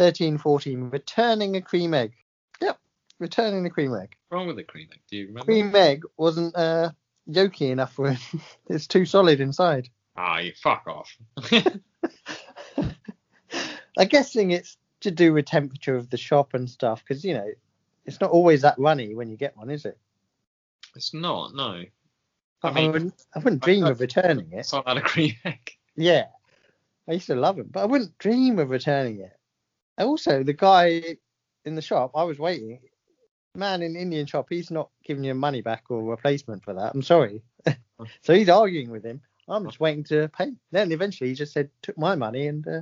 13, 0.00 0.38
14, 0.38 0.88
returning 0.88 1.56
a 1.56 1.60
cream 1.60 1.92
egg. 1.92 2.14
Yep, 2.62 2.78
returning 3.18 3.64
the 3.64 3.68
cream 3.68 3.92
egg. 3.94 4.16
What's 4.28 4.32
wrong 4.32 4.46
with 4.46 4.56
the 4.56 4.62
cream 4.64 4.88
egg? 4.90 5.00
Do 5.10 5.18
you 5.18 5.26
remember? 5.26 5.44
Cream 5.44 5.76
egg 5.76 6.04
wasn't 6.16 6.56
uh, 6.56 6.92
yolky 7.28 7.70
enough 7.70 7.92
for 7.92 8.12
him. 8.12 8.40
it's 8.70 8.86
too 8.86 9.04
solid 9.04 9.42
inside. 9.42 9.90
Ah, 10.16 10.38
you 10.38 10.54
fuck 10.54 10.86
off. 10.86 11.14
I'm 13.98 14.08
guessing 14.08 14.52
it's 14.52 14.78
to 15.00 15.10
do 15.10 15.34
with 15.34 15.44
temperature 15.44 15.96
of 15.96 16.08
the 16.08 16.16
shop 16.16 16.54
and 16.54 16.70
stuff, 16.70 17.04
because 17.06 17.22
you 17.22 17.34
know 17.34 17.50
it's 18.06 18.22
not 18.22 18.30
always 18.30 18.62
that 18.62 18.78
runny 18.78 19.14
when 19.14 19.28
you 19.28 19.36
get 19.36 19.54
one, 19.54 19.68
is 19.68 19.84
it? 19.84 19.98
it's 20.96 21.12
not. 21.12 21.54
No. 21.54 21.84
I, 22.62 22.68
I 22.68 22.72
mean, 22.72 22.92
wouldn't, 22.92 23.26
I 23.34 23.40
wouldn't 23.40 23.62
dream 23.62 23.84
I- 23.84 23.90
of 23.90 24.00
returning 24.00 24.50
it. 24.52 24.60
It's 24.60 24.72
not 24.72 24.88
had 24.88 24.96
a 24.96 25.02
cream 25.02 25.34
egg. 25.44 25.76
Yeah, 25.94 26.28
I 27.06 27.12
used 27.12 27.26
to 27.26 27.34
love 27.34 27.56
them, 27.56 27.68
but 27.70 27.80
I 27.82 27.84
wouldn't 27.84 28.16
dream 28.16 28.58
of 28.58 28.70
returning 28.70 29.20
it. 29.20 29.36
And 30.00 30.08
also, 30.08 30.42
the 30.42 30.54
guy 30.54 31.16
in 31.66 31.74
the 31.74 31.82
shop, 31.82 32.12
I 32.14 32.22
was 32.22 32.38
waiting. 32.38 32.80
Man 33.54 33.82
in 33.82 33.96
Indian 33.96 34.24
shop, 34.24 34.46
he's 34.48 34.70
not 34.70 34.88
giving 35.04 35.24
you 35.24 35.34
money 35.34 35.60
back 35.60 35.84
or 35.90 36.02
replacement 36.02 36.64
for 36.64 36.72
that. 36.72 36.92
I'm 36.94 37.02
sorry. 37.02 37.42
so 38.22 38.32
he's 38.32 38.48
arguing 38.48 38.88
with 38.88 39.04
him. 39.04 39.20
I'm 39.46 39.66
just 39.66 39.78
waiting 39.78 40.04
to 40.04 40.28
pay. 40.28 40.52
Then 40.70 40.90
eventually 40.90 41.28
he 41.28 41.34
just 41.36 41.52
said, 41.52 41.68
took 41.82 41.98
my 41.98 42.14
money, 42.14 42.46
and 42.46 42.66
uh, 42.66 42.80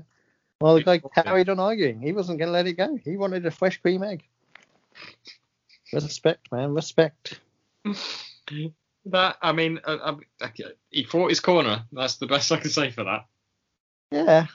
well, 0.60 0.76
the 0.76 0.84
guy 0.84 0.98
carried 0.98 1.48
on 1.48 1.58
arguing. 1.58 2.00
He 2.00 2.12
wasn't 2.12 2.38
going 2.38 2.50
to 2.50 2.52
let 2.52 2.68
it 2.68 2.74
go. 2.74 2.96
He 3.04 3.16
wanted 3.16 3.44
a 3.46 3.50
fresh 3.50 3.78
cream 3.78 4.04
egg. 4.04 4.22
Respect, 5.92 6.52
man, 6.52 6.72
respect. 6.72 7.40
That 9.06 9.38
I 9.40 9.52
mean, 9.52 9.80
uh, 9.84 10.16
uh, 10.40 10.48
he 10.90 11.04
fought 11.04 11.30
his 11.30 11.40
corner. 11.40 11.84
That's 11.92 12.16
the 12.16 12.26
best 12.26 12.52
I 12.52 12.58
can 12.58 12.68
say 12.68 12.90
for 12.90 13.04
that. 13.04 13.24
Yeah, 14.10 14.46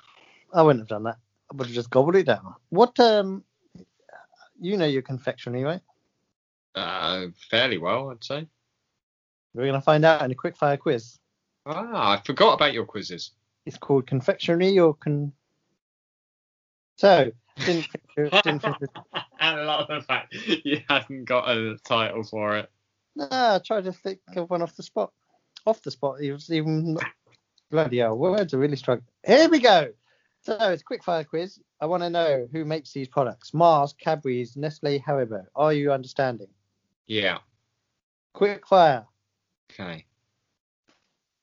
I 0.53 0.61
wouldn't 0.61 0.81
have 0.81 0.89
done 0.89 1.03
that. 1.03 1.17
Would 1.53 1.67
have 1.67 1.75
just 1.75 1.89
gobbled 1.89 2.15
it 2.15 2.25
down. 2.25 2.55
What 2.69 2.99
um, 2.99 3.43
you 4.59 4.77
know 4.77 4.85
your 4.85 5.03
confectionery, 5.03 5.63
right? 5.63 5.81
Uh, 6.75 7.27
fairly 7.49 7.77
well, 7.77 8.09
I'd 8.09 8.23
say. 8.23 8.47
We're 9.53 9.67
gonna 9.67 9.81
find 9.81 10.03
out 10.03 10.23
in 10.23 10.31
a 10.31 10.35
quick 10.35 10.57
fire 10.57 10.77
quiz. 10.77 11.19
Ah, 11.65 12.13
I 12.13 12.21
forgot 12.25 12.55
about 12.55 12.73
your 12.73 12.85
quizzes. 12.85 13.31
It's 13.65 13.77
called 13.77 14.07
confectionery 14.07 14.79
or 14.79 14.95
con 14.95 15.31
So 16.97 17.31
didn't 17.57 17.87
didn't. 18.15 18.65
I 19.39 19.55
love 19.61 19.87
the 19.87 20.01
fact 20.01 20.33
you 20.33 20.81
hadn't 20.89 21.25
got 21.25 21.49
a 21.49 21.77
title 21.83 22.23
for 22.23 22.57
it. 22.57 22.71
No, 23.15 23.27
I 23.29 23.59
tried 23.63 23.83
to 23.83 23.93
think 23.93 24.19
of 24.35 24.49
one 24.49 24.61
off 24.61 24.75
the 24.75 24.83
spot. 24.83 25.11
Off 25.65 25.81
the 25.83 25.91
spot, 25.91 26.19
he 26.19 26.31
was 26.31 26.51
even 26.51 26.97
bloody 27.69 27.99
hell. 27.99 28.17
Words 28.17 28.53
are 28.53 28.59
really 28.59 28.75
struggling. 28.75 29.07
Here 29.25 29.47
we 29.49 29.59
go. 29.59 29.93
So 30.43 30.57
it's 30.59 30.81
a 30.81 30.85
quick 30.85 31.03
fire 31.03 31.23
quiz. 31.23 31.59
I 31.79 31.85
want 31.85 32.03
to 32.03 32.09
know 32.09 32.47
who 32.51 32.65
makes 32.65 32.91
these 32.91 33.07
products. 33.07 33.53
Mars, 33.53 33.93
Cadbury's, 33.97 34.57
Nestle, 34.57 34.99
Haribo. 34.99 35.45
Are 35.55 35.71
you 35.71 35.91
understanding? 35.93 36.47
Yeah. 37.07 37.37
Quick 38.33 38.67
fire. 38.67 39.05
Okay. 39.71 40.05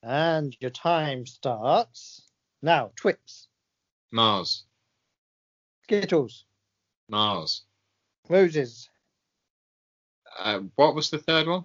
And 0.02 0.54
your 0.60 0.70
time 0.70 1.24
starts 1.26 2.28
now. 2.62 2.90
Twix, 2.96 3.48
Mars. 4.10 4.64
Skittles, 5.84 6.44
Mars. 7.08 7.62
Roses, 8.28 8.88
Uh, 10.38 10.60
what 10.76 10.94
was 10.94 11.10
the 11.10 11.18
third 11.18 11.46
one? 11.48 11.64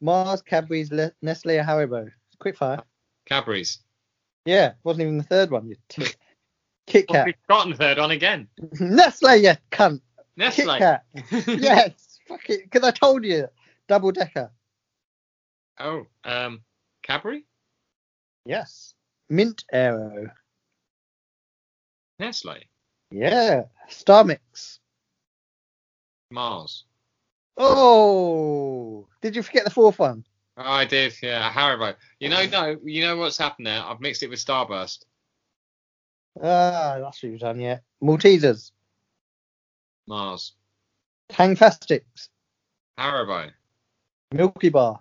Mars, 0.00 0.42
Cadbury's, 0.42 0.90
Le- 0.90 1.12
Nestle, 1.22 1.58
or 1.58 1.62
Haribo. 1.62 2.10
Quick 2.40 2.56
fire. 2.56 2.82
Cadbury's. 3.26 3.78
Yeah, 4.44 4.72
wasn't 4.84 5.02
even 5.02 5.18
the 5.18 5.24
third 5.24 5.50
one. 5.50 5.68
You 5.68 5.76
t- 5.88 6.06
Kit 6.86 7.08
Kat. 7.08 7.26
we've 7.26 7.34
forgotten 7.46 7.72
the 7.72 7.78
third 7.78 7.98
one 7.98 8.10
again. 8.10 8.48
Nestle, 8.80 9.36
you 9.36 9.52
cunt. 9.70 10.00
Nestle. 10.36 10.64
Kit 10.64 10.78
Kat. 10.78 11.04
yes, 11.60 12.18
fuck 12.26 12.48
it. 12.50 12.64
Because 12.64 12.86
I 12.86 12.90
told 12.90 13.24
you. 13.24 13.48
Double 13.88 14.12
decker. 14.12 14.50
oh, 15.80 16.06
um, 16.24 16.60
Cadbury? 17.02 17.44
Yes. 18.46 18.94
Mint 19.28 19.64
Aero. 19.72 20.30
Nestle. 22.18 22.58
Yeah. 23.10 23.64
Star 23.88 24.24
Mix. 24.24 24.80
Mars. 26.30 26.84
Oh, 27.56 29.06
did 29.20 29.36
you 29.36 29.42
forget 29.42 29.64
the 29.64 29.70
fourth 29.70 29.98
one? 29.98 30.24
Oh, 30.64 30.72
I 30.72 30.84
did, 30.84 31.14
yeah. 31.22 31.50
Haribo. 31.52 31.94
You 32.20 32.28
know, 32.28 32.46
no, 32.46 32.76
you 32.84 33.02
know 33.02 33.16
what's 33.16 33.38
happened 33.38 33.66
there? 33.66 33.82
I've 33.82 34.00
mixed 34.00 34.22
it 34.22 34.30
with 34.30 34.38
Starburst. 34.38 35.04
Ah, 36.40 36.98
that's 37.00 37.22
what 37.22 37.30
you've 37.30 37.40
done, 37.40 37.60
yeah. 37.60 37.78
Maltesers. 38.02 38.70
Mars. 40.06 40.52
Tangfastics. 41.28 42.28
Haribo. 42.98 43.50
Milky 44.32 44.68
Bar. 44.68 45.00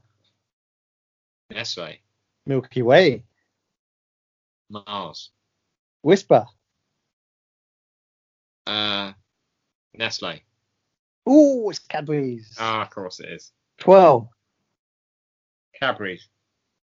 Nestle. 1.52 2.00
Milky 2.46 2.82
Way. 2.82 3.24
Mars. 4.70 5.30
Wispa. 6.04 6.48
Uh, 8.66 9.12
Nestle. 9.94 10.42
Ooh, 11.30 11.70
it's 11.70 11.80
Cadbury's. 11.80 12.56
Ah, 12.60 12.82
of 12.82 12.90
course 12.90 13.20
it 13.20 13.30
is. 13.30 13.52
12. 13.80 14.28
Cadbury's. 15.82 16.28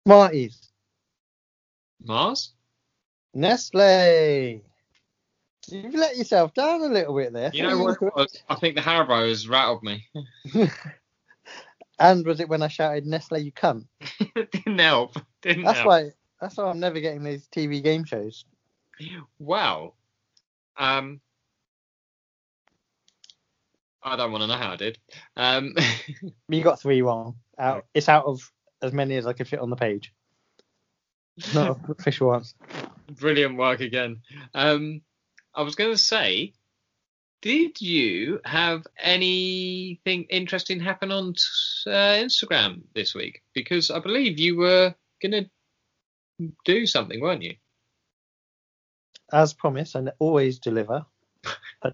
Smarties. 0.07 0.71
Mars? 2.05 2.53
Nestle. 3.35 4.63
You've 5.69 5.95
let 5.95 6.17
yourself 6.17 6.55
down 6.55 6.83
a 6.83 6.87
little 6.87 7.17
bit 7.17 7.33
there. 7.33 7.51
You 7.53 7.65
know 7.65 7.79
what? 7.79 8.29
I 8.49 8.55
think 8.55 8.77
the 8.77 8.83
Haribo 8.83 9.29
has 9.29 9.49
rattled 9.49 9.83
me. 9.83 10.07
and 11.99 12.27
was 12.27 12.39
it 12.41 12.49
when 12.49 12.63
I 12.63 12.69
shouted 12.69 13.07
Nestle, 13.07 13.39
you 13.39 13.51
cunt? 13.51 13.87
Didn't 14.35 14.79
help. 14.79 15.17
Didn't 15.43 15.65
That's 15.65 15.79
help. 15.79 15.89
why. 15.89 16.11
That's 16.41 16.57
why 16.57 16.65
I'm 16.65 16.81
never 16.81 17.01
getting 17.01 17.25
these 17.25 17.49
TV 17.49 17.83
game 17.83 18.05
shows. 18.05 18.45
Wow. 19.39 19.95
Um, 20.77 21.21
I 24.03 24.17
don't 24.17 24.31
want 24.31 24.43
to 24.43 24.49
know 24.49 24.57
how 24.57 24.73
I 24.73 24.77
did. 24.77 24.99
Um, 25.37 25.75
You 26.49 26.63
got 26.63 26.81
three 26.81 27.01
wrong. 27.03 27.37
Out. 27.59 27.87
It's 27.95 28.09
out 28.09 28.27
of 28.27 28.53
as 28.83 28.93
many 28.93 29.17
as 29.17 29.27
I 29.27 29.33
could 29.33 29.49
fit 29.49 29.61
on 29.61 29.71
the 29.71 29.77
page. 29.77 30.13
Not 31.55 31.79
official 31.99 32.29
ones. 32.29 32.55
brilliant 33.11 33.57
work 33.57 33.81
again. 33.81 34.23
Um, 34.55 35.03
I 35.55 35.63
was 35.63 35.75
going 35.75 35.93
to 35.93 35.99
say, 35.99 36.53
did 37.43 37.81
you 37.81 38.41
have 38.45 38.87
anything 38.99 40.25
interesting 40.31 40.81
happen 40.81 41.13
on 41.13 41.35
uh, 41.87 42.17
Instagram 42.25 42.83
this 42.95 43.15
week? 43.15 43.43
Because 43.53 43.91
I 43.91 43.99
believe 43.99 44.39
you 44.39 44.57
were 44.57 44.95
going 45.21 45.45
to 45.45 46.53
do 46.65 46.87
something, 46.87 47.21
weren't 47.21 47.43
you? 47.43 47.57
As 49.33 49.53
promised, 49.53 49.95
and 49.95 50.13
always 50.19 50.59
deliver. 50.59 51.05
I, 51.83 51.93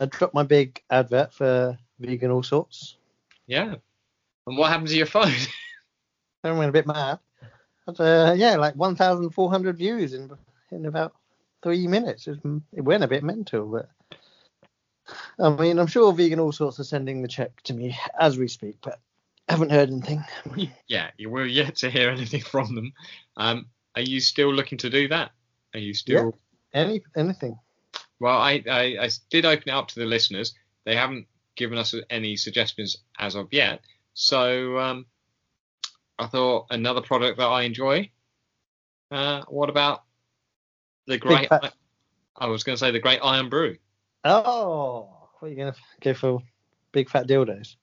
I 0.00 0.06
dropped 0.06 0.34
my 0.34 0.42
big 0.42 0.80
advert 0.90 1.32
for 1.32 1.78
vegan 1.98 2.30
all 2.30 2.42
sorts. 2.42 2.96
Yeah. 3.46 3.74
And 4.46 4.58
what 4.58 4.70
happened 4.70 4.88
to 4.88 4.96
your 4.96 5.06
phone? 5.06 5.32
I 6.44 6.52
went 6.52 6.68
a 6.68 6.72
bit 6.72 6.86
mad. 6.86 7.18
But, 7.86 8.00
uh, 8.00 8.34
yeah, 8.36 8.56
like 8.56 8.76
1,400 8.76 9.76
views 9.76 10.14
in 10.14 10.30
in 10.70 10.86
about 10.86 11.14
three 11.62 11.86
minutes. 11.86 12.26
It, 12.26 12.38
it 12.72 12.80
went 12.80 13.04
a 13.04 13.08
bit 13.08 13.22
mental, 13.22 13.66
but 13.66 13.90
I 15.38 15.50
mean, 15.50 15.78
I'm 15.78 15.86
sure 15.86 16.12
vegan 16.12 16.40
all 16.40 16.52
sorts 16.52 16.80
are 16.80 16.84
sending 16.84 17.22
the 17.22 17.28
check 17.28 17.60
to 17.64 17.74
me 17.74 17.96
as 18.18 18.38
we 18.38 18.48
speak, 18.48 18.76
but 18.82 19.00
haven't 19.48 19.70
heard 19.70 19.90
anything. 19.90 20.24
yeah, 20.86 21.10
you 21.16 21.30
were 21.30 21.46
yet 21.46 21.76
to 21.76 21.90
hear 21.90 22.10
anything 22.10 22.40
from 22.40 22.74
them. 22.74 22.92
Um, 23.36 23.66
are 23.94 24.02
you 24.02 24.20
still 24.20 24.52
looking 24.52 24.78
to 24.78 24.90
do 24.90 25.08
that? 25.08 25.32
Are 25.74 25.80
you 25.80 25.94
still? 25.94 26.36
Any 26.72 27.02
anything? 27.16 27.58
Well, 28.18 28.38
I, 28.38 28.62
I, 28.70 28.82
I 29.00 29.10
did 29.30 29.44
open 29.44 29.68
it 29.68 29.74
up 29.74 29.88
to 29.88 30.00
the 30.00 30.06
listeners. 30.06 30.54
They 30.84 30.96
haven't 30.96 31.26
given 31.56 31.76
us 31.76 31.94
any 32.08 32.36
suggestions 32.36 32.96
as 33.18 33.34
of 33.34 33.48
yet. 33.52 33.80
So 34.14 34.78
um, 34.78 35.06
I 36.22 36.26
thought 36.28 36.66
another 36.70 37.00
product 37.00 37.38
that 37.38 37.46
I 37.46 37.62
enjoy. 37.62 38.10
Uh, 39.10 39.42
what 39.48 39.68
about 39.68 40.04
the 41.06 41.18
great? 41.18 41.48
fat- 41.48 41.74
I 42.36 42.46
was 42.46 42.62
going 42.62 42.76
to 42.76 42.80
say 42.80 42.90
the 42.90 43.00
great 43.00 43.20
Irn-Bru. 43.22 43.76
Oh, 44.24 45.28
what 45.38 45.48
are 45.48 45.50
you 45.50 45.56
gonna 45.56 45.74
go 46.00 46.14
for? 46.14 46.40
Big 46.92 47.10
fat 47.10 47.26
dildos? 47.26 47.76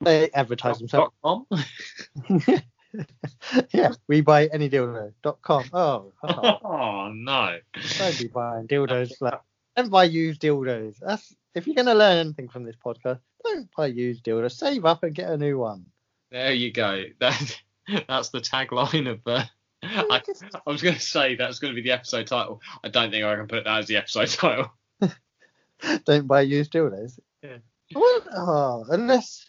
They 0.00 0.30
advertise 0.30 0.78
themselves. 0.78 1.14
com. 1.22 1.46
yeah, 3.72 3.90
we 4.08 4.20
buy 4.20 4.46
any 4.46 4.70
dildo. 4.70 5.12
Dot 5.22 5.42
com. 5.42 5.64
Oh, 5.72 6.12
oh, 6.22 6.58
oh 6.64 7.12
no! 7.12 7.58
don't 7.98 8.18
be 8.18 8.28
buying 8.28 8.66
dildos. 8.66 9.12
Like, 9.20 9.40
don't 9.76 9.90
buy 9.90 10.04
used 10.04 10.40
dildos. 10.40 10.96
That's 11.00 11.34
if 11.54 11.66
you're 11.66 11.76
gonna 11.76 11.94
learn 11.94 12.18
anything 12.18 12.48
from 12.48 12.64
this 12.64 12.76
podcast, 12.76 13.20
don't 13.44 13.68
buy 13.76 13.86
used 13.86 14.24
dildos. 14.24 14.52
Save 14.52 14.84
up 14.84 15.02
and 15.02 15.14
get 15.14 15.30
a 15.30 15.36
new 15.36 15.58
one. 15.58 15.84
There 16.30 16.52
you 16.52 16.72
go. 16.72 17.04
That 17.20 17.60
that's 18.08 18.30
the 18.30 18.40
tagline 18.40 19.08
of 19.08 19.20
uh, 19.26 19.44
the. 19.80 19.88
I, 20.10 20.20
I 20.66 20.70
was 20.70 20.82
going 20.82 20.96
to 20.96 21.00
say 21.00 21.36
that's 21.36 21.60
going 21.60 21.72
to 21.72 21.80
be 21.80 21.88
the 21.88 21.94
episode 21.94 22.26
title. 22.26 22.60
I 22.82 22.88
don't 22.88 23.12
think 23.12 23.24
I 23.24 23.36
can 23.36 23.46
put 23.46 23.62
that 23.62 23.78
as 23.78 23.86
the 23.86 23.96
episode 23.96 24.28
title. 24.30 24.72
don't 26.04 26.26
buy 26.26 26.40
used 26.40 26.72
dildos. 26.72 27.20
Yeah. 27.44 27.58
What? 27.92 28.26
Oh, 28.34 28.84
unless 28.88 29.48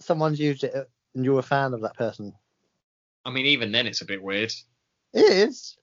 someone's 0.00 0.40
used 0.40 0.64
it 0.64 0.74
and 1.14 1.24
you're 1.24 1.38
a 1.38 1.42
fan 1.42 1.74
of 1.74 1.82
that 1.82 1.96
person. 1.96 2.32
I 3.24 3.30
mean, 3.30 3.46
even 3.46 3.72
then, 3.72 3.86
it's 3.86 4.02
a 4.02 4.06
bit 4.06 4.22
weird. 4.22 4.52
It 5.12 5.48
is. 5.48 5.76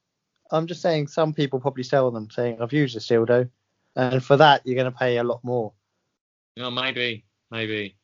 I'm 0.51 0.67
just 0.67 0.81
saying 0.81 1.07
some 1.07 1.33
people 1.33 1.59
probably 1.59 1.83
sell 1.83 2.11
them 2.11 2.29
saying 2.29 2.61
I've 2.61 2.73
used 2.73 2.95
this 2.95 3.07
dildo, 3.07 3.49
and 3.95 4.23
for 4.23 4.37
that 4.37 4.61
you're 4.65 4.75
going 4.75 4.91
to 4.91 4.97
pay 4.97 5.17
a 5.17 5.23
lot 5.23 5.43
more. 5.43 5.73
You 6.55 6.63
know, 6.63 6.71
maybe, 6.71 7.25
maybe. 7.49 7.95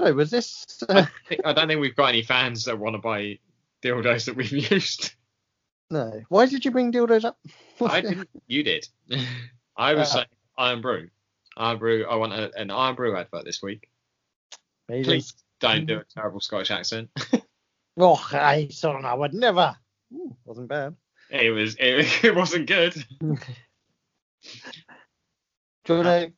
So 0.00 0.12
was 0.14 0.30
this? 0.30 0.66
I, 0.88 1.00
Uh, 1.00 1.06
think, 1.28 1.40
I 1.44 1.52
don't 1.52 1.68
think 1.68 1.80
we've 1.80 1.94
got 1.96 2.06
any 2.08 2.22
fans 2.22 2.64
that 2.64 2.78
want 2.78 2.94
to 2.94 2.98
buy 2.98 3.38
dildos 3.82 4.24
that 4.26 4.36
we've 4.36 4.50
used. 4.70 5.12
no. 5.90 6.22
Why 6.28 6.46
did 6.46 6.64
you 6.64 6.70
bring 6.70 6.90
dildos 6.92 7.24
up? 7.24 7.38
I 7.84 8.00
didn't. 8.00 8.28
You 8.46 8.62
did. 8.62 8.88
I 9.76 9.94
was 9.94 10.08
Uh, 10.10 10.12
saying 10.12 10.26
Irn-Bru. 10.58 11.08
Iron 11.56 11.78
Brew. 11.78 12.06
I 12.08 12.16
want 12.16 12.32
a, 12.32 12.50
an 12.58 12.70
Irn-Bru 12.70 13.16
advert 13.16 13.44
this 13.44 13.62
week. 13.62 13.88
Please 14.88 15.34
don't 15.60 15.84
do 15.86 15.98
a 15.98 16.04
terrible 16.04 16.40
Scottish 16.40 16.70
accent. 16.70 17.10
Oh, 17.96 18.20
I 18.32 18.68
son, 18.70 19.04
I 19.04 19.12
would 19.14 19.34
never. 19.34 19.76
Ooh, 20.14 20.34
wasn't 20.44 20.68
bad. 20.68 20.96
It 21.30 21.50
was. 21.50 21.76
It, 21.78 22.24
it 22.24 22.34
wasn't 22.34 22.66
good. 22.66 22.94
Do 23.20 23.36
you 25.88 25.94
want 25.94 26.06
to 26.06 26.32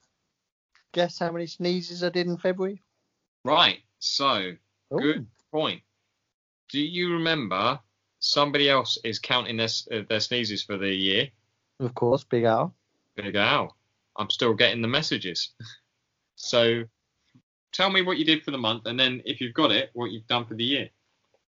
guess 0.92 1.18
how 1.18 1.30
many 1.30 1.46
sneezes 1.46 2.02
I 2.02 2.08
did 2.08 2.26
in 2.26 2.36
February? 2.36 2.82
Right. 3.44 3.80
So 3.98 4.52
Oh, 4.92 4.98
Good. 4.98 5.26
point. 5.50 5.82
Do 6.70 6.80
you 6.80 7.14
remember 7.14 7.80
somebody 8.18 8.68
else 8.68 8.98
is 9.04 9.18
counting 9.18 9.56
their 9.56 9.68
uh, 9.90 10.02
their 10.08 10.20
sneezes 10.20 10.62
for 10.62 10.76
the 10.76 10.94
year? 10.94 11.28
Of 11.80 11.94
course, 11.94 12.24
Big 12.24 12.44
Al. 12.44 12.74
Big 13.16 13.34
Al. 13.34 13.76
I'm 14.16 14.28
still 14.30 14.54
getting 14.54 14.82
the 14.82 14.88
messages. 14.88 15.50
So 16.34 16.84
tell 17.70 17.88
me 17.88 18.02
what 18.02 18.18
you 18.18 18.24
did 18.24 18.42
for 18.42 18.50
the 18.50 18.58
month, 18.58 18.86
and 18.86 18.98
then 18.98 19.22
if 19.24 19.40
you've 19.40 19.54
got 19.54 19.70
it, 19.70 19.90
what 19.92 20.10
you've 20.10 20.26
done 20.26 20.44
for 20.44 20.54
the 20.54 20.64
year. 20.64 20.88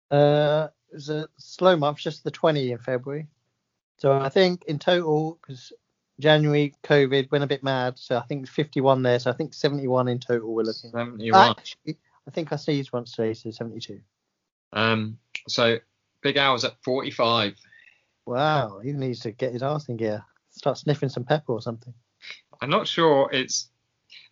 Uh, 0.09 0.67
it 0.91 0.95
was 0.95 1.09
a 1.09 1.29
slow 1.37 1.77
month, 1.77 1.99
just 1.99 2.25
the 2.25 2.31
20 2.31 2.71
in 2.71 2.77
February. 2.77 3.27
So 3.99 4.11
I 4.11 4.27
think 4.27 4.65
in 4.65 4.79
total, 4.79 5.39
because 5.41 5.71
January 6.21 6.73
COVID 6.83 7.31
went 7.31 7.43
a 7.43 7.47
bit 7.47 7.63
mad, 7.63 7.97
so 7.97 8.17
I 8.17 8.21
think 8.21 8.47
51 8.47 9.01
there. 9.01 9.19
So 9.19 9.29
I 9.29 9.33
think 9.33 9.53
71 9.53 10.07
in 10.07 10.19
total 10.19 10.53
we're 10.53 10.63
looking. 10.63 10.91
71. 10.91 11.49
Actually, 11.51 11.97
I 12.27 12.31
think 12.31 12.53
I 12.53 12.55
sneezed 12.55 12.93
once 12.93 13.13
today, 13.13 13.33
so 13.33 13.51
72. 13.51 13.99
Um, 14.73 15.17
so 15.47 15.77
Big 16.21 16.37
Al's 16.37 16.63
at 16.63 16.81
45. 16.83 17.55
Wow, 18.25 18.79
he 18.83 18.93
needs 18.93 19.21
to 19.21 19.31
get 19.31 19.53
his 19.53 19.63
arse 19.63 19.89
in 19.89 19.97
gear. 19.97 20.23
Start 20.51 20.77
sniffing 20.77 21.09
some 21.09 21.23
pepper 21.23 21.53
or 21.53 21.61
something. 21.61 21.93
I'm 22.61 22.69
not 22.69 22.87
sure 22.87 23.29
it's. 23.31 23.67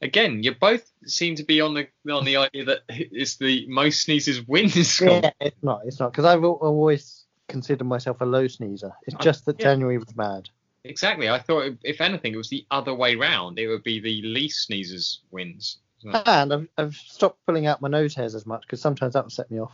Again, 0.02 0.44
you 0.44 0.54
both 0.54 0.90
seem 1.06 1.36
to 1.36 1.44
be 1.44 1.62
on 1.62 1.74
the 1.74 1.88
on 2.12 2.24
the 2.24 2.38
idea 2.38 2.66
that 2.66 2.82
it's 2.90 3.38
the 3.38 3.66
most 3.68 4.04
sneezes 4.04 4.48
wins. 4.48 5.02
Yeah, 5.02 5.32
it's 5.42 5.64
not. 5.64 5.82
It's 5.86 6.00
not 6.00 6.12
because 6.12 6.26
I've 6.26 6.44
always 6.44 7.26
considered 7.48 7.86
myself 7.86 8.22
a 8.22 8.26
low 8.26 8.48
sneezer. 8.48 8.92
It's 9.08 9.16
just 9.22 9.46
that 9.46 9.60
yeah. 9.60 9.66
January 9.66 9.98
was 9.98 10.16
mad. 10.16 10.50
Exactly. 10.84 11.30
I 11.30 11.40
thought 11.40 11.74
if 11.84 12.02
anything, 12.02 12.34
it 12.34 12.38
was 12.38 12.50
the 12.50 12.66
other 12.72 12.94
way 12.94 13.16
round. 13.16 13.60
It 13.60 13.68
would 13.68 13.84
be 13.84 14.00
the 14.00 14.22
least 14.22 14.66
sneezes 14.66 15.22
wins. 15.32 15.78
So- 16.00 16.12
And 16.26 16.54
I've, 16.54 16.68
I've 16.78 16.96
stopped 16.96 17.46
pulling 17.46 17.68
out 17.68 17.82
my 17.82 17.90
nose 17.90 18.16
hairs 18.16 18.36
as 18.36 18.46
much 18.46 18.62
because 18.62 18.82
sometimes 18.82 19.14
that 19.14 19.24
will 19.26 19.30
set 19.30 19.52
me 19.52 19.60
off. 19.60 19.74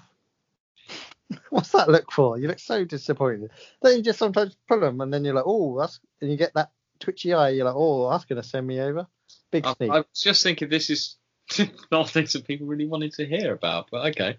What's 1.49 1.71
that 1.71 1.89
look 1.89 2.11
for? 2.11 2.37
You 2.37 2.47
look 2.47 2.59
so 2.59 2.83
disappointed. 2.85 3.51
Don't 3.83 3.97
you 3.97 4.03
just 4.03 4.19
sometimes 4.19 4.55
pull 4.67 4.79
them 4.79 5.01
and 5.01 5.13
then 5.13 5.23
you're 5.23 5.35
like, 5.35 5.45
oh, 5.47 5.79
that's, 5.79 5.99
and 6.21 6.31
you 6.31 6.37
get 6.37 6.53
that 6.55 6.71
twitchy 6.99 7.33
eye. 7.33 7.49
You're 7.49 7.65
like, 7.65 7.75
oh, 7.75 8.09
that's 8.09 8.25
going 8.25 8.41
to 8.41 8.47
send 8.47 8.65
me 8.65 8.79
over. 8.79 9.07
Big 9.51 9.65
I, 9.65 9.73
sneeze. 9.73 9.89
I 9.91 9.97
was 9.97 10.21
just 10.23 10.43
thinking 10.43 10.69
this 10.69 10.89
is 10.89 11.17
not 11.91 12.09
things 12.09 12.33
that 12.33 12.47
people 12.47 12.65
really 12.67 12.87
wanted 12.87 13.13
to 13.13 13.25
hear 13.25 13.53
about, 13.53 13.89
but 13.91 14.07
okay. 14.07 14.37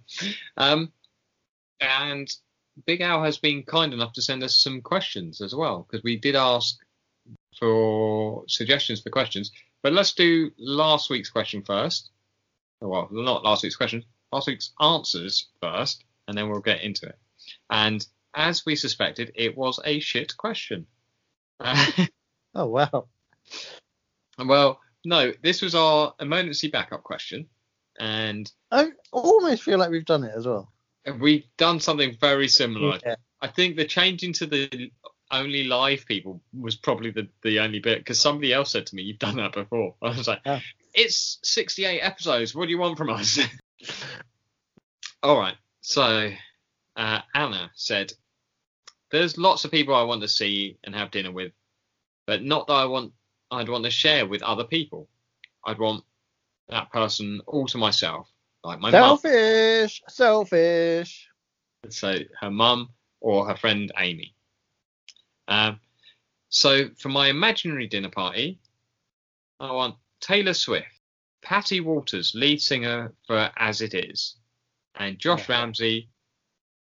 Um, 0.56 0.92
and 1.80 2.28
Big 2.84 3.00
Al 3.00 3.22
has 3.22 3.38
been 3.38 3.62
kind 3.62 3.94
enough 3.94 4.12
to 4.14 4.22
send 4.22 4.42
us 4.42 4.56
some 4.56 4.82
questions 4.82 5.40
as 5.40 5.54
well 5.54 5.86
because 5.88 6.04
we 6.04 6.16
did 6.16 6.36
ask 6.36 6.78
for 7.58 8.44
suggestions 8.48 9.00
for 9.00 9.10
questions. 9.10 9.50
But 9.82 9.92
let's 9.92 10.12
do 10.12 10.50
last 10.58 11.10
week's 11.10 11.30
question 11.30 11.62
first. 11.62 12.10
Well, 12.80 13.08
not 13.10 13.44
last 13.44 13.62
week's 13.62 13.76
question, 13.76 14.04
last 14.32 14.46
week's 14.46 14.72
answers 14.80 15.46
first, 15.62 16.04
and 16.28 16.36
then 16.36 16.50
we'll 16.50 16.60
get 16.60 16.82
into 16.82 17.06
it. 17.06 17.18
And 17.70 18.06
as 18.34 18.66
we 18.66 18.76
suspected, 18.76 19.32
it 19.34 19.56
was 19.56 19.80
a 19.84 20.00
shit 20.00 20.36
question. 20.36 20.86
oh, 21.60 22.06
wow. 22.54 23.06
Well, 24.38 24.80
no, 25.04 25.32
this 25.42 25.62
was 25.62 25.74
our 25.74 26.14
emergency 26.20 26.68
backup 26.68 27.02
question, 27.02 27.48
and 27.98 28.50
I 28.70 28.90
almost 29.12 29.62
feel 29.62 29.78
like 29.78 29.90
we've 29.90 30.04
done 30.04 30.24
it 30.24 30.34
as 30.36 30.46
well. 30.46 30.70
We've 31.20 31.44
done 31.56 31.80
something 31.80 32.16
very 32.20 32.48
similar. 32.48 32.98
Yeah. 33.04 33.16
I 33.40 33.48
think 33.48 33.76
the 33.76 33.84
change 33.84 34.22
into 34.22 34.46
the 34.46 34.90
only 35.30 35.64
live 35.64 36.06
people 36.06 36.40
was 36.58 36.76
probably 36.76 37.10
the, 37.10 37.28
the 37.42 37.60
only 37.60 37.80
bit 37.80 37.98
because 37.98 38.20
somebody 38.20 38.52
else 38.52 38.70
said 38.70 38.86
to 38.86 38.94
me, 38.94 39.02
"You've 39.02 39.18
done 39.18 39.36
that 39.36 39.52
before." 39.52 39.94
I 40.02 40.08
was 40.08 40.28
like, 40.28 40.40
Yeah. 40.44 40.60
"It's 40.94 41.38
68 41.42 42.00
episodes. 42.00 42.54
What 42.54 42.66
do 42.66 42.70
you 42.70 42.78
want 42.78 42.98
from 42.98 43.10
us?" 43.10 43.38
All 45.22 45.38
right. 45.38 45.56
So 45.80 46.30
uh, 46.96 47.20
Anna 47.34 47.70
said, 47.74 48.12
"There's 49.10 49.38
lots 49.38 49.64
of 49.64 49.70
people 49.70 49.94
I 49.94 50.02
want 50.02 50.22
to 50.22 50.28
see 50.28 50.78
and 50.84 50.94
have 50.94 51.10
dinner 51.10 51.32
with, 51.32 51.52
but 52.26 52.42
not 52.42 52.66
that 52.68 52.74
I 52.74 52.84
want. 52.86 53.12
I'd 53.50 53.68
want 53.68 53.84
to 53.84 53.90
share 53.90 54.26
with 54.26 54.42
other 54.42 54.64
people. 54.64 55.08
I'd 55.64 55.78
want 55.78 56.04
that 56.68 56.90
person 56.90 57.40
all 57.46 57.66
to 57.66 57.78
myself, 57.78 58.28
like 58.66 58.80
my 58.80 58.90
mum. 58.90 59.18
Selfish. 59.18 60.02
Selfish. 60.08 61.28
So 61.88 62.18
her 62.40 62.50
mum 62.50 62.88
or 63.20 63.46
her 63.48 63.56
friend 63.56 63.90
Amy. 63.98 64.34
Um, 65.48 65.80
so 66.48 66.88
for 66.98 67.08
my 67.08 67.28
imaginary 67.28 67.86
dinner 67.86 68.10
party, 68.10 68.58
I 69.60 69.72
want 69.72 69.96
Taylor 70.20 70.54
Swift, 70.54 70.86
Patty 71.42 71.80
Walters, 71.80 72.32
lead 72.34 72.60
singer 72.60 73.12
for 73.26 73.50
As 73.56 73.80
It 73.80 73.94
Is, 73.94 74.36
and 74.96 75.18
Josh 75.18 75.48
Yeah. 75.48 75.60
Ramsay 75.60 76.08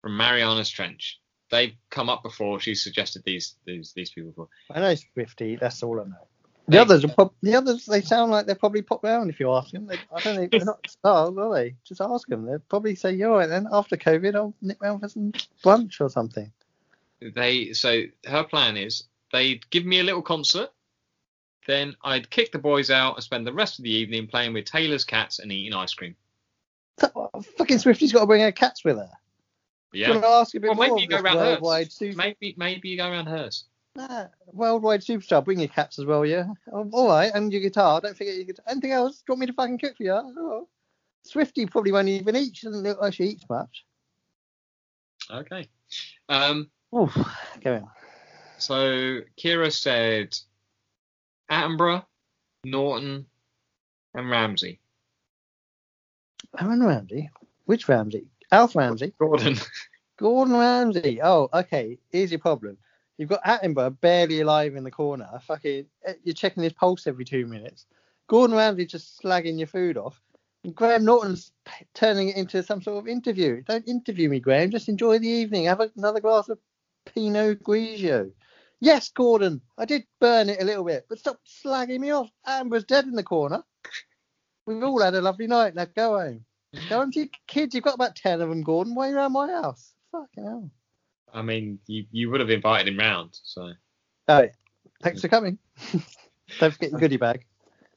from 0.01 0.16
Marianas 0.16 0.70
Trench. 0.70 1.20
They've 1.51 1.74
come 1.91 2.09
up 2.09 2.22
before. 2.22 2.59
She 2.61 2.74
suggested 2.74 3.22
these 3.24 3.57
these 3.66 3.93
these 3.95 4.11
people 4.11 4.30
before. 4.30 4.49
I 4.70 4.80
know 4.80 4.95
Swifty. 4.95 5.57
That's 5.57 5.82
all 5.82 6.01
I 6.01 6.05
know. 6.05 6.28
The 6.67 6.81
others 6.81 7.05
are 7.05 7.09
prob- 7.09 7.35
the 7.43 7.57
others. 7.57 7.85
They 7.85 8.01
sound 8.01 8.31
like 8.31 8.47
they're 8.47 8.55
probably 8.55 8.83
pop 8.83 9.05
round 9.05 9.29
if 9.29 9.39
you 9.39 9.53
ask 9.53 9.71
them. 9.71 9.87
They, 9.87 9.99
I 10.15 10.21
don't 10.21 10.37
think 10.37 10.51
they're 10.51 10.65
not 10.65 10.87
stars, 10.89 11.37
are 11.37 11.55
they? 11.55 11.75
Just 11.85 12.01
ask 12.01 12.27
them. 12.29 12.47
They'll 12.47 12.59
probably 12.59 12.95
say, 12.95 13.12
"You're 13.12 13.37
right 13.37 13.49
then." 13.49 13.69
After 13.71 13.97
COVID, 13.97 14.35
I'll 14.35 14.55
nip 14.62 14.79
round 14.81 15.01
for 15.01 15.09
some 15.09 15.33
brunch 15.62 16.01
or 16.01 16.09
something. 16.09 16.51
They 17.21 17.73
so 17.75 18.05
her 18.27 18.45
plan 18.45 18.77
is 18.77 19.05
they'd 19.33 19.69
give 19.71 19.85
me 19.85 20.01
a 20.01 20.05
little 20.05 20.23
concert, 20.23 20.71
then 21.67 21.97
I'd 22.03 22.31
kick 22.31 22.53
the 22.53 22.59
boys 22.59 22.91
out 22.91 23.17
and 23.17 23.25
spend 23.25 23.47
the 23.47 23.53
rest 23.53 23.79
of 23.79 23.85
the 23.85 23.91
evening 23.91 24.27
playing 24.27 24.55
with 24.55 24.65
Taylor's 24.65 25.05
cats 25.05 25.39
and 25.39 25.53
eating 25.53 25.75
ice 25.75 25.95
cream. 25.95 26.17
So, 26.99 27.31
uh, 27.35 27.41
fucking 27.59 27.79
Swifty's 27.79 28.12
got 28.12 28.21
to 28.21 28.27
bring 28.27 28.43
her 28.43 28.53
cats 28.53 28.85
with 28.85 28.97
her. 28.97 29.11
Yeah. 29.93 30.21
Ask 30.25 30.55
a 30.55 30.61
bit 30.61 30.77
Well, 30.77 30.89
maybe 30.89 31.03
you 31.03 31.09
go 31.09 31.21
around 31.21 31.37
hers. 31.37 32.01
Maybe 32.01 32.55
maybe 32.57 32.89
you 32.89 32.97
go 32.97 33.09
around 33.09 33.27
hers. 33.27 33.65
Nah, 33.97 34.27
worldwide 34.53 35.01
superstar. 35.01 35.45
Bring 35.45 35.61
your 35.61 35.69
cats 35.69 35.99
as 35.99 36.05
well, 36.05 36.25
yeah. 36.25 36.47
Oh, 36.73 36.89
all 36.93 37.09
right, 37.09 37.33
and 37.35 37.53
your 37.53 37.63
guitar. 37.63 38.01
Don't 38.01 38.17
forget 38.17 38.37
your 38.37 38.45
guitar. 38.45 38.65
Anything 38.69 38.93
else? 38.93 39.19
Do 39.19 39.25
you 39.29 39.33
want 39.33 39.41
me 39.41 39.47
to 39.47 39.53
fucking 39.53 39.79
cook 39.79 39.97
for 39.97 40.03
you? 40.03 40.13
Oh. 40.13 40.69
Swifty 41.25 41.65
probably 41.67 41.93
won't 41.93 42.09
even 42.09 42.37
eat. 42.37 42.57
She 42.57 42.67
doesn't 42.67 42.83
look 42.83 43.01
like 43.01 43.15
she 43.15 43.25
eats 43.25 43.49
much. 43.49 43.87
Okay. 45.31 45.67
Um. 46.29 46.71
Oof, 46.95 47.17
go 47.63 47.77
on. 47.77 47.91
So 48.59 49.21
Kira 49.39 49.73
said 49.73 50.37
Attenborough, 51.51 52.05
Norton, 52.65 53.27
and 54.15 54.31
Ramsey. 54.31 54.81
Aaron 56.61 56.85
Ramsey. 56.85 57.31
Which 57.65 57.89
Ramsey? 57.89 58.27
Alf 58.53 58.77
Ramsey. 58.77 59.15
Gordon. 59.19 59.57
Gordon 60.19 60.57
Ramsay. 60.57 61.21
Oh, 61.23 61.49
okay. 61.53 61.99
Here's 62.11 62.31
your 62.31 62.41
problem. 62.41 62.77
You've 63.19 63.29
got 63.29 63.45
Attenborough 63.45 64.01
barely 64.01 64.41
alive 64.41 64.75
in 64.75 64.85
the 64.85 64.91
corner. 64.91 65.29
Fucking, 65.47 65.87
eh, 66.05 66.15
you're 66.25 66.35
checking 66.35 66.62
his 66.62 66.73
pulse 66.73 67.07
every 67.07 67.25
two 67.25 67.47
minutes. 67.47 67.87
Gordon 68.27 68.57
Ramsay 68.57 68.87
just 68.87 69.23
slagging 69.23 69.59
your 69.59 69.67
food 69.67 69.97
off. 69.97 70.21
And 70.65 70.75
Graham 70.75 71.05
Norton's 71.05 71.53
turning 71.95 72.31
it 72.31 72.37
into 72.37 72.62
some 72.62 72.83
sort 72.83 72.99
of 72.99 73.09
interview. 73.09 73.62
Don't 73.62 73.87
interview 73.87 74.29
me, 74.29 74.41
Graham. 74.41 74.71
Just 74.71 74.89
enjoy 74.89 75.19
the 75.19 75.29
evening. 75.29 75.67
Have 75.67 75.81
another 75.97 76.21
glass 76.21 76.49
of 76.49 76.59
Pinot 77.05 77.62
Grigio. 77.62 78.33
Yes, 78.81 79.11
Gordon. 79.11 79.61
I 79.79 79.85
did 79.85 80.05
burn 80.21 80.49
it 80.49 80.61
a 80.61 80.65
little 80.65 80.85
bit, 80.85 81.07
but 81.09 81.19
stop 81.19 81.39
slagging 81.47 82.01
me 82.01 82.11
off. 82.11 82.31
Attenborough's 82.47 82.85
dead 82.85 83.05
in 83.05 83.12
the 83.12 83.23
corner. 83.23 83.62
We've 84.67 84.83
all 84.83 85.03
had 85.03 85.15
a 85.15 85.21
lovely 85.21 85.47
night. 85.47 85.75
Now 85.75 85.85
go 85.85 86.19
home. 86.19 86.45
Go 86.89 86.99
home 86.99 87.12
to 87.12 87.29
kids. 87.47 87.75
You've 87.75 87.85
got 87.85 87.95
about 87.95 88.17
ten 88.17 88.41
of 88.41 88.49
them, 88.49 88.62
Gordon. 88.62 88.95
Why 88.95 89.09
are 89.09 89.11
you 89.11 89.17
around 89.17 89.33
my 89.33 89.51
house? 89.51 89.93
Fucking 90.12 90.45
hell. 90.45 90.71
I 91.35 91.43
mean, 91.43 91.80
you 91.87 92.07
you 92.11 92.30
would 92.30 92.41
have 92.41 92.51
invited 92.51 92.89
him 92.89 92.99
round. 92.99 93.39
So 93.43 93.72
Oh. 94.28 94.49
Thanks 95.03 95.20
for 95.20 95.28
coming. 95.28 95.59
Don't 96.59 96.72
forget 96.72 96.91
your 96.91 97.01
goodie 97.01 97.18
bag. 97.18 97.45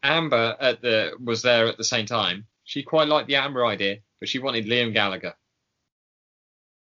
Amber 0.04 0.58
at 0.60 0.82
the 0.82 1.14
was 1.24 1.42
there 1.42 1.68
at 1.68 1.78
the 1.78 1.84
same 1.84 2.06
time. 2.06 2.46
She 2.66 2.84
quite 2.84 3.08
liked 3.08 3.28
the 3.28 3.38
Amber 3.38 3.66
idea, 3.66 4.00
but 4.20 4.28
she 4.28 4.40
wanted 4.40 4.66
Liam 4.66 4.94
Gallagher. 4.94 5.34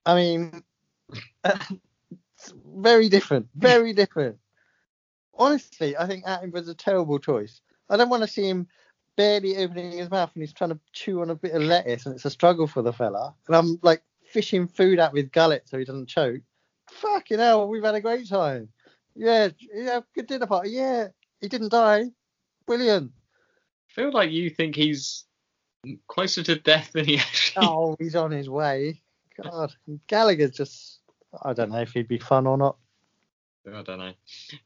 I 0.05 0.15
mean, 0.15 0.63
uh, 1.43 1.57
it's 2.35 2.53
very 2.65 3.07
different. 3.07 3.47
Very 3.55 3.93
different. 3.93 4.37
Honestly, 5.33 5.95
I 5.95 6.07
think 6.07 6.25
Attenborough's 6.25 6.67
a 6.67 6.75
terrible 6.75 7.19
choice. 7.19 7.61
I 7.89 7.95
don't 7.95 8.09
want 8.09 8.23
to 8.23 8.27
see 8.27 8.47
him 8.47 8.67
barely 9.15 9.57
opening 9.57 9.93
his 9.93 10.09
mouth 10.09 10.31
and 10.33 10.43
he's 10.43 10.53
trying 10.53 10.71
to 10.71 10.79
chew 10.91 11.21
on 11.21 11.29
a 11.29 11.35
bit 11.35 11.53
of 11.53 11.61
lettuce 11.61 12.05
and 12.05 12.15
it's 12.15 12.25
a 12.25 12.29
struggle 12.29 12.67
for 12.67 12.81
the 12.81 12.93
fella. 12.93 13.33
And 13.47 13.55
I'm 13.55 13.79
like 13.81 14.01
fishing 14.32 14.67
food 14.67 14.99
out 14.99 15.13
with 15.13 15.32
gullet 15.32 15.63
so 15.67 15.78
he 15.78 15.86
doesn't 15.86 16.07
choke. 16.07 16.41
Fucking 16.89 17.39
hell, 17.39 17.67
we've 17.67 17.84
had 17.84 17.95
a 17.95 18.01
great 18.01 18.28
time. 18.28 18.69
Yeah, 19.15 19.49
yeah, 19.73 20.01
good 20.15 20.28
dinner 20.28 20.47
party. 20.47 20.71
Yeah, 20.71 21.07
he 21.41 21.47
didn't 21.47 21.71
die. 21.71 22.05
Brilliant. 22.65 23.11
I 23.89 23.93
feel 23.93 24.11
like 24.11 24.32
you 24.32 24.49
think 24.49 24.75
he's 24.75 25.25
closer 26.07 26.43
to 26.43 26.55
death 26.55 26.91
than 26.93 27.05
he 27.05 27.17
actually. 27.17 27.65
Oh, 27.67 27.95
he's 27.99 28.15
on 28.15 28.32
his 28.32 28.49
way. 28.49 29.01
God, 29.41 29.73
Gallagher's 30.07 30.51
just. 30.51 30.99
I 31.43 31.53
don't 31.53 31.71
know 31.71 31.82
if 31.82 31.91
he'd 31.91 32.07
be 32.07 32.19
fun 32.19 32.47
or 32.47 32.57
not. 32.57 32.78
I 33.71 33.82
don't 33.82 33.99
know. 33.99 34.13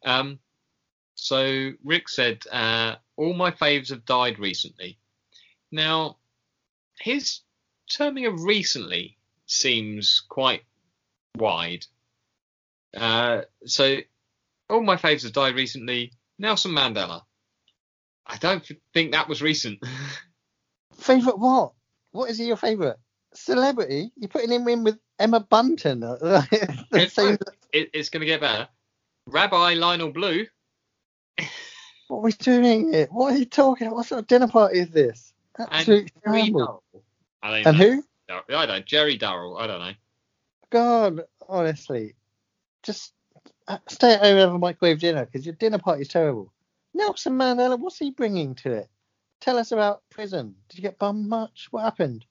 Um, 0.05 0.39
so 1.16 1.72
Rick 1.84 2.07
said, 2.09 2.43
uh, 2.51 2.95
all 3.18 3.34
my 3.34 3.51
faves 3.51 3.89
have 3.89 4.05
died 4.05 4.39
recently. 4.39 4.97
Now, 5.72 6.18
his 6.99 7.41
terming 7.91 8.26
of 8.26 8.43
recently 8.43 9.18
seems 9.52 10.22
quite 10.30 10.64
wide. 11.38 11.86
Uh, 12.95 13.41
so 13.66 13.97
all 14.70 14.82
my 14.82 14.95
faves 14.95 15.24
have 15.24 15.34
died 15.34 15.56
recently. 15.56 16.14
Nelson 16.39 16.72
Mandela. 16.72 17.22
I 18.26 18.38
don't 18.38 18.70
think 18.93 19.12
that 19.12 19.28
was 19.28 19.41
recent. 19.41 19.80
Favorite 20.97 21.38
what? 21.39 21.74
What 22.12 22.30
is 22.30 22.38
he 22.38 22.45
your 22.45 22.58
favorite? 22.58 22.97
Celebrity? 23.34 24.12
You're 24.18 24.30
putting 24.30 24.52
him 24.52 24.68
in 24.68 24.84
with 24.84 24.99
Emma 25.20 25.39
Bunton. 25.39 26.04
It's 26.93 27.14
same. 27.14 27.38
it, 27.72 27.89
it's 27.93 28.10
going 28.10 28.22
to 28.22 28.26
get 28.26 28.41
better. 28.41 28.68
Rabbi 29.28 29.74
Lionel 29.76 30.12
Blue. 30.12 30.45
What 32.08 32.18
are 32.18 32.22
we 32.24 32.32
doing 32.34 32.91
here? 32.91 33.08
What 33.10 33.34
are 33.34 33.38
you 33.38 33.45
talking 33.45 33.88
about? 33.88 33.95
What 33.95 34.06
sort 34.06 34.20
of 34.20 34.28
dinner 34.28 34.49
party 34.49 34.80
is 34.80 34.89
this? 34.89 35.32
Absolute 35.58 36.12
and 36.26 36.36
Jerry 36.52 36.54
I 37.41 37.62
don't 37.64 37.68
And 37.68 37.80
know. 37.80 38.04
I 38.49 38.65
don't. 38.65 38.86
Jerry 38.86 39.17
Darrell. 39.17 39.57
I 39.57 39.67
don't 39.67 39.79
know. 39.79 39.93
God, 40.69 41.21
honestly, 41.47 42.15
just 42.84 43.13
uh, 43.67 43.77
stay 43.88 44.13
at 44.13 44.21
home 44.21 44.32
and 44.32 44.39
have 44.39 44.53
a 44.53 44.59
microwave 44.59 44.99
dinner 44.99 45.25
because 45.25 45.45
your 45.45 45.55
dinner 45.55 45.77
party's 45.77 46.07
terrible. 46.07 46.51
Nelson 46.93 47.34
Mandela, 47.34 47.79
what's 47.79 47.97
he 47.97 48.11
bringing 48.11 48.55
to 48.55 48.71
it? 48.71 48.89
Tell 49.39 49.57
us 49.57 49.71
about 49.71 50.03
prison. 50.09 50.55
Did 50.69 50.77
you 50.77 50.82
get 50.82 50.99
bummed 50.99 51.27
much? 51.27 51.67
What 51.71 51.84
happened? 51.84 52.25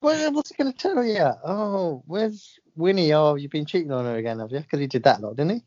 What, 0.00 0.32
what's 0.32 0.50
he 0.50 0.62
going 0.62 0.72
to 0.72 0.78
tell 0.78 1.04
you? 1.04 1.30
Oh, 1.44 2.02
where's 2.06 2.58
Winnie? 2.74 3.12
Oh, 3.12 3.34
you've 3.34 3.50
been 3.50 3.66
cheating 3.66 3.92
on 3.92 4.06
her 4.06 4.16
again, 4.16 4.38
have 4.38 4.50
you? 4.50 4.60
Because 4.60 4.80
he 4.80 4.86
did 4.86 5.02
that 5.04 5.20
a 5.20 5.22
lot, 5.22 5.36
didn't 5.36 5.56
he? 5.56 5.62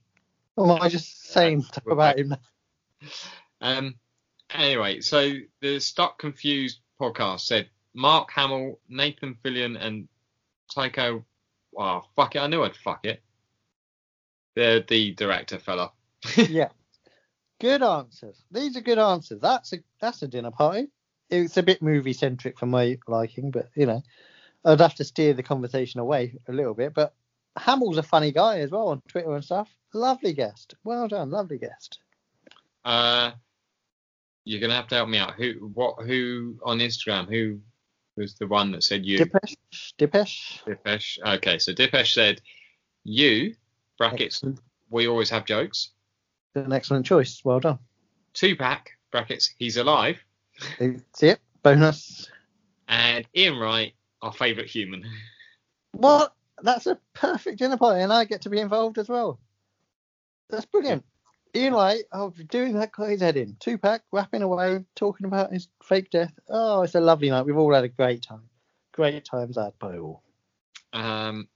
Or 0.55 0.75
am 0.75 0.81
I 0.81 0.89
just 0.89 1.31
saying 1.31 1.61
stuff 1.61 1.87
about 1.87 2.19
him? 2.19 2.35
Um. 3.59 3.95
Anyway, 4.53 4.99
so 4.99 5.31
the 5.61 5.79
Stuck 5.79 6.19
Confused 6.19 6.79
podcast 6.99 7.41
said 7.41 7.69
Mark 7.93 8.31
Hamill, 8.31 8.79
Nathan 8.89 9.37
Fillion, 9.43 9.77
and 9.79 10.07
Taika. 10.75 11.23
Wow, 11.71 12.05
fuck 12.15 12.35
it. 12.35 12.39
I 12.39 12.47
knew 12.47 12.63
I'd 12.63 12.75
fuck 12.75 13.05
it. 13.05 13.21
The 14.55 14.83
the 14.87 15.11
director 15.13 15.59
fella. 15.59 15.91
yeah. 16.35 16.69
Good 17.59 17.81
answers. 17.81 18.43
These 18.51 18.75
are 18.77 18.81
good 18.81 18.99
answers. 18.99 19.39
That's 19.41 19.73
a 19.73 19.77
that's 19.99 20.21
a 20.21 20.27
dinner 20.27 20.51
party. 20.51 20.89
It's 21.29 21.57
a 21.57 21.63
bit 21.63 21.81
movie 21.81 22.13
centric 22.13 22.59
for 22.59 22.65
my 22.65 22.97
liking, 23.07 23.51
but 23.51 23.69
you 23.75 23.85
know, 23.85 24.03
I'd 24.65 24.81
have 24.81 24.95
to 24.95 25.03
steer 25.03 25.33
the 25.33 25.43
conversation 25.43 25.99
away 25.99 26.35
a 26.47 26.51
little 26.51 26.73
bit. 26.73 26.93
But 26.93 27.13
Hamill's 27.57 27.97
a 27.97 28.03
funny 28.03 28.31
guy 28.31 28.59
as 28.59 28.71
well 28.71 28.89
on 28.89 29.01
Twitter 29.07 29.33
and 29.33 29.43
stuff. 29.43 29.69
Lovely 29.93 30.33
guest. 30.33 30.75
Well 30.83 31.07
done, 31.07 31.31
lovely 31.31 31.57
guest. 31.57 31.99
Uh, 32.83 33.31
you're 34.43 34.59
gonna 34.59 34.75
have 34.75 34.87
to 34.89 34.95
help 34.95 35.09
me 35.09 35.17
out. 35.17 35.35
Who? 35.35 35.71
What? 35.73 36.05
Who 36.05 36.59
on 36.63 36.79
Instagram? 36.79 37.29
Who 37.29 37.59
was 38.15 38.35
the 38.35 38.47
one 38.47 38.71
that 38.71 38.83
said 38.83 39.05
you? 39.05 39.19
Dipesh, 39.19 39.55
Dipesh. 39.97 40.63
Dipesh. 40.65 41.17
Okay, 41.37 41.57
so 41.59 41.73
Dipesh 41.73 42.13
said 42.13 42.41
you 43.03 43.55
brackets. 43.97 44.37
Excellent. 44.37 44.59
We 44.89 45.07
always 45.07 45.29
have 45.29 45.45
jokes. 45.45 45.91
An 46.55 46.71
excellent 46.71 47.05
choice. 47.05 47.41
Well 47.43 47.59
done. 47.59 47.79
Tupac 48.33 48.89
brackets. 49.11 49.53
He's 49.57 49.77
alive. 49.77 50.23
See 50.79 51.27
it? 51.27 51.39
Bonus. 51.63 52.29
And 52.87 53.25
Ian 53.35 53.57
Wright, 53.57 53.93
our 54.21 54.33
favourite 54.33 54.69
human. 54.69 55.03
What? 55.93 56.33
That's 56.61 56.85
a 56.85 56.99
perfect 57.13 57.57
dinner 57.59 57.77
party, 57.77 58.01
and 58.01 58.13
I 58.13 58.25
get 58.25 58.41
to 58.41 58.49
be 58.49 58.59
involved 58.59 58.97
as 58.97 59.09
well. 59.09 59.39
That's 60.49 60.65
brilliant. 60.65 61.03
Ian 61.55 61.73
White, 61.73 62.05
I'll 62.11 62.31
be 62.31 62.43
doing 62.45 62.73
that, 62.73 62.91
got 62.91 63.09
his 63.09 63.21
head 63.21 63.37
in. 63.37 63.55
Tupac, 63.59 64.01
rapping 64.11 64.41
away, 64.41 64.83
talking 64.95 65.27
about 65.27 65.53
his 65.53 65.67
fake 65.83 66.09
death. 66.09 66.33
Oh, 66.49 66.81
it's 66.81 66.95
a 66.95 66.99
lovely 66.99 67.29
night. 67.29 67.45
We've 67.45 67.57
all 67.57 67.73
had 67.73 67.83
a 67.83 67.89
great 67.89 68.23
time. 68.23 68.49
Great 68.91 69.23
times 69.23 69.57
at 69.57 69.77
Bowl. 69.77 70.23
Um, 70.93 71.47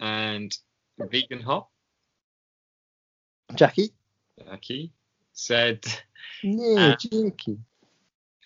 and 0.00 0.56
Vegan 0.98 1.40
Hop, 1.40 1.70
Jackie? 3.54 3.90
Jackie, 4.44 4.92
said 5.32 5.84
Yeah, 6.42 6.92
Uh, 6.92 6.96
Jackie. 6.96 7.58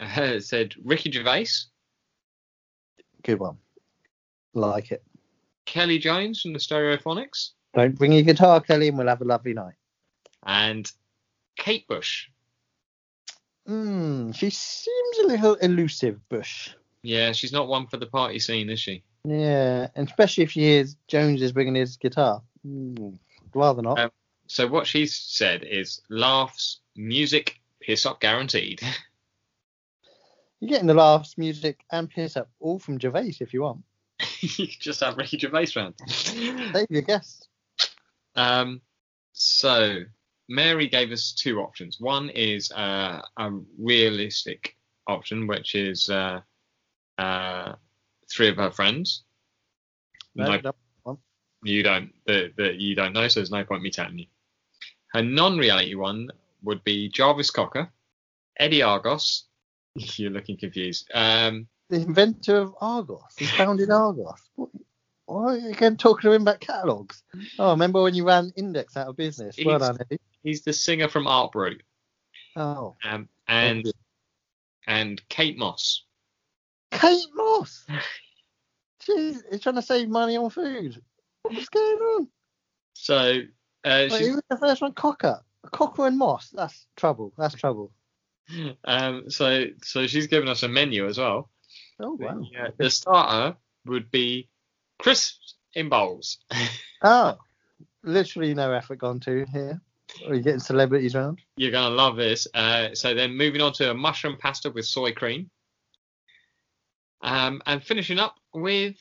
uh, 0.01 0.41
said 0.41 0.75
Ricky 0.85 1.11
Gervais, 1.11 1.47
Good 3.23 3.41
one. 3.41 3.59
Like 4.55 4.93
it. 4.93 5.03
Kelly 5.67 5.99
Jones 5.99 6.41
from 6.41 6.53
the 6.53 6.59
Stereophonics, 6.59 7.51
Don't 7.75 7.95
bring 7.99 8.13
your 8.13 8.23
guitar, 8.23 8.61
Kelly, 8.61 8.89
and 8.89 8.97
we'll 8.99 9.09
have 9.09 9.23
a 9.23 9.25
lovely 9.25 9.55
night. 9.55 9.75
and 10.47 10.91
Kate 11.59 11.87
Bush. 11.87 12.29
Hmm, 13.67 14.33
she 14.33 14.49
seems 14.49 15.19
a 15.19 15.27
little 15.27 15.55
elusive, 15.57 16.27
Bush. 16.31 16.71
Yeah, 17.03 17.33
she's 17.33 17.53
not 17.53 17.69
one 17.69 17.87
for 17.87 17.99
the 17.99 18.07
party 18.07 18.39
scene, 18.39 18.71
is 18.71 18.81
she? 18.81 19.05
Yeah, 19.25 19.89
and 19.95 20.09
especially 20.09 20.45
if 20.45 20.53
she 20.53 20.61
hears 20.61 20.97
Jones 21.07 21.43
is 21.43 21.53
bringing 21.53 21.75
his 21.75 21.97
guitar. 21.99 22.43
Hmm, 22.63 23.11
rather 23.55 23.83
not. 23.83 23.99
Um, 23.99 24.11
So 24.47 24.67
what 24.67 24.87
she's 24.87 25.15
said 25.15 25.65
is 25.65 26.01
laughs, 26.09 26.81
music, 26.97 27.61
piss 27.81 28.07
up 28.07 28.21
guaranteed. 28.21 28.81
You're 30.61 30.71
getting 30.71 30.87
the 30.87 30.95
laughs, 30.95 31.37
music, 31.37 31.85
and 31.93 32.09
piss 32.09 32.37
up 32.37 32.51
all 32.59 32.79
from 32.79 32.99
Gervais 32.99 33.37
if 33.41 33.53
you 33.53 33.63
want. 33.63 33.85
you 34.41 34.67
just 34.81 35.01
have 35.01 35.17
Ricky 35.17 35.39
Gervais 35.39 35.67
round. 35.77 35.95
Save 36.09 36.87
your 36.91 37.03
guests. 37.03 37.47
Um, 38.35 38.81
so 39.33 40.01
Mary 40.49 40.89
gave 40.89 41.13
us 41.13 41.33
two 41.33 41.61
options. 41.61 42.01
One 42.01 42.31
is 42.31 42.73
uh, 42.73 43.21
a 43.37 43.51
realistic 43.79 44.77
option, 45.07 45.47
which 45.47 45.75
is 45.75 46.09
uh, 46.09 46.41
uh, 47.19 47.75
three 48.31 48.49
of 48.49 48.57
her 48.57 48.71
friends. 48.71 49.25
No, 50.35 50.57
No. 50.57 50.73
no. 51.07 51.19
You 51.65 51.83
don't 51.83 52.13
that 52.27 52.77
you 52.79 52.95
don't 52.95 53.13
know, 53.13 53.27
so 53.29 53.41
there's 53.41 53.51
no 53.51 53.65
point 53.65 53.83
me 53.83 53.91
telling 53.91 54.19
you. 54.19 54.27
Her 55.13 55.23
non-reality 55.23 55.95
one 55.97 56.29
would 56.63 56.85
be 56.85 57.09
Jarvis 57.09 57.51
Cocker, 57.51 57.91
Eddie 58.59 58.83
Argos. 58.83 59.45
You're 59.95 60.31
looking 60.31 60.57
confused. 60.57 61.11
Um, 61.15 61.67
The 61.89 61.97
inventor 62.03 62.59
of 62.59 62.75
Argos. 62.81 63.35
He 63.37 63.47
founded 63.47 63.91
Argos. 63.91 64.41
What, 64.55 64.71
why 65.27 65.43
are 65.45 65.57
you 65.57 65.71
again 65.71 65.97
talking 65.97 66.31
to 66.31 66.35
him 66.35 66.43
about 66.43 66.61
catalogues? 66.61 67.23
Oh, 67.59 67.73
remember 67.73 68.03
when 68.03 68.15
you 68.15 68.27
ran 68.27 68.53
Index 68.57 68.97
out 68.97 69.09
of 69.09 69.17
business? 69.17 69.57
Well 69.65 69.79
done, 69.79 69.99
Eddie. 70.01 70.21
He's 70.43 70.63
the 70.63 70.73
singer 70.73 71.09
from 71.09 71.27
Art 71.27 71.53
Brut. 71.53 71.79
Oh. 72.57 72.97
Um, 73.05 73.29
and 73.47 73.91
and 74.87 75.23
Kate 75.29 75.59
Moss. 75.59 76.05
Kate 76.91 77.27
Moss. 77.35 77.87
Jeez, 79.03 79.43
he's 79.51 79.61
trying 79.61 79.77
to 79.77 79.83
save 79.83 80.09
money 80.09 80.37
on 80.37 80.51
food. 80.51 81.01
What's 81.43 81.69
going 81.69 81.99
on? 81.99 82.29
So 82.95 83.41
uh, 83.85 84.09
Wait, 84.11 84.21
who 84.21 84.35
was 84.35 84.43
the 84.51 84.59
first 84.59 84.83
one? 84.83 84.93
Cocker. 84.93 85.41
Cocker 85.73 86.07
and 86.07 86.19
Moss. 86.19 86.51
That's 86.51 86.87
trouble. 86.97 87.33
That's 87.39 87.55
trouble. 87.55 87.93
Um, 88.85 89.29
so 89.29 89.67
so 89.83 90.07
she's 90.07 90.27
given 90.27 90.49
us 90.49 90.63
a 90.63 90.69
menu 90.69 91.07
as 91.07 91.19
well. 91.19 91.51
Oh, 92.01 92.17
wow. 92.19 92.41
The, 92.41 92.59
uh, 92.59 92.71
the 92.79 92.89
starter 92.89 93.59
would 93.85 94.11
be 94.11 94.49
crisps 94.99 95.57
in 95.75 95.91
bowls. 95.91 96.39
Oh, 97.03 97.37
literally 98.03 98.55
no 98.55 98.73
effort 98.73 99.01
gone 99.01 99.21
to 99.21 99.45
here. 99.53 99.83
Are 100.27 100.35
you 100.35 100.43
getting 100.43 100.61
celebrities 100.61 101.15
round? 101.15 101.41
You're 101.57 101.71
gonna 101.71 101.95
love 101.95 102.17
this. 102.17 102.47
Uh, 102.55 102.95
so 102.95 103.15
then 103.15 103.37
moving 103.37 103.61
on 103.61 103.73
to 103.75 103.91
a 103.91 103.95
mushroom 103.95 104.37
pasta 104.39 104.71
with 104.71 104.87
soy 104.87 105.13
cream. 105.13 105.51
Um, 107.21 107.63
and 107.67 107.83
finishing 107.83 108.19
up 108.19 108.37
with 108.55 108.97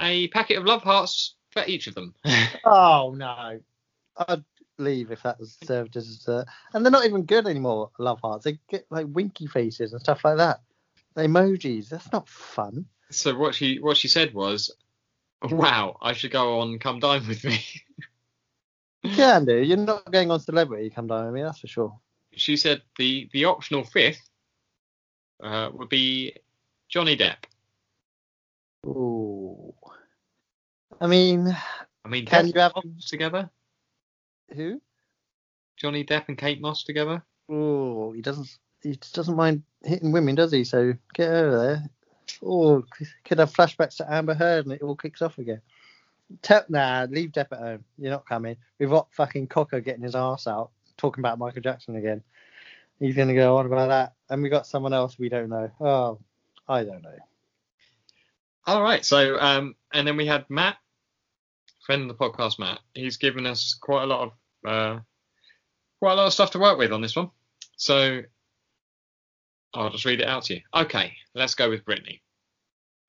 a 0.00 0.28
packet 0.28 0.58
of 0.58 0.64
love 0.64 0.82
hearts 0.82 1.36
for 1.50 1.62
each 1.66 1.86
of 1.86 1.94
them. 1.94 2.14
Oh 2.64 3.14
no, 3.16 3.60
I'd 4.16 4.44
leave 4.78 5.10
if 5.10 5.22
that 5.22 5.38
was 5.38 5.56
served 5.64 5.96
as 5.96 6.06
dessert. 6.06 6.46
And 6.72 6.84
they're 6.84 6.90
not 6.90 7.06
even 7.06 7.24
good 7.24 7.46
anymore. 7.46 7.90
Love 7.98 8.20
hearts. 8.22 8.44
They 8.44 8.58
get 8.68 8.86
like 8.90 9.06
winky 9.08 9.46
faces 9.46 9.92
and 9.92 10.00
stuff 10.00 10.24
like 10.24 10.38
that. 10.38 10.60
Emojis. 11.16 11.88
That's 11.88 12.12
not 12.12 12.28
fun. 12.28 12.86
so 13.10 13.36
what 13.36 13.54
she 13.54 13.78
what 13.78 13.96
she 13.96 14.08
said 14.08 14.34
was, 14.34 14.70
"Wow, 15.42 15.96
I 16.02 16.12
should 16.12 16.30
go 16.30 16.60
on 16.60 16.78
come 16.78 16.98
dine 17.00 17.26
with 17.26 17.44
me." 17.44 17.64
You 19.02 19.10
can 19.14 19.44
do. 19.44 19.56
You're 19.62 19.76
not 19.76 20.10
going 20.10 20.30
on 20.30 20.40
celebrity. 20.40 20.90
Come 20.90 21.06
down 21.06 21.26
with 21.26 21.34
me. 21.34 21.42
That's 21.42 21.60
for 21.60 21.66
sure. 21.68 21.98
she 22.34 22.56
said 22.56 22.82
the 22.98 23.28
the 23.32 23.44
optional 23.44 23.84
fifth 23.84 24.28
uh, 25.42 25.70
would 25.72 25.88
be 25.88 26.34
Johnny 26.88 27.16
Depp. 27.16 27.36
Ooh. 28.86 29.74
I 31.00 31.06
mean, 31.06 31.56
I 32.04 32.08
mean, 32.08 32.26
Can 32.26 32.46
Depp 32.46 32.54
you 32.54 32.60
have- 32.60 32.72
Moss 32.84 33.08
together? 33.08 33.50
who? 34.54 34.80
Johnny 35.76 36.04
Depp 36.04 36.28
and 36.28 36.38
Kate 36.38 36.60
Moss 36.60 36.84
together? 36.84 37.22
Oh, 37.50 38.12
he 38.12 38.22
doesn't. 38.22 38.48
He 38.82 38.96
just 38.96 39.14
doesn't 39.14 39.36
mind 39.36 39.62
hitting 39.84 40.12
women, 40.12 40.34
does 40.36 40.52
he? 40.52 40.64
So 40.64 40.94
get 41.14 41.28
over 41.30 41.58
there. 41.58 41.90
Oh, 42.42 42.82
could 43.24 43.38
have 43.38 43.52
flashbacks 43.52 43.96
to 43.96 44.10
Amber 44.12 44.34
Heard 44.34 44.64
and 44.66 44.72
it 44.74 44.82
all 44.82 44.96
kicks 44.96 45.22
off 45.22 45.38
again. 45.38 45.60
Te- 46.42 46.54
nah, 46.68 47.06
leave 47.08 47.30
Depp 47.30 47.52
at 47.52 47.58
home. 47.58 47.84
You're 47.98 48.10
not 48.10 48.28
coming. 48.28 48.56
We've 48.78 48.90
got 48.90 49.12
fucking 49.12 49.46
Cocker 49.48 49.80
getting 49.80 50.02
his 50.02 50.14
ass 50.14 50.46
out, 50.46 50.70
talking 50.96 51.22
about 51.22 51.38
Michael 51.38 51.62
Jackson 51.62 51.96
again. 51.96 52.22
He's 52.98 53.14
going 53.14 53.28
to 53.28 53.34
go 53.34 53.56
on 53.58 53.66
about 53.66 53.88
that. 53.88 54.14
And 54.28 54.42
we 54.42 54.48
got 54.48 54.66
someone 54.66 54.92
else 54.92 55.18
we 55.18 55.28
don't 55.28 55.50
know. 55.50 55.70
Oh, 55.80 56.18
I 56.68 56.82
don't 56.82 57.02
know. 57.02 57.18
All 58.66 58.82
right. 58.82 59.04
So, 59.04 59.38
um, 59.38 59.76
and 59.92 60.06
then 60.06 60.16
we 60.16 60.26
had 60.26 60.48
Matt, 60.48 60.76
friend 61.84 62.02
of 62.02 62.08
the 62.08 62.14
podcast, 62.14 62.58
Matt. 62.58 62.80
He's 62.94 63.16
given 63.16 63.46
us 63.46 63.74
quite 63.74 64.02
a 64.02 64.06
lot 64.06 64.22
of 64.22 64.68
uh, 64.68 65.00
quite 66.00 66.12
a 66.12 66.16
lot 66.16 66.26
of 66.26 66.32
stuff 66.32 66.50
to 66.52 66.58
work 66.58 66.78
with 66.78 66.92
on 66.92 67.00
this 67.00 67.14
one. 67.14 67.30
So 67.76 68.22
I'll 69.74 69.90
just 69.90 70.04
read 70.04 70.20
it 70.20 70.26
out 70.26 70.44
to 70.44 70.54
you. 70.54 70.60
Okay, 70.74 71.12
let's 71.34 71.54
go 71.54 71.70
with 71.70 71.84
Britney. 71.84 72.20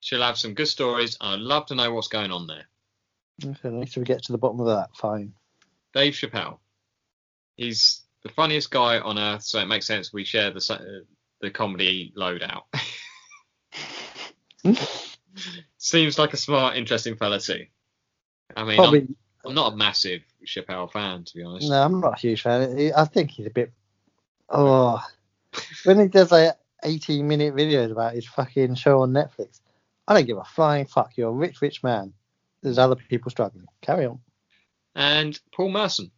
She'll 0.01 0.21
have 0.21 0.37
some 0.37 0.53
good 0.53 0.67
stories. 0.67 1.17
I'd 1.19 1.39
love 1.39 1.65
to 1.67 1.75
know 1.75 1.91
what's 1.91 2.07
going 2.07 2.31
on 2.31 2.45
there. 2.45 2.65
Okay, 3.45 3.85
so 3.85 4.01
we 4.01 4.05
get 4.05 4.23
to 4.23 4.31
the 4.31 4.37
bottom 4.37 4.59
of 4.59 4.67
that. 4.67 4.95
Fine. 4.95 5.33
Dave 5.93 6.13
Chappelle. 6.13 6.59
He's 7.55 8.01
the 8.23 8.29
funniest 8.29 8.71
guy 8.71 8.99
on 8.99 9.17
earth, 9.17 9.43
so 9.43 9.59
it 9.59 9.67
makes 9.67 9.85
sense 9.85 10.11
we 10.11 10.23
share 10.23 10.51
the 10.51 10.61
sa- 10.61 10.75
uh, 10.75 11.01
the 11.41 11.49
comedy 11.49 12.13
loadout. 12.17 12.63
Seems 15.77 16.17
like 16.17 16.33
a 16.33 16.37
smart, 16.37 16.77
interesting 16.77 17.15
fella 17.15 17.39
too. 17.39 17.65
I 18.55 18.63
mean, 18.63 18.79
I'm, 18.79 19.15
I'm 19.45 19.53
not 19.53 19.73
a 19.73 19.75
massive 19.75 20.21
Chappelle 20.45 20.91
fan 20.91 21.23
to 21.25 21.35
be 21.35 21.43
honest. 21.43 21.69
No, 21.69 21.83
I'm 21.83 21.99
not 21.99 22.13
a 22.13 22.19
huge 22.19 22.41
fan. 22.41 22.91
I 22.95 23.05
think 23.05 23.31
he's 23.31 23.47
a 23.47 23.51
bit. 23.51 23.71
Oh, 24.49 25.03
when 25.83 25.99
he 25.99 26.07
does 26.07 26.31
like 26.31 26.55
18 26.83 27.27
minute 27.27 27.55
videos 27.55 27.91
about 27.91 28.13
his 28.13 28.25
fucking 28.25 28.75
show 28.75 29.01
on 29.01 29.11
Netflix, 29.11 29.61
I 30.07 30.13
don't 30.13 30.25
give 30.25 30.37
a 30.37 30.43
flying 30.43 30.85
fuck. 30.85 31.17
You're 31.17 31.29
a 31.29 31.33
rich, 31.33 31.61
rich 31.61 31.83
man. 31.83 32.13
There's 32.61 32.77
other 32.77 32.95
people 32.95 33.29
struggling. 33.31 33.65
Carry 33.81 34.05
on. 34.05 34.19
And 34.95 35.39
Paul 35.53 35.69
Merson. 35.69 36.11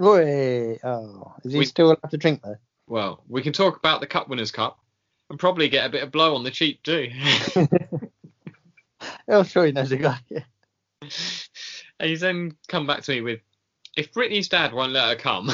Oh, 0.00 1.34
is 1.44 1.52
he 1.52 1.58
We- 1.58 1.64
still 1.64 1.86
allowed 1.88 2.10
to 2.10 2.16
drink 2.16 2.42
though? 2.42 2.56
Well, 2.86 3.22
we 3.28 3.42
can 3.42 3.52
talk 3.52 3.76
about 3.76 4.00
the 4.00 4.06
Cup 4.06 4.28
Winners' 4.28 4.50
Cup 4.50 4.78
and 5.28 5.38
probably 5.38 5.68
get 5.68 5.84
a 5.86 5.90
bit 5.90 6.02
of 6.02 6.10
blow 6.10 6.34
on 6.34 6.42
the 6.44 6.50
cheap 6.50 6.82
too. 6.82 7.10
I'm 9.28 9.44
sure 9.44 9.66
he 9.66 9.72
knows 9.72 9.92
a 9.92 9.96
guy. 9.98 10.18
and 11.02 11.10
he's 12.00 12.20
then 12.20 12.56
come 12.68 12.86
back 12.86 13.02
to 13.02 13.12
me 13.12 13.20
with, 13.20 13.40
if 13.96 14.12
Britney's 14.12 14.48
dad 14.48 14.72
won't 14.72 14.92
let 14.92 15.08
her 15.08 15.16
come, 15.16 15.50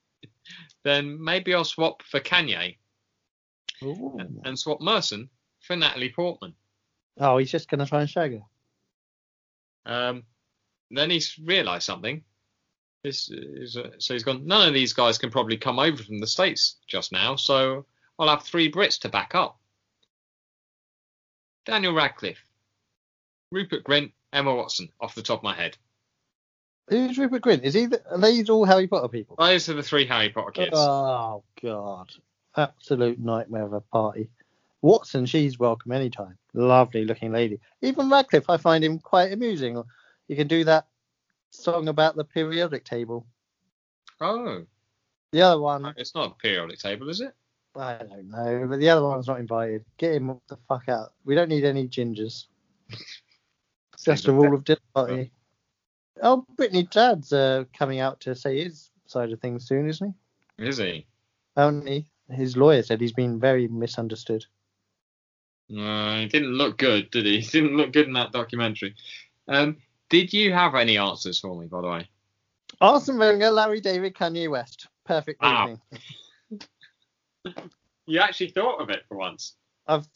then 0.84 1.22
maybe 1.22 1.54
I'll 1.54 1.64
swap 1.64 2.02
for 2.02 2.20
Kanye 2.20 2.76
Ooh. 3.82 4.18
and 4.44 4.58
swap 4.58 4.80
Merson 4.80 5.28
for 5.60 5.76
Natalie 5.76 6.10
Portman. 6.10 6.54
Oh, 7.18 7.38
he's 7.38 7.50
just 7.50 7.68
gonna 7.70 7.86
try 7.86 8.00
and 8.00 8.10
shag 8.10 8.32
her. 8.32 8.42
Um, 9.88 10.22
then 10.90 11.10
he's 11.10 11.38
realised 11.42 11.84
something. 11.84 12.22
This 13.02 13.30
is, 13.30 13.76
uh, 13.76 13.90
so 13.98 14.14
he's 14.14 14.22
gone. 14.22 14.46
None 14.46 14.68
of 14.68 14.74
these 14.74 14.92
guys 14.92 15.18
can 15.18 15.30
probably 15.30 15.56
come 15.56 15.78
over 15.78 16.02
from 16.02 16.18
the 16.18 16.26
states 16.26 16.76
just 16.86 17.10
now, 17.10 17.36
so 17.36 17.86
I'll 18.18 18.28
have 18.28 18.42
three 18.42 18.70
Brits 18.70 19.00
to 19.00 19.08
back 19.08 19.34
up. 19.34 19.58
Daniel 21.64 21.94
Radcliffe, 21.94 22.44
Rupert 23.50 23.84
Grint, 23.84 24.12
Emma 24.32 24.54
Watson, 24.54 24.88
off 25.00 25.14
the 25.14 25.22
top 25.22 25.40
of 25.40 25.44
my 25.44 25.54
head. 25.54 25.76
Who's 26.88 27.18
Rupert 27.18 27.42
Grint? 27.42 27.62
Is 27.62 27.74
he? 27.74 27.86
The, 27.86 28.02
are 28.10 28.18
these 28.18 28.48
all 28.48 28.64
Harry 28.64 28.86
Potter 28.86 29.08
people? 29.08 29.36
Those 29.38 29.68
are 29.68 29.74
the 29.74 29.82
three 29.82 30.06
Harry 30.06 30.30
Potter 30.30 30.50
kids. 30.50 30.70
Oh 30.74 31.44
God, 31.62 32.10
absolute 32.56 33.18
nightmare 33.18 33.64
of 33.64 33.74
a 33.74 33.80
party. 33.80 34.28
Watson, 34.80 35.26
she's 35.26 35.58
welcome 35.58 35.92
anytime. 35.92 36.38
Lovely 36.58 37.04
looking 37.04 37.30
lady. 37.30 37.60
Even 37.82 38.10
Radcliffe, 38.10 38.50
I 38.50 38.56
find 38.56 38.82
him 38.82 38.98
quite 38.98 39.32
amusing. 39.32 39.80
You 40.26 40.34
can 40.34 40.48
do 40.48 40.64
that 40.64 40.88
song 41.50 41.86
about 41.86 42.16
the 42.16 42.24
periodic 42.24 42.84
table. 42.84 43.24
oh, 44.20 44.64
The 45.30 45.40
other 45.42 45.60
one, 45.60 45.94
it's 45.96 46.16
not 46.16 46.32
a 46.32 46.34
periodic 46.34 46.80
table, 46.80 47.08
is 47.10 47.20
it? 47.20 47.32
I 47.76 47.98
don't 47.98 48.28
know, 48.28 48.66
but 48.68 48.80
the 48.80 48.88
other 48.88 49.06
one's 49.06 49.28
not 49.28 49.38
invited. 49.38 49.84
Get 49.98 50.14
him 50.14 50.40
the 50.48 50.56
fuck 50.68 50.88
out. 50.88 51.12
We 51.24 51.36
don't 51.36 51.48
need 51.48 51.64
any 51.64 51.86
gingers. 51.86 52.46
It's 53.92 54.02
just 54.04 54.26
a 54.26 54.32
rule 54.32 54.54
of 54.54 54.64
dinner 54.64 54.80
party. 54.92 55.30
Oh, 56.20 56.44
Britney 56.56 56.90
Dad's 56.90 57.32
uh, 57.32 57.66
coming 57.72 58.00
out 58.00 58.18
to 58.22 58.34
say 58.34 58.64
his 58.64 58.90
side 59.06 59.30
of 59.30 59.38
things 59.40 59.68
soon, 59.68 59.88
isn't 59.88 60.12
he? 60.58 60.66
Is 60.66 60.78
he? 60.78 61.06
Only 61.56 62.06
his 62.28 62.56
lawyer 62.56 62.82
said 62.82 63.00
he's 63.00 63.12
been 63.12 63.38
very 63.38 63.68
misunderstood. 63.68 64.44
No, 65.70 66.20
he 66.20 66.26
didn't 66.26 66.54
look 66.54 66.78
good, 66.78 67.10
did 67.10 67.26
he? 67.26 67.40
He 67.40 67.60
didn't 67.60 67.76
look 67.76 67.92
good 67.92 68.06
in 68.06 68.14
that 68.14 68.32
documentary. 68.32 68.94
Um, 69.48 69.76
did 70.08 70.32
you 70.32 70.52
have 70.52 70.74
any 70.74 70.96
answers 70.98 71.38
for 71.40 71.58
me, 71.60 71.66
by 71.66 71.80
the 71.82 71.88
way? 71.88 72.08
Arsene 72.80 73.18
Wenger, 73.18 73.50
Larry 73.50 73.80
David, 73.80 74.14
Kanye 74.14 74.50
West. 74.50 74.88
Perfect 75.04 75.42
Wow. 75.42 75.62
evening. 75.62 75.80
You 78.06 78.20
actually 78.20 78.48
thought 78.48 78.80
of 78.80 78.88
it 78.88 79.02
for 79.06 79.18
once. 79.18 79.56
I've 79.86 80.08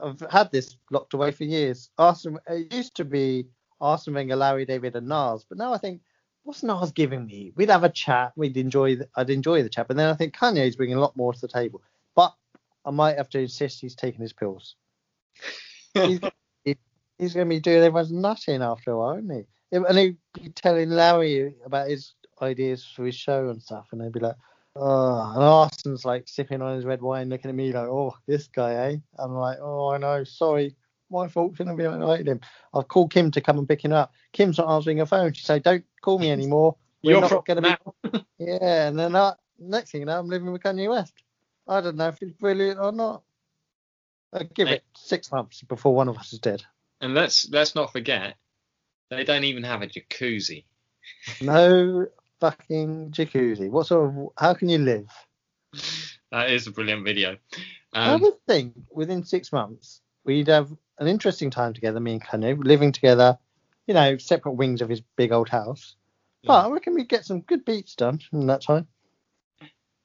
I've 0.00 0.20
had 0.30 0.52
this 0.52 0.76
locked 0.92 1.14
away 1.14 1.32
for 1.32 1.42
years. 1.42 1.90
Arsene, 1.98 2.38
it 2.48 2.72
used 2.72 2.94
to 2.94 3.04
be 3.04 3.48
Arsene 3.80 4.14
Wenger, 4.14 4.36
Larry 4.36 4.64
David, 4.64 4.94
and 4.94 5.08
Nas, 5.08 5.44
but 5.48 5.58
now 5.58 5.72
I 5.72 5.78
think, 5.78 6.00
what's 6.44 6.62
Nas 6.62 6.92
giving 6.92 7.26
me? 7.26 7.52
We'd 7.56 7.70
have 7.70 7.82
a 7.82 7.88
chat. 7.88 8.32
We'd 8.36 8.56
enjoy. 8.56 8.96
The, 8.96 9.08
I'd 9.16 9.30
enjoy 9.30 9.64
the 9.64 9.68
chat, 9.68 9.88
but 9.88 9.96
then 9.96 10.08
I 10.08 10.14
think 10.14 10.36
Kanye's 10.36 10.76
bringing 10.76 10.96
a 10.96 11.00
lot 11.00 11.16
more 11.16 11.32
to 11.32 11.40
the 11.40 11.48
table. 11.48 11.82
But 12.14 12.32
I 12.84 12.90
might 12.92 13.16
have 13.16 13.30
to 13.30 13.40
insist 13.40 13.80
he's 13.80 13.96
taking 13.96 14.20
his 14.20 14.32
pills. 14.32 14.76
He's, 15.94 16.20
he's 17.18 17.34
going 17.34 17.46
to 17.46 17.54
be 17.54 17.60
doing 17.60 17.82
everyone's 17.82 18.12
nutting 18.12 18.62
after 18.62 18.92
a 18.92 18.98
while, 18.98 19.16
isn't 19.16 19.30
he? 19.30 19.44
And 19.72 19.98
he'd 19.98 20.16
be 20.34 20.48
telling 20.50 20.90
Larry 20.90 21.54
about 21.64 21.88
his 21.88 22.14
ideas 22.42 22.84
for 22.84 23.04
his 23.04 23.14
show 23.14 23.50
and 23.50 23.62
stuff, 23.62 23.88
and 23.92 24.00
they'd 24.00 24.12
be 24.12 24.20
like, 24.20 24.36
oh, 24.76 25.32
and 25.34 25.42
Arsene's 25.42 26.04
like 26.04 26.28
sipping 26.28 26.62
on 26.62 26.76
his 26.76 26.84
red 26.84 27.02
wine, 27.02 27.28
looking 27.28 27.50
at 27.50 27.54
me 27.54 27.72
like, 27.72 27.86
oh, 27.86 28.14
this 28.26 28.48
guy, 28.48 28.74
eh? 28.74 28.96
I'm 29.18 29.34
like, 29.34 29.58
oh, 29.60 29.90
I 29.90 29.98
know, 29.98 30.24
sorry, 30.24 30.74
my 31.10 31.28
fault, 31.28 31.52
shouldn't 31.52 31.68
have 31.68 31.76
been 31.76 32.00
invited 32.00 32.28
him. 32.28 32.40
I've 32.74 32.88
called 32.88 33.12
Kim 33.12 33.30
to 33.32 33.40
come 33.40 33.58
and 33.58 33.68
pick 33.68 33.84
him 33.84 33.92
up. 33.92 34.12
Kim's 34.32 34.58
not 34.58 34.74
answering 34.74 34.98
her 34.98 35.06
phone. 35.06 35.32
She 35.32 35.44
said, 35.44 35.62
don't 35.62 35.84
call 36.00 36.18
me 36.18 36.30
anymore. 36.30 36.76
We're 37.02 37.12
You're 37.12 37.20
not 37.22 37.46
going 37.46 37.62
to 37.62 37.78
be. 38.02 38.24
Yeah, 38.38 38.88
and 38.88 38.98
then 38.98 39.14
I, 39.16 39.34
next 39.58 39.90
thing 39.90 40.00
you 40.00 40.06
know, 40.06 40.18
I'm 40.18 40.28
living 40.28 40.50
with 40.50 40.62
Kanye 40.62 40.88
West. 40.88 41.12
I 41.68 41.82
don't 41.82 41.96
know 41.96 42.08
if 42.08 42.18
he's 42.18 42.32
brilliant 42.32 42.80
or 42.80 42.90
not. 42.90 43.22
I 44.32 44.42
give 44.44 44.68
Hey. 44.68 44.74
it 44.76 44.84
six 44.96 45.30
months 45.32 45.62
before 45.62 45.94
one 45.94 46.08
of 46.08 46.18
us 46.18 46.32
is 46.32 46.38
dead. 46.38 46.62
And 47.00 47.14
let's 47.14 47.48
let's 47.50 47.74
not 47.74 47.92
forget, 47.92 48.36
they 49.10 49.24
don't 49.24 49.44
even 49.44 49.62
have 49.64 49.82
a 49.82 49.86
jacuzzi. 49.86 50.64
No 51.40 52.06
fucking 52.40 53.10
jacuzzi. 53.10 53.70
What 53.70 53.86
sort 53.86 54.08
of? 54.10 54.28
How 54.36 54.54
can 54.54 54.68
you 54.68 54.78
live? 54.78 55.08
That 56.30 56.50
is 56.50 56.66
a 56.66 56.70
brilliant 56.72 57.04
video. 57.04 57.36
I 57.92 58.12
Um, 58.12 58.22
would 58.22 58.44
think 58.46 58.74
within 58.92 59.24
six 59.24 59.52
months 59.52 60.00
we'd 60.24 60.48
have 60.48 60.70
an 60.98 61.08
interesting 61.08 61.50
time 61.50 61.72
together, 61.74 61.98
me 62.00 62.12
and 62.12 62.22
Kanye, 62.24 62.62
living 62.62 62.92
together. 62.92 63.38
You 63.86 63.94
know, 63.94 64.18
separate 64.18 64.52
wings 64.52 64.82
of 64.82 64.88
his 64.88 65.00
big 65.16 65.32
old 65.32 65.48
house. 65.48 65.96
But 66.44 66.66
I 66.66 66.70
reckon 66.70 66.94
we 66.94 67.04
get 67.04 67.24
some 67.24 67.40
good 67.40 67.64
beats 67.64 67.94
done 67.96 68.20
in 68.32 68.46
that 68.46 68.62
time. 68.62 68.86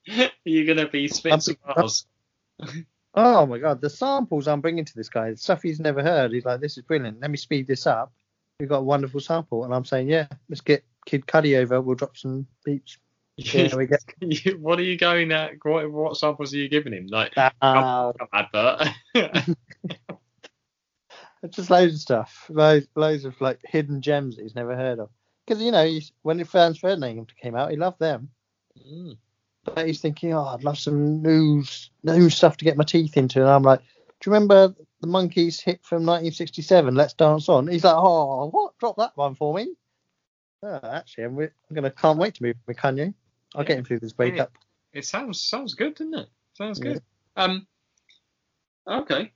you're 0.43 0.65
gonna 0.65 0.89
be 0.89 1.07
spitting 1.07 1.39
some 1.41 1.57
bars. 1.65 2.05
Oh 3.15 3.45
my 3.45 3.57
god, 3.59 3.79
the 3.79 3.89
samples 3.89 4.47
I'm 4.47 4.61
bringing 4.61 4.83
to 4.85 4.95
this 4.95 5.09
guy, 5.09 5.33
stuff 5.35 5.61
he's 5.61 5.79
never 5.79 6.03
heard. 6.03 6.33
He's 6.33 6.45
like, 6.45 6.59
this 6.59 6.77
is 6.77 6.83
brilliant. 6.83 7.21
Let 7.21 7.31
me 7.31 7.37
speed 7.37 7.65
this 7.65 7.87
up. 7.87 8.11
We've 8.59 8.69
got 8.69 8.79
a 8.79 8.83
wonderful 8.83 9.21
sample, 9.21 9.63
and 9.63 9.73
I'm 9.73 9.85
saying, 9.85 10.09
yeah, 10.09 10.27
let's 10.49 10.61
get 10.61 10.83
Kid 11.05 11.25
Cudi 11.25 11.57
over. 11.57 11.81
We'll 11.81 11.95
drop 11.95 12.17
some 12.17 12.45
beats. 12.65 12.97
Yeah, 13.37 13.75
we 13.75 13.87
get 13.87 14.01
what 14.59 14.79
are 14.79 14.83
you 14.83 14.97
going 14.97 15.31
at? 15.31 15.53
What, 15.63 15.91
what 15.91 16.17
samples 16.17 16.53
are 16.53 16.57
you 16.57 16.69
giving 16.69 16.93
him? 16.93 17.07
Like 17.07 17.33
uh, 17.37 18.13
advert? 18.33 18.89
just 21.49 21.69
loads 21.69 21.95
of 21.95 21.99
stuff, 21.99 22.45
loads, 22.49 22.87
loads 22.95 23.25
of 23.25 23.39
like 23.41 23.59
hidden 23.63 24.01
gems 24.01 24.35
that 24.35 24.43
he's 24.43 24.55
never 24.55 24.75
heard 24.75 24.99
of. 24.99 25.09
Because 25.45 25.61
you 25.61 25.71
know, 25.71 25.85
he's, 25.85 26.11
when 26.21 26.37
the 26.37 26.45
Franz 26.45 26.79
Ferdinand 26.79 27.33
came 27.41 27.55
out, 27.55 27.71
he 27.71 27.77
loved 27.77 27.99
them. 27.99 28.29
Mm. 28.79 29.17
But 29.65 29.87
he's 29.87 29.99
thinking, 29.99 30.33
oh, 30.33 30.45
I'd 30.45 30.63
love 30.63 30.77
some 30.77 31.21
new, 31.21 31.63
new 32.03 32.29
stuff 32.29 32.57
to 32.57 32.65
get 32.65 32.77
my 32.77 32.83
teeth 32.83 33.17
into. 33.17 33.41
And 33.41 33.49
I'm 33.49 33.63
like, 33.63 33.79
do 33.79 34.29
you 34.29 34.33
remember 34.33 34.73
the 35.01 35.07
Monkeys 35.07 35.59
hit 35.59 35.83
from 35.83 36.05
1967, 36.05 36.95
Let's 36.95 37.13
Dance 37.13 37.49
On? 37.49 37.67
He's 37.67 37.83
like, 37.83 37.95
oh, 37.97 38.47
what? 38.49 38.77
Drop 38.77 38.95
that 38.97 39.11
one 39.15 39.35
for 39.35 39.53
me. 39.53 39.73
Oh, 40.63 40.79
actually, 40.83 41.25
I'm, 41.25 41.35
re- 41.35 41.49
I'm 41.69 41.75
gonna 41.75 41.91
can't 41.91 42.17
wait 42.17 42.35
to 42.35 42.43
move 42.43 42.55
with 42.65 42.77
Kanye. 42.77 43.13
I'll 43.53 43.61
Yeah. 43.63 43.67
get 43.67 43.77
him 43.79 43.85
through 43.85 43.99
this 43.99 44.13
breakup. 44.13 44.57
It 44.93 45.05
sounds 45.05 45.41
sounds 45.43 45.73
good, 45.73 45.95
doesn't 45.95 46.13
it? 46.15 46.29
Sounds 46.53 46.79
Yeah. 46.79 46.93
good. 46.93 47.01
Um. 47.35 47.67
Okay. 48.87 49.31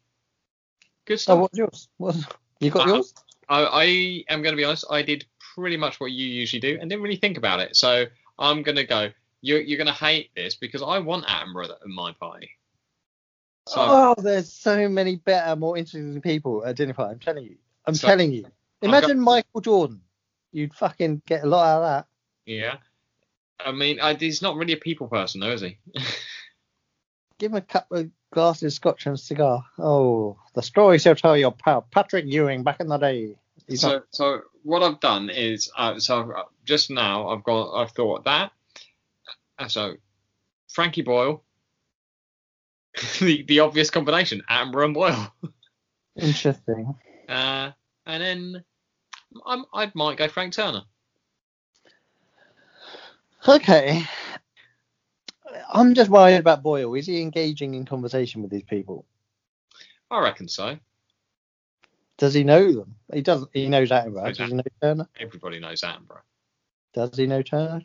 Good 1.06 1.14
Oh, 1.16 1.18
stuff. 1.18 1.40
what's 1.40 1.58
yours? 1.58 1.88
What's, 1.98 2.24
you 2.60 2.72
got 2.72 2.88
Uh, 2.88 2.96
yours? 2.96 3.14
I, 3.48 3.64
I 3.66 3.84
am 4.34 4.42
going 4.42 4.54
to 4.54 4.58
be 4.58 4.64
honest. 4.64 4.86
I 4.90 5.02
did 5.02 5.26
pretty 5.56 5.78
much 5.78 6.00
what 6.00 6.12
you 6.12 6.26
usually 6.26 6.60
do, 6.60 6.78
and 6.80 6.90
didn't 6.90 7.04
really 7.04 7.16
think 7.18 7.38
about 7.38 7.60
it. 7.60 7.76
So 7.76 8.06
I'm 8.38 8.64
going 8.64 8.78
to 8.78 8.86
go. 8.86 9.10
You're 9.42 9.62
you're 9.62 9.78
going 9.78 9.88
to 9.88 9.94
hate 9.94 10.32
this 10.36 10.56
because 10.56 10.82
I 10.82 11.00
want 11.00 11.26
Attenborough 11.26 11.70
at 11.72 11.88
my 11.88 12.14
party. 12.20 12.52
So 13.68 13.76
oh, 13.80 14.16
there's 14.22 14.52
so 14.52 14.90
many 14.90 15.16
better, 15.18 15.56
more 15.56 15.78
interesting 15.78 16.22
people 16.22 16.66
at 16.66 16.76
dinner 16.76 16.94
party. 16.94 17.14
I'm 17.14 17.20
telling 17.20 17.44
you. 17.46 17.56
I'm 17.86 17.96
So- 17.96 18.08
telling 18.08 18.32
you. 18.32 18.46
Imagine 18.82 19.18
got- 19.18 19.24
Michael 19.24 19.62
Jordan. 19.62 20.02
You'd 20.52 20.74
fucking 20.74 21.22
get 21.28 21.44
a 21.44 21.48
lot 21.48 21.66
out 21.68 21.78
of 21.78 21.84
that. 21.84 22.08
yeah. 22.46 22.78
I 23.64 23.74
mean, 23.74 24.00
I, 24.00 24.14
he's 24.14 24.42
not 24.42 24.56
really 24.56 24.72
a 24.72 24.78
people 24.78 25.08
person, 25.10 25.42
though, 25.42 25.52
is 25.52 25.60
he? 25.60 25.78
Give 27.40 27.52
him 27.52 27.58
a 27.58 27.62
couple 27.62 27.98
of 27.98 28.10
glasses 28.32 28.64
of 28.64 28.74
scotch 28.74 29.06
and 29.06 29.16
a 29.16 29.18
cigar. 29.18 29.66
Oh, 29.78 30.38
the 30.54 30.62
stories 30.62 31.04
he'll 31.04 31.16
tell 31.16 31.36
your 31.38 31.52
pal 31.52 31.82
Patrick 31.92 32.26
Ewing 32.26 32.64
back 32.64 32.80
in 32.80 32.88
the 32.88 32.98
day. 32.98 33.36
He's 33.68 33.82
so 33.82 33.90
not, 33.90 34.04
so 34.12 34.42
what 34.64 34.82
I've 34.82 35.00
done 35.02 35.30
is 35.30 35.70
uh, 35.78 36.00
so 36.00 36.34
just 36.66 36.90
now 36.90 37.28
I've 37.30 37.44
got 37.44 37.74
I've 37.74 37.92
thought 37.92 38.24
that 38.26 38.52
so 39.68 39.95
Frankie 40.72 41.01
Boyle 41.01 41.43
the 43.20 43.43
the 43.43 43.60
obvious 43.60 43.89
combination 43.89 44.41
Attenborough 44.49 44.86
and 44.86 44.93
Boyle 44.93 45.34
interesting. 46.16 46.95
uh, 47.28 47.72
and 48.05 48.24
then 48.24 48.64
I'm, 49.45 49.66
I 49.74 49.91
might 49.93 50.18
go 50.18 50.28
Frank 50.28 50.53
Turner 50.53 50.84
Okay. 53.47 54.03
I'm 55.74 55.93
just 55.93 56.10
worried 56.10 56.38
about 56.38 56.62
Boyle. 56.64 56.93
Is 56.95 57.07
he 57.07 57.22
engaging 57.22 57.74
in 57.74 57.86
conversation 57.86 58.41
with 58.41 58.51
these 58.51 58.64
people? 58.64 59.05
I 60.12 60.20
reckon 60.22 60.47
so. 60.47 60.78
Does 62.18 62.34
he 62.34 62.43
know 62.43 62.72
them? 62.74 62.95
He 63.14 63.22
doesn't. 63.22 63.49
He 63.53 63.70
knows 63.70 63.89
Attenborough. 63.91 64.26
Knows 64.26 64.38
Does 64.38 64.49
he 64.49 64.53
know 64.55 64.64
Turner? 64.82 65.07
Everybody 65.20 65.60
knows 65.60 65.82
Attenborough. 65.82 66.22
Does 66.93 67.16
he 67.18 67.28
know 67.28 67.41
Turner? 67.41 67.82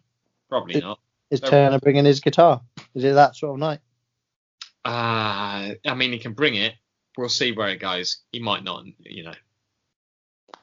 Probably 0.48 0.74
Did- 0.74 0.82
not. 0.82 0.98
Is 1.34 1.42
No. 1.42 1.50
Turner 1.50 1.80
bringing 1.80 2.04
his 2.04 2.20
guitar? 2.20 2.60
Is 2.94 3.02
it 3.02 3.14
that 3.14 3.34
sort 3.34 3.54
of 3.54 3.58
night? 3.58 3.80
Uh, 4.84 5.74
I 5.84 5.94
mean, 5.96 6.12
he 6.12 6.20
can 6.20 6.32
bring 6.32 6.54
it. 6.54 6.74
We'll 7.18 7.28
see 7.28 7.50
where 7.50 7.70
it 7.70 7.80
goes. 7.80 8.18
He 8.30 8.38
might 8.38 8.62
not, 8.62 8.84
you 9.00 9.24
know, 9.24 9.34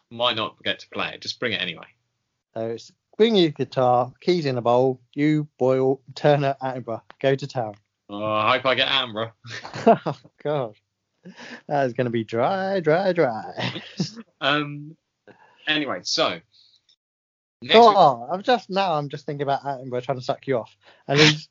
might 0.09 0.37
not 0.37 0.63
get 0.63 0.79
to 0.79 0.89
play 0.89 1.11
it. 1.13 1.21
Just 1.21 1.41
bring 1.41 1.51
it 1.51 1.61
anyway. 1.61 1.87
So 2.53 2.67
it's 2.67 2.89
bring 3.17 3.35
your 3.35 3.49
guitar, 3.49 4.13
keys 4.21 4.45
in 4.45 4.57
a 4.57 4.61
bowl. 4.61 5.01
You, 5.13 5.49
Boyle, 5.59 5.99
Turner, 6.15 6.55
Attenborough, 6.61 7.01
go 7.21 7.35
to 7.35 7.47
town. 7.47 7.75
Oh, 8.09 8.23
I 8.23 8.55
hope 8.55 8.65
I 8.65 8.75
get 8.75 8.87
Attenborough. 8.87 9.31
oh 10.05 10.17
God, 10.41 10.75
that 11.67 11.85
is 11.85 11.91
going 11.91 12.05
to 12.05 12.11
be 12.11 12.23
dry, 12.23 12.79
dry, 12.79 13.11
dry. 13.11 13.81
Um. 14.39 14.95
Anyway, 15.67 15.99
so 16.03 16.39
next 17.61 17.75
oh, 17.75 17.89
week, 17.89 17.97
oh, 17.97 18.29
I'm 18.31 18.43
just 18.43 18.69
now. 18.69 18.93
I'm 18.93 19.09
just 19.09 19.25
thinking 19.25 19.43
about 19.43 19.63
Attenborough 19.63 20.03
trying 20.03 20.17
to 20.17 20.23
suck 20.23 20.47
you 20.47 20.57
off, 20.57 20.75
and 21.07 21.19
he's 21.19 21.49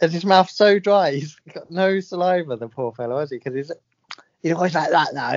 and 0.00 0.12
his 0.12 0.24
mouth's 0.24 0.56
so 0.56 0.78
dry. 0.78 1.12
He's 1.12 1.36
got 1.52 1.70
no 1.70 2.00
saliva. 2.00 2.56
The 2.56 2.68
poor 2.68 2.92
fellow, 2.92 3.18
has 3.20 3.30
he? 3.30 3.38
Because 3.38 3.54
he's 3.54 3.72
he's 4.42 4.52
always 4.52 4.74
like 4.74 4.90
that 4.90 5.14
now, 5.14 5.30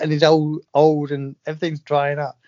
and 0.00 0.12
he's 0.12 0.22
old, 0.22 0.64
old, 0.74 1.12
and 1.12 1.36
everything's 1.46 1.80
drying 1.80 2.18
up. 2.18 2.38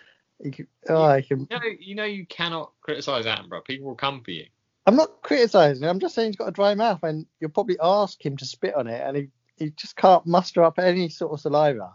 Can, 0.42 0.66
oh, 0.88 1.14
he 1.14 1.22
can, 1.22 1.46
you 1.50 1.56
know, 1.56 1.62
you 1.78 1.94
know, 1.94 2.04
you 2.04 2.26
cannot 2.26 2.72
criticize 2.80 3.26
Attenborough. 3.26 3.64
People 3.64 3.88
will 3.88 3.94
come 3.94 4.22
for 4.22 4.32
you. 4.32 4.46
I'm 4.86 4.96
not 4.96 5.22
criticising 5.22 5.84
him. 5.84 5.88
I'm 5.88 6.00
just 6.00 6.16
saying 6.16 6.30
he's 6.30 6.36
got 6.36 6.48
a 6.48 6.52
dry 6.52 6.74
mouth, 6.74 7.02
and 7.04 7.26
you'll 7.38 7.50
probably 7.50 7.76
ask 7.80 8.24
him 8.24 8.36
to 8.38 8.44
spit 8.44 8.74
on 8.74 8.88
it, 8.88 9.00
and 9.00 9.16
he, 9.16 9.28
he 9.56 9.70
just 9.70 9.94
can't 9.94 10.26
muster 10.26 10.64
up 10.64 10.80
any 10.80 11.08
sort 11.08 11.32
of 11.32 11.40
saliva, 11.40 11.92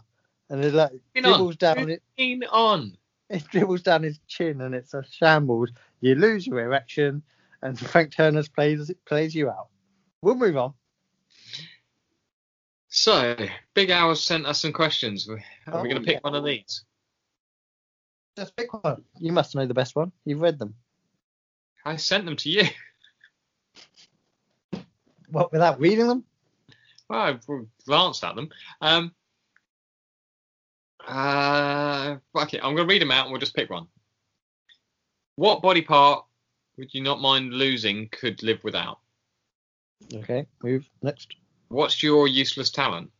and 0.49 0.63
it 0.63 0.73
like 0.73 0.91
dribbles 1.13 1.57
down 1.57 1.89
it, 1.89 2.01
Lean 2.17 2.43
on. 2.45 2.97
it 3.29 3.47
dribbles 3.49 3.81
down 3.83 4.03
his 4.03 4.19
chin, 4.27 4.61
and 4.61 4.73
it's 4.75 4.93
a 4.93 5.03
shambles. 5.11 5.69
You 6.01 6.15
lose 6.15 6.45
your 6.47 6.59
erection, 6.59 7.23
and 7.61 7.79
Frank 7.91 8.13
Turner's 8.15 8.47
plays 8.47 8.91
plays 9.05 9.33
you 9.35 9.49
out. 9.49 9.67
We'll 10.21 10.35
move 10.35 10.57
on. 10.57 10.73
So, 12.89 13.35
Big 13.73 13.89
Al 13.89 14.15
sent 14.15 14.45
us 14.47 14.61
some 14.61 14.73
questions. 14.73 15.27
Are 15.29 15.35
we 15.35 15.41
Oh, 15.67 15.83
going 15.83 15.95
to 15.97 16.01
pick 16.01 16.15
yeah. 16.15 16.19
one 16.21 16.35
of 16.35 16.43
these? 16.45 16.83
Just 18.37 18.55
pick 18.55 18.73
one. 18.73 19.03
You 19.19 19.31
must 19.31 19.55
know 19.55 19.65
the 19.65 19.73
best 19.73 19.95
one. 19.95 20.11
You've 20.25 20.41
read 20.41 20.57
them. 20.57 20.75
I 21.85 21.95
sent 21.97 22.25
them 22.25 22.35
to 22.37 22.49
you. 22.49 22.63
What 25.29 25.51
without 25.51 25.79
reading 25.79 26.07
them? 26.07 26.23
Well, 27.09 27.19
I've 27.19 27.45
glanced 27.85 28.23
at 28.23 28.35
them. 28.35 28.49
Um, 28.81 29.13
uh, 31.07 32.17
okay, 32.35 32.59
I'm 32.59 32.75
going 32.75 32.87
to 32.87 32.93
read 32.93 33.01
them 33.01 33.11
out 33.11 33.25
and 33.25 33.31
we'll 33.31 33.39
just 33.39 33.55
pick 33.55 33.69
one. 33.69 33.87
What 35.35 35.61
body 35.61 35.81
part 35.81 36.25
would 36.77 36.93
you 36.93 37.01
not 37.01 37.21
mind 37.21 37.53
losing 37.53 38.09
could 38.09 38.43
live 38.43 38.63
without? 38.63 38.99
Okay, 40.13 40.45
move 40.63 40.89
next. 41.01 41.35
What's 41.69 42.01
your 42.03 42.27
useless 42.27 42.69
talent? 42.69 43.11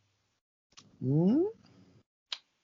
Hmm? 1.02 1.42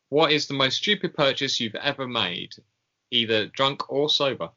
What 0.08 0.32
is 0.32 0.46
the 0.46 0.54
most 0.54 0.76
stupid 0.76 1.14
purchase 1.14 1.58
you've 1.58 1.74
ever 1.74 2.06
made, 2.06 2.54
either 3.10 3.46
drunk 3.48 3.90
or 3.90 4.08
sober? 4.08 4.50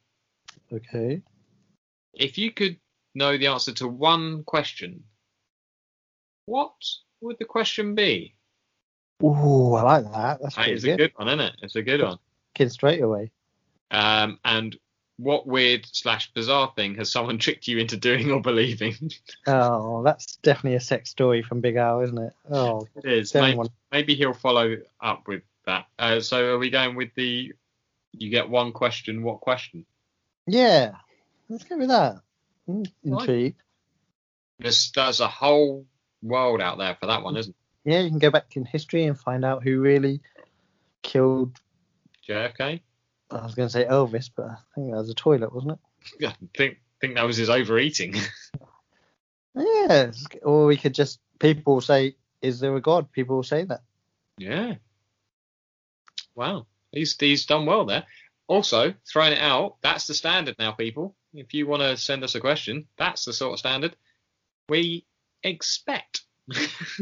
Okay. 0.72 1.22
If 2.14 2.38
you 2.38 2.52
could 2.52 2.78
know 3.14 3.36
the 3.36 3.48
answer 3.48 3.72
to 3.74 3.88
one 3.88 4.44
question, 4.44 5.02
what 6.46 6.72
would 7.20 7.38
the 7.38 7.44
question 7.44 7.94
be? 7.94 8.34
Ooh, 9.22 9.74
I 9.74 9.82
like 9.82 10.12
that. 10.12 10.38
That's 10.42 10.56
That 10.56 10.68
is 10.68 10.84
good. 10.84 10.94
a 10.94 10.96
good 10.96 11.12
one, 11.16 11.28
isn't 11.28 11.40
it? 11.40 11.52
It's 11.62 11.76
a 11.76 11.82
good 11.82 12.02
one. 12.02 12.18
Kid 12.54 12.70
straight 12.70 13.02
away. 13.02 13.30
Um, 13.90 14.38
and 14.44 14.76
what 15.16 15.46
weird 15.46 15.86
slash 15.90 16.32
bizarre 16.32 16.72
thing 16.76 16.94
has 16.96 17.10
someone 17.10 17.38
tricked 17.38 17.66
you 17.66 17.78
into 17.78 17.96
doing 17.96 18.30
or 18.30 18.40
believing? 18.40 19.10
Oh, 19.46 20.02
that's 20.02 20.36
definitely 20.36 20.76
a 20.76 20.80
sex 20.80 21.10
story 21.10 21.42
from 21.42 21.60
Big 21.60 21.76
Al, 21.76 22.00
isn't 22.02 22.18
it? 22.18 22.32
Oh, 22.50 22.86
it 22.96 23.10
is. 23.10 23.34
Maybe, 23.34 23.58
maybe 23.90 24.14
he'll 24.14 24.34
follow 24.34 24.76
up 25.00 25.26
with 25.26 25.42
that. 25.66 25.86
Uh, 25.98 26.20
so 26.20 26.54
are 26.54 26.58
we 26.58 26.70
going 26.70 26.94
with 26.94 27.10
the? 27.14 27.52
You 28.12 28.30
get 28.30 28.48
one 28.48 28.72
question. 28.72 29.22
What 29.22 29.40
question? 29.40 29.84
Yeah, 30.46 30.92
let's 31.48 31.64
go 31.64 31.76
with 31.76 31.88
that. 31.88 32.20
Right. 32.66 32.86
Intrigued. 33.04 33.60
There's 34.58 34.90
there's 34.92 35.20
a 35.20 35.28
whole 35.28 35.84
world 36.22 36.60
out 36.60 36.78
there 36.78 36.96
for 36.98 37.06
that 37.06 37.22
one, 37.22 37.36
isn't 37.36 37.54
Yeah, 37.88 38.00
you 38.00 38.10
can 38.10 38.18
go 38.18 38.30
back 38.30 38.54
in 38.54 38.66
history 38.66 39.04
and 39.04 39.18
find 39.18 39.44
out 39.46 39.62
who 39.62 39.80
really 39.80 40.20
killed. 41.02 41.58
JFK. 42.28 42.80
I 43.30 43.42
was 43.42 43.54
going 43.54 43.68
to 43.68 43.72
say 43.72 43.86
Elvis, 43.86 44.28
but 44.34 44.46
I 44.46 44.56
think 44.74 44.90
that 44.90 44.98
was 44.98 45.08
a 45.08 45.14
toilet, 45.14 45.54
wasn't 45.54 45.72
it? 45.72 45.78
Yeah, 46.20 46.28
I 46.42 46.46
think 46.56 46.78
think 47.00 47.14
that 47.14 47.26
was 47.26 47.36
his 47.36 47.50
overeating. 47.50 48.14
Yeah, 49.54 50.12
or 50.42 50.66
we 50.66 50.76
could 50.76 50.94
just 50.94 51.18
people 51.40 51.80
say, 51.80 52.14
"Is 52.40 52.60
there 52.60 52.76
a 52.76 52.80
God?" 52.80 53.10
People 53.10 53.36
will 53.36 53.42
say 53.42 53.64
that. 53.64 53.80
yeah. 54.36 54.74
Wow. 56.36 56.66
He's 56.92 57.16
he's 57.18 57.46
done 57.46 57.66
well 57.66 57.84
there. 57.84 58.04
Also, 58.46 58.94
throwing 59.10 59.32
it 59.32 59.40
out, 59.40 59.76
that's 59.82 60.06
the 60.06 60.14
standard 60.14 60.54
now, 60.60 60.72
people. 60.72 61.16
If 61.34 61.54
you 61.54 61.66
want 61.66 61.82
to 61.82 61.96
send 61.96 62.22
us 62.22 62.36
a 62.36 62.40
question, 62.40 62.86
that's 62.96 63.24
the 63.24 63.32
sort 63.32 63.54
of 63.54 63.58
standard 63.58 63.96
we 64.68 65.04
expect. 65.42 66.22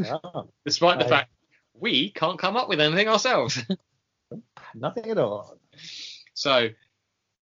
Oh, 0.05 0.49
Despite 0.65 0.99
the 0.99 1.05
Right. 1.05 1.09
fact 1.09 1.31
we 1.73 2.11
can't 2.11 2.39
come 2.39 2.57
up 2.57 2.67
with 2.69 2.81
anything 2.81 3.07
ourselves. 3.07 3.59
nothing 4.75 5.09
at 5.09 5.17
all. 5.17 5.59
so, 6.33 6.69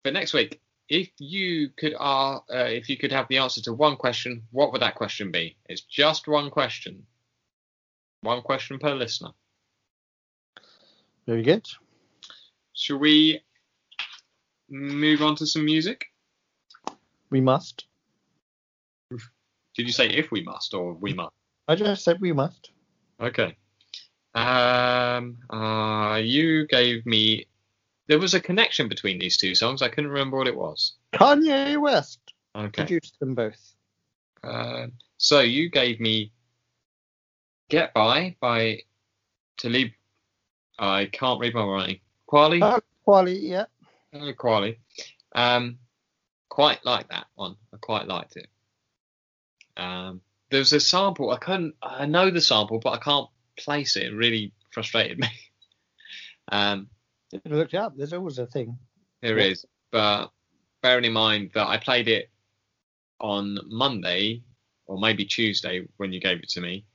for 0.03 0.11
next 0.11 0.33
week, 0.33 0.61
if 0.87 1.09
you 1.19 1.69
could 1.77 1.93
uh, 1.93 2.37
uh, 2.37 2.39
if 2.69 2.89
you 2.89 2.97
could 2.97 3.11
have 3.11 3.27
the 3.27 3.37
answer 3.37 3.61
to 3.61 3.73
one 3.73 3.95
question, 3.95 4.43
what 4.51 4.71
would 4.71 4.81
that 4.81 4.95
question 4.95 5.31
be? 5.31 5.57
It's 5.67 5.81
just 5.81 6.27
one 6.27 6.49
question. 6.49 7.05
One 8.21 8.41
question 8.41 8.79
per 8.79 8.95
listener. 8.95 9.31
Very 11.27 11.43
good. 11.43 11.67
Shall 12.73 12.97
we 12.97 13.41
move 14.69 15.21
on 15.21 15.35
to 15.37 15.45
some 15.45 15.65
music? 15.65 16.05
We 17.29 17.41
must. 17.41 17.85
Did 19.11 19.85
you 19.87 19.91
say 19.91 20.09
if 20.09 20.31
we 20.31 20.43
must 20.43 20.73
or 20.73 20.93
we 20.93 21.13
must? 21.13 21.31
I 21.69 21.75
just 21.75 22.03
said 22.03 22.19
we 22.19 22.33
must. 22.33 22.71
Okay. 23.21 23.55
Um. 24.33 25.37
Uh. 25.49 26.15
You 26.21 26.65
gave 26.67 27.05
me. 27.05 27.45
There 28.07 28.17
was 28.17 28.33
a 28.33 28.39
connection 28.39 28.89
between 28.89 29.19
these 29.19 29.37
two 29.37 29.53
songs. 29.53 29.83
I 29.83 29.89
couldn't 29.89 30.09
remember 30.09 30.37
what 30.37 30.47
it 30.47 30.55
was. 30.57 30.93
Kanye 31.13 31.79
West 31.79 32.19
Okay. 32.55 32.81
produced 32.83 33.19
them 33.19 33.35
both. 33.35 33.75
Uh, 34.43 34.87
so 35.17 35.41
you 35.41 35.69
gave 35.69 35.99
me 35.99 36.31
"Get 37.69 37.93
By" 37.93 38.35
by 38.41 38.79
Talib. 39.57 39.91
I 40.79 41.05
can't 41.05 41.39
read 41.39 41.53
my 41.53 41.63
writing. 41.63 41.99
Kweli. 42.27 42.63
Oh, 42.63 42.79
quality, 43.03 43.39
yeah. 43.41 43.65
Uh, 44.13 44.31
Kweli. 44.33 44.77
Um, 45.35 45.77
quite 46.49 46.83
like 46.85 47.09
that 47.09 47.27
one. 47.35 47.57
I 47.73 47.77
quite 47.77 48.07
liked 48.07 48.37
it. 48.37 48.47
Um, 49.77 50.21
there 50.49 50.59
was 50.59 50.73
a 50.73 50.79
sample. 50.79 51.31
I 51.31 51.37
couldn't. 51.37 51.75
I 51.81 52.05
know 52.05 52.29
the 52.31 52.41
sample, 52.41 52.79
but 52.79 52.91
I 52.91 52.97
can't 52.97 53.27
place 53.57 53.95
it. 53.95 54.03
It 54.07 54.15
really 54.15 54.51
frustrated 54.71 55.19
me. 55.19 55.27
um, 56.51 56.87
I 57.33 57.39
looked 57.49 57.73
it 57.73 57.77
up. 57.77 57.95
There's 57.95 58.13
always 58.13 58.39
a 58.39 58.45
thing. 58.47 58.77
there 59.21 59.37
Yeah. 59.37 59.45
is, 59.45 59.65
but 59.91 60.31
bearing 60.81 61.05
in 61.05 61.13
mind 61.13 61.51
that 61.53 61.67
I 61.67 61.77
played 61.77 62.07
it 62.07 62.29
on 63.19 63.59
Monday 63.67 64.41
or 64.85 64.97
maybe 64.99 65.25
Tuesday 65.25 65.85
when 65.97 66.11
you 66.13 66.19
gave 66.19 66.39
it 66.39 66.49
to 66.49 66.61
me, 66.61 66.85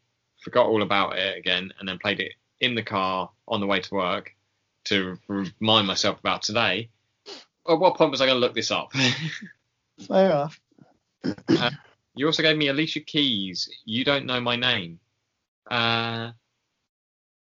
forgot 0.43 0.67
all 0.67 0.83
about 0.83 1.17
it 1.19 1.37
again, 1.39 1.73
and 1.79 1.89
then 1.89 1.99
played 1.99 2.19
it 2.21 2.33
in 2.61 2.75
the 2.75 2.83
car 2.83 3.31
on 3.47 3.61
the 3.61 3.67
way 3.67 3.81
to 3.81 3.95
work 3.95 4.33
to 4.85 5.17
remind 5.29 5.87
myself 5.87 6.19
about 6.19 6.43
today. 6.43 6.89
At 7.69 7.79
what 7.79 7.97
point 7.97 8.11
was 8.11 8.21
I 8.21 8.27
going 8.27 8.37
to 8.37 8.41
look 8.41 8.55
this 8.55 8.71
up? 8.71 8.93
Fair 10.09 10.27
enough. 10.27 10.61
You 12.15 12.27
also 12.27 12.43
gave 12.43 12.57
me 12.57 12.69
Alicia 12.69 13.01
Keys. 13.01 13.69
You 13.85 14.05
don't 14.05 14.27
know 14.27 14.41
my 14.41 14.57
name. 14.57 15.01
Uh, 15.71 16.31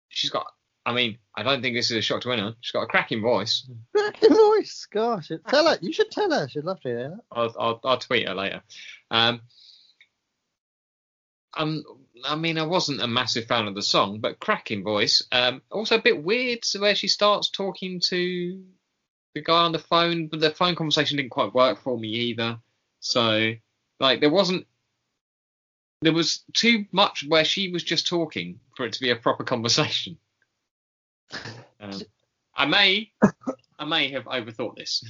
she's 0.08 0.30
got. 0.30 0.46
I 0.84 0.92
mean, 0.92 1.18
I 1.36 1.42
don't 1.44 1.62
think 1.62 1.76
this 1.76 1.90
is 1.90 1.96
a 1.96 2.02
shock 2.02 2.22
to 2.22 2.32
anyone. 2.32 2.56
She's 2.60 2.72
got 2.72 2.82
a 2.82 2.86
cracking 2.86 3.22
voice. 3.22 3.68
Cracking 3.94 4.34
voice. 4.34 4.86
Gosh, 4.90 5.30
tell 5.48 5.68
her. 5.68 5.78
You 5.80 5.92
should 5.92 6.10
tell 6.10 6.30
her. 6.30 6.48
She'd 6.48 6.64
love 6.64 6.80
to 6.80 6.88
hear 6.88 7.08
that. 7.10 7.20
I'll, 7.30 7.54
I'll, 7.58 7.80
I'll 7.84 7.98
tweet 7.98 8.26
her 8.26 8.34
later. 8.34 8.62
Um, 9.10 9.42
um, 11.54 11.84
I 12.24 12.34
mean, 12.34 12.58
I 12.58 12.64
wasn't 12.64 13.02
a 13.02 13.06
massive 13.06 13.46
fan 13.46 13.68
of 13.68 13.74
the 13.74 13.82
song, 13.82 14.20
but 14.20 14.40
cracking 14.40 14.82
voice. 14.82 15.24
Um, 15.32 15.62
also 15.70 15.96
a 15.96 16.02
bit 16.02 16.22
weird 16.22 16.60
where 16.78 16.94
she 16.94 17.08
starts 17.08 17.50
talking 17.50 18.00
to 18.08 18.62
the 19.34 19.42
guy 19.42 19.64
on 19.64 19.72
the 19.72 19.78
phone, 19.78 20.28
but 20.28 20.40
the 20.40 20.50
phone 20.50 20.74
conversation 20.74 21.16
didn't 21.16 21.30
quite 21.30 21.54
work 21.54 21.80
for 21.82 21.98
me 21.98 22.08
either. 22.08 22.58
So, 23.00 23.52
like, 24.02 24.20
there 24.20 24.30
wasn't 24.30 24.66
there 26.02 26.12
was 26.12 26.44
too 26.52 26.84
much 26.90 27.24
where 27.28 27.44
she 27.44 27.70
was 27.70 27.84
just 27.84 28.06
talking 28.06 28.58
for 28.76 28.84
it 28.84 28.92
to 28.92 29.00
be 29.00 29.10
a 29.10 29.16
proper 29.16 29.44
conversation. 29.44 30.18
Um, 31.80 32.00
I 32.54 32.64
may, 32.66 33.10
I 33.76 33.84
may 33.84 34.08
have 34.10 34.26
overthought 34.26 34.76
this. 34.76 35.02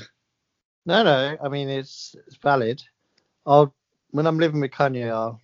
No, 0.87 1.03
no. 1.03 1.37
I 1.45 1.49
mean, 1.51 1.69
it's 1.69 2.17
it's 2.27 2.37
valid. 2.37 2.83
I'll 3.45 3.75
when 4.13 4.27
I'm 4.27 4.39
living 4.39 4.61
with 4.61 4.71
Kanye, 4.71 5.11
I'll 5.11 5.39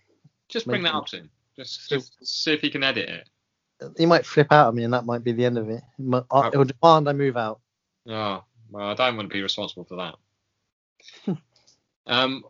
Just 0.49 0.66
bring 0.66 0.84
that 0.84 0.94
up 0.94 1.07
to 1.09 1.18
him. 1.18 1.30
Just, 1.55 1.90
just 1.90 2.24
see 2.24 2.55
if 2.55 2.62
he 2.62 2.70
can 2.70 2.82
edit 2.82 3.11
it. 3.11 3.94
he 3.99 4.07
might 4.07 4.24
flip 4.24 4.51
out 4.51 4.68
at 4.68 4.74
me, 4.74 4.84
and 4.84 4.94
that 4.94 5.05
might 5.05 5.22
be 5.22 5.32
the 5.32 5.44
end 5.44 5.59
of 5.59 5.68
it. 5.68 5.82
It 5.99 6.57
will 6.57 6.64
demand 6.64 7.09
I 7.11 7.12
move 7.12 7.36
out. 7.36 7.61
Oh, 8.09 8.42
well, 8.70 8.88
I 8.88 8.94
don't 8.94 9.16
want 9.16 9.28
to 9.28 9.34
be 9.34 9.42
responsible 9.42 9.84
for 9.84 10.14
that. 11.26 11.36
um, 12.07 12.42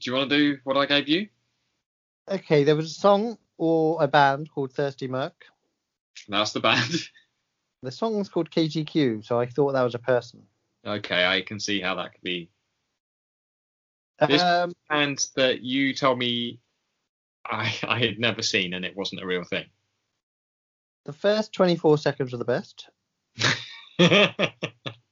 do 0.00 0.10
you 0.10 0.16
want 0.16 0.30
to 0.30 0.36
do 0.36 0.58
what 0.64 0.76
I 0.76 0.86
gave 0.86 1.08
you? 1.08 1.28
Okay, 2.28 2.64
there 2.64 2.76
was 2.76 2.90
a 2.90 2.94
song 2.94 3.38
or 3.58 4.02
a 4.02 4.08
band 4.08 4.50
called 4.50 4.72
Thirsty 4.72 5.08
Merc. 5.08 5.44
That's 6.28 6.52
the 6.52 6.60
band. 6.60 6.94
The 7.82 7.90
song's 7.90 8.28
called 8.28 8.50
KGQ, 8.50 9.24
so 9.24 9.40
I 9.40 9.46
thought 9.46 9.72
that 9.72 9.82
was 9.82 9.94
a 9.94 9.98
person. 9.98 10.42
okay, 10.86 11.24
I 11.24 11.40
can 11.40 11.58
see 11.58 11.80
how 11.80 11.94
that 11.94 12.12
could 12.12 12.22
be. 12.22 12.50
This- 14.28 14.42
Um, 14.42 14.74
And 14.90 15.18
that 15.36 15.62
you 15.62 15.94
told 15.94 16.18
me 16.18 16.60
I, 17.46 17.74
I 17.82 17.98
had 17.98 18.18
never 18.18 18.42
seen 18.42 18.74
and 18.74 18.84
it 18.84 18.94
wasn't 18.94 19.22
a 19.22 19.26
real 19.26 19.44
thing. 19.44 19.64
the 21.06 21.12
first 21.14 21.54
24 21.54 21.96
seconds 21.96 22.34
are 22.34 22.36
the 22.36 22.44
best. 22.44 22.90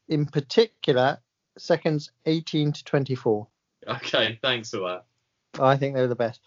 In 0.09 0.27
particular, 0.27 1.23
seconds 1.57 2.11
18 2.27 2.73
to 2.73 2.85
24. 2.85 3.49
Okay, 3.89 4.39
thanks 4.43 4.71
for 4.71 4.81
that. 4.81 5.05
I 5.61 5.77
think 5.77 5.95
they're 5.95 6.09
the 6.09 6.15
best. 6.15 6.41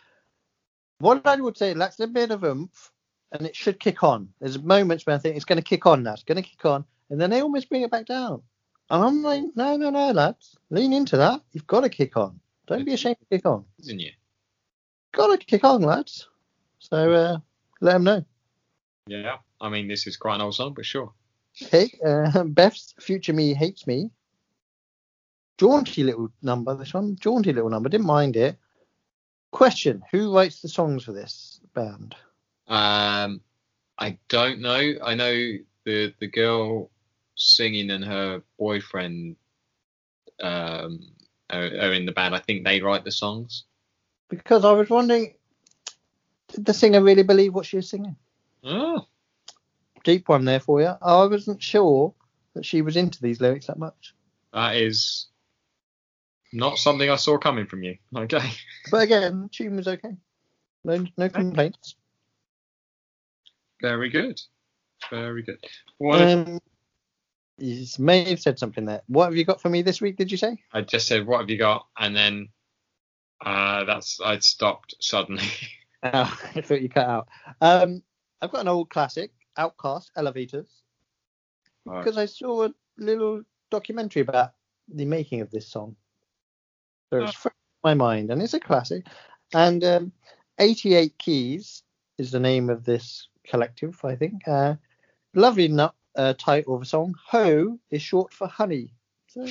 What 1.00 1.26
I 1.26 1.36
would 1.36 1.58
say, 1.58 1.74
lacks 1.74 2.00
a 2.00 2.08
bit 2.08 2.32
of 2.32 2.44
oomph, 2.44 2.92
and 3.32 3.48
it 3.48 3.56
should 3.56 3.80
kick 3.80 4.04
on. 4.04 4.30
There's 4.39 4.62
moments 4.62 5.06
where 5.06 5.16
I 5.16 5.20
think 5.20 5.36
it's 5.36 5.46
going 5.46 5.58
to 5.58 5.64
kick 5.64 5.86
on 5.86 6.04
now. 6.04 6.14
It's 6.14 6.24
going 6.24 6.42
to 6.42 6.48
kick 6.48 6.66
on, 6.66 6.86
and 7.10 7.20
then 7.20 7.30
they 7.32 7.42
almost 7.42 7.70
bring 7.70 7.82
it 7.82 7.92
back 7.92 8.06
down. 8.06 8.44
And 8.89 9.04
I'm 9.04 9.24
like, 9.24 9.44
no, 9.56 9.78
no, 9.78 9.89
no, 9.89 10.12
lads, 10.12 10.58
lean 10.70 10.94
into 10.94 11.18
that. 11.18 11.42
You've 11.52 11.68
got 11.68 11.82
to 11.82 11.89
kick 11.89 12.18
on. 12.18 12.39
Don't 12.68 12.86
be 12.86 12.94
ashamed 12.94 13.18
to 13.20 13.38
kick 13.38 13.46
on. 13.46 13.66
Isn't 13.80 14.00
you? 14.00 14.12
Got 15.14 15.39
to 15.39 15.46
kick 15.46 15.64
on, 15.64 15.82
lads. 15.82 16.28
So 16.80 17.12
uh, 17.12 17.38
let 17.80 17.94
them 17.94 18.04
know. 18.04 18.26
Yeah. 19.08 19.38
I 19.60 19.70
mean, 19.70 19.88
this 19.88 20.08
is 20.08 20.18
quite 20.18 20.36
an 20.36 20.42
old 20.42 20.56
song, 20.56 20.74
but 20.74 20.86
sure. 20.86 21.14
Okay, 21.64 21.92
uh, 22.06 22.44
Beths' 22.46 22.94
Future 23.00 23.34
Me 23.34 23.54
Hates 23.54 23.88
Me. 23.88 24.10
Jaunty 25.62 26.03
little 26.03 26.32
number, 26.41 26.74
this 26.74 26.91
one. 26.91 27.16
Jaunty 27.18 27.53
little 27.53 27.70
number. 27.70 27.88
Didn't 27.88 28.07
mind 28.07 28.36
it. 28.36 28.57
Question 29.51 30.01
Who 30.09 30.34
writes 30.36 30.59
the 30.59 30.68
songs 30.68 31.03
for 31.03 31.12
this 31.12 31.59
band? 31.76 32.16
Um, 32.68 33.41
I 33.95 34.18
don't 34.28 34.59
know. 34.59 34.93
I 35.03 35.14
know 35.14 35.51
the 35.86 36.16
the 36.20 36.26
girl 36.26 36.89
singing 37.36 37.91
and 37.91 38.03
her 38.03 38.41
boyfriend 38.57 39.36
um, 40.41 40.99
are, 41.51 41.66
are 41.66 41.93
in 41.93 42.07
the 42.07 42.12
band. 42.12 42.34
I 42.34 42.39
think 42.39 42.66
they 42.66 42.82
write 42.82 43.03
the 43.03 43.12
songs. 43.12 43.66
Because 44.30 44.66
I 44.66 44.72
was 44.72 44.89
wondering, 44.89 45.36
did 46.47 46.66
the 46.66 46.74
singer 46.74 47.03
really 47.03 47.22
believe 47.22 47.53
what 47.53 47.68
she 47.68 47.76
was 47.76 47.88
singing? 47.88 48.16
Oh, 48.64 49.05
Deep 50.03 50.28
one 50.28 50.45
there 50.45 50.59
for 50.59 50.82
you. 50.82 50.93
I 51.03 51.26
wasn't 51.26 51.62
sure 51.62 52.16
that 52.55 52.66
she 52.66 52.82
was 52.82 52.97
into 52.97 53.22
these 53.22 53.39
lyrics 53.39 53.68
that 53.68 53.78
much. 53.78 54.16
that 54.53 54.76
is 54.76 55.28
not 56.54 56.78
something 56.78 57.10
I 57.10 57.16
saw 57.16 57.38
coming 57.38 57.66
from 57.68 57.84
you. 57.84 57.97
Okay. 58.16 58.52
But 58.89 59.04
again, 59.04 59.49
tune 59.52 59.76
was 59.78 59.88
okay. 59.88 60.16
No, 60.84 61.06
no 61.18 61.30
complaints. 61.30 61.95
Very 63.82 64.10
good. 64.10 64.39
Very 65.10 65.43
good. 65.43 65.64
What 65.97 66.22
Um, 66.22 66.60
you 67.58 67.86
may 67.99 68.24
have 68.30 68.39
said 68.39 68.60
something 68.60 68.86
there. 68.86 69.02
What 69.08 69.26
have 69.26 69.36
you 69.36 69.45
got 69.45 69.62
for 69.62 69.70
me 69.70 69.82
this 69.82 70.02
week? 70.02 70.18
Did 70.18 70.32
you 70.32 70.38
say? 70.38 70.58
I 70.74 70.82
just 70.82 71.08
said, 71.08 71.26
what 71.26 71.39
have 71.41 71.49
you 71.49 71.58
got? 71.58 71.88
And 71.97 72.16
then 72.16 72.49
uh, 73.45 73.84
that's 73.86 74.20
I 74.22 74.39
stopped 74.39 74.95
suddenly. 74.99 75.45
Oh, 76.04 76.39
I 76.56 76.62
thought 76.62 76.82
you 76.82 76.89
cut 76.89 77.08
out. 77.08 77.28
Um, 77.62 78.02
I've 78.41 78.52
got 78.52 78.62
an 78.62 78.68
old 78.68 78.89
classic, 78.89 79.32
OutKast, 79.56 80.08
Elevators, 80.16 80.82
Right. 81.86 82.04
because 82.04 82.18
I 82.18 82.26
saw 82.26 82.66
a 82.66 82.74
little 82.97 83.43
documentary 83.70 84.24
about 84.24 84.54
the 84.91 85.06
making 85.06 85.41
of 85.41 85.52
this 85.52 85.68
song. 85.68 85.95
So 87.12 87.24
it's 87.24 87.34
fresh 87.34 87.53
my 87.84 87.93
mind, 87.93 88.32
and 88.32 88.41
it's 88.41 88.53
a 88.53 88.59
classic. 88.59 89.05
And 89.53 89.84
um, 89.84 90.12
88 90.59 91.18
Keys 91.18 91.84
is 92.18 92.32
the 92.32 92.39
name 92.39 92.70
of 92.70 92.86
this 92.86 93.28
collective, 93.45 93.99
I 94.03 94.16
think. 94.16 94.47
Uh, 94.47 94.76
lovely 95.34 95.68
nut, 95.68 95.93
uh, 96.16 96.34
title 96.38 96.76
of 96.76 96.84
a 96.84 96.86
song. 96.86 97.16
Ho 97.28 97.78
is 97.89 98.01
short 98.01 98.34
for 98.34 98.47
honey. 98.47 98.93
So, 99.28 99.45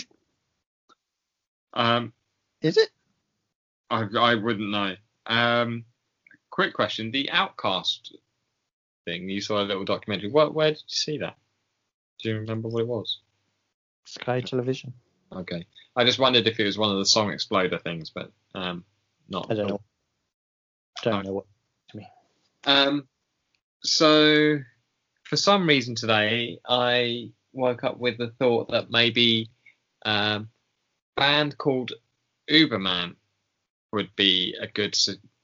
Um, 1.74 2.12
is 2.62 2.76
it? 2.76 2.90
I, 3.90 4.06
I 4.18 4.34
wouldn't 4.36 4.70
know. 4.70 4.94
Um, 5.26 5.84
quick 6.50 6.72
question: 6.72 7.11
the 7.11 7.28
OutKast 7.32 8.12
thing. 9.04 9.28
You 9.28 9.40
saw 9.40 9.62
a 9.62 9.64
little 9.64 9.84
documentary. 9.84 10.30
What? 10.30 10.54
Where 10.54 10.70
did 10.70 10.78
you 10.78 10.84
see 10.86 11.18
that? 11.18 11.36
Do 12.22 12.30
you 12.30 12.38
remember 12.38 12.68
what 12.68 12.80
it 12.80 12.88
was? 12.88 13.18
Sky 14.04 14.40
Television. 14.40 14.92
Okay. 15.33 15.66
I 15.97 16.05
just 16.05 16.18
wondered 16.18 16.47
if 16.47 16.59
it 16.59 16.64
was 16.64 16.78
one 16.78 16.91
of 16.91 16.99
the 16.99 17.07
Song 17.07 17.31
Exploder 17.31 17.78
things, 17.78 18.11
but 18.11 18.33
um, 18.55 18.85
not. 19.28 19.47
I 19.51 19.55
don't 19.55 19.68
know. 19.68 19.81
Don't 21.03 21.24
know 21.24 21.33
what. 21.33 21.47
To 21.91 21.97
me. 21.97 22.09
Um, 22.64 23.09
so 23.83 24.59
for 25.24 25.37
some 25.37 25.66
reason 25.66 25.95
today, 25.95 26.59
I 26.68 27.31
woke 27.53 27.85
up 27.85 27.99
with 27.99 28.18
the 28.18 28.31
thought 28.39 28.70
that 28.70 28.91
maybe 28.91 29.49
um, 30.05 30.49
a 31.16 31.20
band 31.20 31.59
called 31.59 31.93
Uberman 32.51 33.14
would 33.93 34.14
be 34.16 34.57
a 34.61 34.66
good 34.66 34.97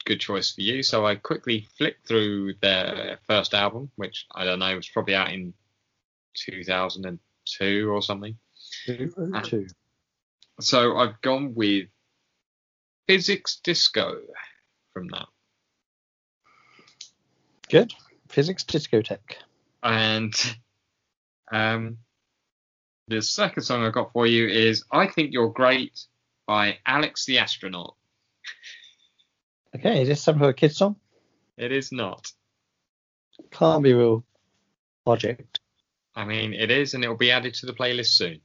good 0.04 0.20
choice 0.20 0.52
for 0.52 0.60
you. 0.60 0.82
So 0.82 1.04
I 1.04 1.16
quickly 1.16 1.66
flicked 1.76 2.06
through 2.06 2.54
their 2.62 3.18
first 3.26 3.54
album, 3.54 3.90
which 3.96 4.26
I 4.34 4.44
don't 4.44 4.60
know 4.60 4.76
was 4.76 4.88
probably 4.88 5.14
out 5.14 5.32
in 5.32 5.52
2002 6.34 7.90
or 7.90 8.02
something. 8.02 8.36
Two. 8.86 9.12
Two. 9.42 9.66
So 10.60 10.96
I've 10.96 11.20
gone 11.20 11.54
with 11.54 11.88
Physics 13.08 13.60
Disco 13.62 14.18
from 14.94 15.08
that. 15.08 15.26
Good. 17.68 17.92
Physics 18.28 18.64
Discotheque. 18.64 19.36
And 19.82 20.32
um, 21.52 21.98
the 23.08 23.22
second 23.22 23.64
song 23.64 23.84
I've 23.84 23.92
got 23.92 24.12
for 24.12 24.26
you 24.26 24.48
is 24.48 24.84
I 24.90 25.08
Think 25.08 25.32
You're 25.32 25.50
Great 25.50 25.98
by 26.46 26.78
Alex 26.86 27.26
the 27.26 27.38
Astronaut. 27.38 27.94
Okay, 29.74 30.02
is 30.02 30.08
this 30.08 30.22
some 30.22 30.38
sort 30.38 30.50
of 30.50 30.56
kids 30.56 30.76
song? 30.76 30.96
It 31.56 31.72
is 31.72 31.90
not. 31.92 32.30
Can't 33.50 33.82
be 33.82 33.92
real 33.92 34.24
project. 35.04 35.60
I 36.14 36.24
mean, 36.24 36.54
it 36.54 36.70
is, 36.70 36.94
and 36.94 37.04
it'll 37.04 37.16
be 37.16 37.30
added 37.30 37.54
to 37.54 37.66
the 37.66 37.74
playlist 37.74 38.06
soon. 38.06 38.40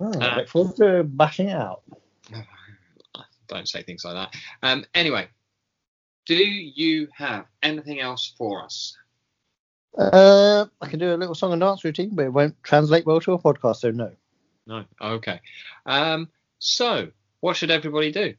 Oh, 0.00 0.12
Uh, 0.12 0.36
look 0.36 0.48
forward 0.48 0.76
to 0.76 1.04
bashing 1.04 1.48
it 1.48 1.56
out. 1.56 1.82
Don't 3.48 3.68
say 3.68 3.82
things 3.82 4.04
like 4.04 4.14
that. 4.14 4.34
Um, 4.62 4.84
anyway, 4.94 5.28
do 6.26 6.36
you 6.36 7.08
have 7.16 7.46
anything 7.62 8.00
else 8.00 8.34
for 8.36 8.62
us? 8.62 8.96
Uh, 9.96 10.66
I 10.80 10.88
can 10.88 10.98
do 10.98 11.14
a 11.14 11.16
little 11.16 11.34
song 11.34 11.52
and 11.52 11.60
dance 11.60 11.82
routine, 11.82 12.10
but 12.14 12.26
it 12.26 12.32
won't 12.32 12.62
translate 12.62 13.06
well 13.06 13.20
to 13.20 13.32
a 13.32 13.38
podcast, 13.38 13.76
so 13.76 13.90
no. 13.90 14.12
No. 14.66 14.84
Okay. 15.00 15.40
Um, 15.86 16.28
so, 16.58 17.08
what 17.40 17.56
should 17.56 17.70
everybody 17.70 18.12
do? 18.12 18.34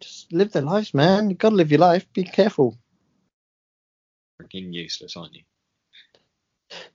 Just 0.00 0.32
live 0.32 0.52
their 0.52 0.62
lives, 0.62 0.94
man. 0.94 1.30
You 1.30 1.36
gotta 1.36 1.54
live 1.54 1.70
your 1.70 1.80
life. 1.80 2.10
Be 2.12 2.24
careful. 2.24 2.76
Freaking 4.40 4.72
useless, 4.72 5.16
aren't 5.16 5.34
you? 5.34 5.42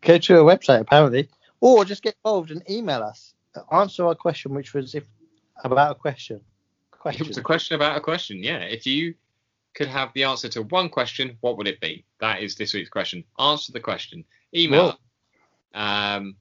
Go 0.02 0.18
to 0.18 0.40
a 0.40 0.44
website 0.44 0.82
apparently, 0.82 1.30
or 1.62 1.86
just 1.86 2.04
get 2.04 2.16
involved 2.26 2.52
and 2.52 2.68
email 2.70 3.02
us. 3.04 3.34
Answer 3.72 4.08
our 4.08 4.16
question, 4.16 4.54
which 4.54 4.74
was 4.74 4.96
if 4.96 5.06
about 5.64 5.92
a 5.92 5.96
question. 5.96 6.42
It 7.06 7.28
was 7.28 7.38
a 7.38 7.42
question 7.42 7.76
about 7.76 7.98
a 7.98 8.02
question. 8.02 8.44
Yeah. 8.44 8.60
If 8.60 8.86
you 8.86 9.16
could 9.74 9.88
have 9.88 10.12
the 10.14 10.24
answer 10.24 10.50
to 10.50 10.64
one 10.64 10.90
question, 10.90 11.38
what 11.42 11.58
would 11.58 11.68
it 11.68 11.80
be? 11.80 12.06
That 12.20 12.42
is 12.42 12.56
this 12.56 12.74
week's 12.74 12.90
question. 12.90 13.24
Answer 13.40 13.72
the 13.72 13.80
question. 13.80 14.26
Email. 14.56 15.00
Um, 15.74 16.36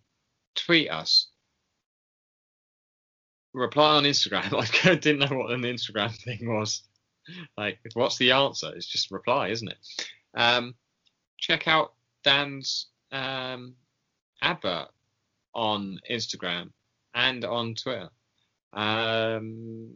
tweet 0.55 0.91
us. 0.91 1.29
Reply 3.53 3.97
on 3.97 4.05
Instagram. 4.05 4.51
Like 4.53 4.87
I 4.87 4.95
didn't 4.95 5.31
know 5.31 5.37
what 5.37 5.53
an 5.53 5.62
Instagram 5.62 6.14
thing 6.16 6.55
was. 6.55 6.83
Like, 7.57 7.79
what's 7.95 8.18
the 8.18 8.33
answer? 8.33 8.73
It's 8.75 8.87
just 8.87 9.11
reply, 9.11 9.49
isn't 9.49 9.68
it? 9.68 10.09
Um, 10.35 10.75
check 11.39 11.68
out 11.68 11.95
Dan's 12.25 12.87
um, 13.12 13.75
advert 14.43 14.89
on 15.55 15.98
Instagram 16.11 16.70
and 17.14 17.44
on 17.44 17.74
Twitter. 17.74 18.11
Um, 18.72 19.90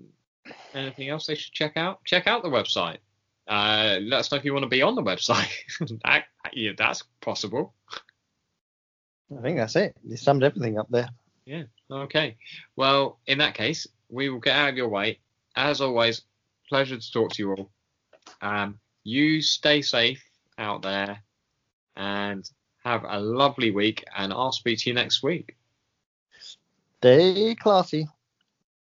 Anything 0.74 1.08
else 1.08 1.26
they 1.26 1.34
should 1.34 1.52
check 1.52 1.76
out? 1.76 2.04
Check 2.04 2.26
out 2.26 2.42
the 2.42 2.48
website. 2.48 2.98
Uh, 3.46 3.98
let 4.02 4.20
us 4.20 4.32
know 4.32 4.38
if 4.38 4.44
you 4.44 4.52
want 4.52 4.64
to 4.64 4.68
be 4.68 4.82
on 4.82 4.94
the 4.94 5.02
website. 5.02 5.50
that, 6.04 6.24
yeah, 6.52 6.72
that's 6.76 7.02
possible. 7.20 7.74
I 9.36 9.40
think 9.42 9.56
that's 9.56 9.76
it. 9.76 9.96
You 10.04 10.16
summed 10.16 10.42
everything 10.42 10.78
up 10.78 10.88
there. 10.90 11.08
Yeah. 11.46 11.64
Okay. 11.90 12.36
Well, 12.76 13.18
in 13.26 13.38
that 13.38 13.54
case, 13.54 13.86
we 14.08 14.28
will 14.28 14.40
get 14.40 14.56
out 14.56 14.70
of 14.70 14.76
your 14.76 14.88
way. 14.88 15.20
As 15.56 15.80
always, 15.80 16.22
pleasure 16.68 16.98
to 16.98 17.12
talk 17.12 17.32
to 17.32 17.42
you 17.42 17.52
all. 17.52 17.70
Um, 18.40 18.78
you 19.02 19.42
stay 19.42 19.82
safe 19.82 20.24
out 20.58 20.82
there 20.82 21.22
and 21.96 22.48
have 22.84 23.04
a 23.08 23.20
lovely 23.20 23.70
week. 23.70 24.04
And 24.16 24.32
I'll 24.32 24.52
speak 24.52 24.78
to 24.80 24.90
you 24.90 24.94
next 24.94 25.22
week. 25.22 25.56
Stay 26.98 27.54
classy. 27.54 28.08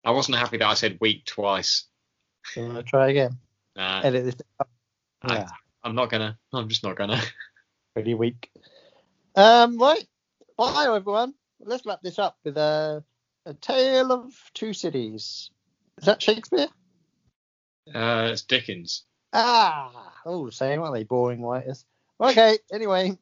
I 0.04 0.10
wasn't 0.10 0.38
happy 0.38 0.58
that 0.58 0.66
I 0.66 0.74
said 0.74 0.98
week 1.00 1.24
twice. 1.24 1.84
You 2.56 2.64
want 2.64 2.76
to 2.76 2.82
try 2.82 3.10
again? 3.10 3.38
Uh, 3.76 4.00
Edit 4.04 4.24
this. 4.24 4.36
Up. 4.60 4.68
I- 5.22 5.46
I'm 5.84 5.94
not 5.96 6.10
gonna. 6.10 6.38
I'm 6.52 6.68
just 6.68 6.84
not 6.84 6.96
gonna. 6.96 7.20
pretty 7.94 8.14
weak. 8.14 8.50
Um, 9.34 9.78
right. 9.78 10.06
Bye, 10.56 10.84
everyone. 10.94 11.34
Let's 11.60 11.84
wrap 11.86 12.02
this 12.02 12.18
up 12.18 12.36
with 12.44 12.56
a, 12.56 13.02
a 13.46 13.54
tale 13.54 14.12
of 14.12 14.32
two 14.54 14.72
cities. 14.72 15.50
Is 15.98 16.04
that 16.04 16.22
Shakespeare? 16.22 16.68
Uh, 17.92 18.28
it's 18.32 18.42
Dickens. 18.42 19.04
Ah, 19.32 20.12
oh, 20.26 20.46
the 20.46 20.52
same, 20.52 20.80
aren't 20.82 20.94
they? 20.94 21.04
Boring 21.04 21.42
writers. 21.42 21.84
Okay, 22.20 22.58
anyway, 22.72 23.16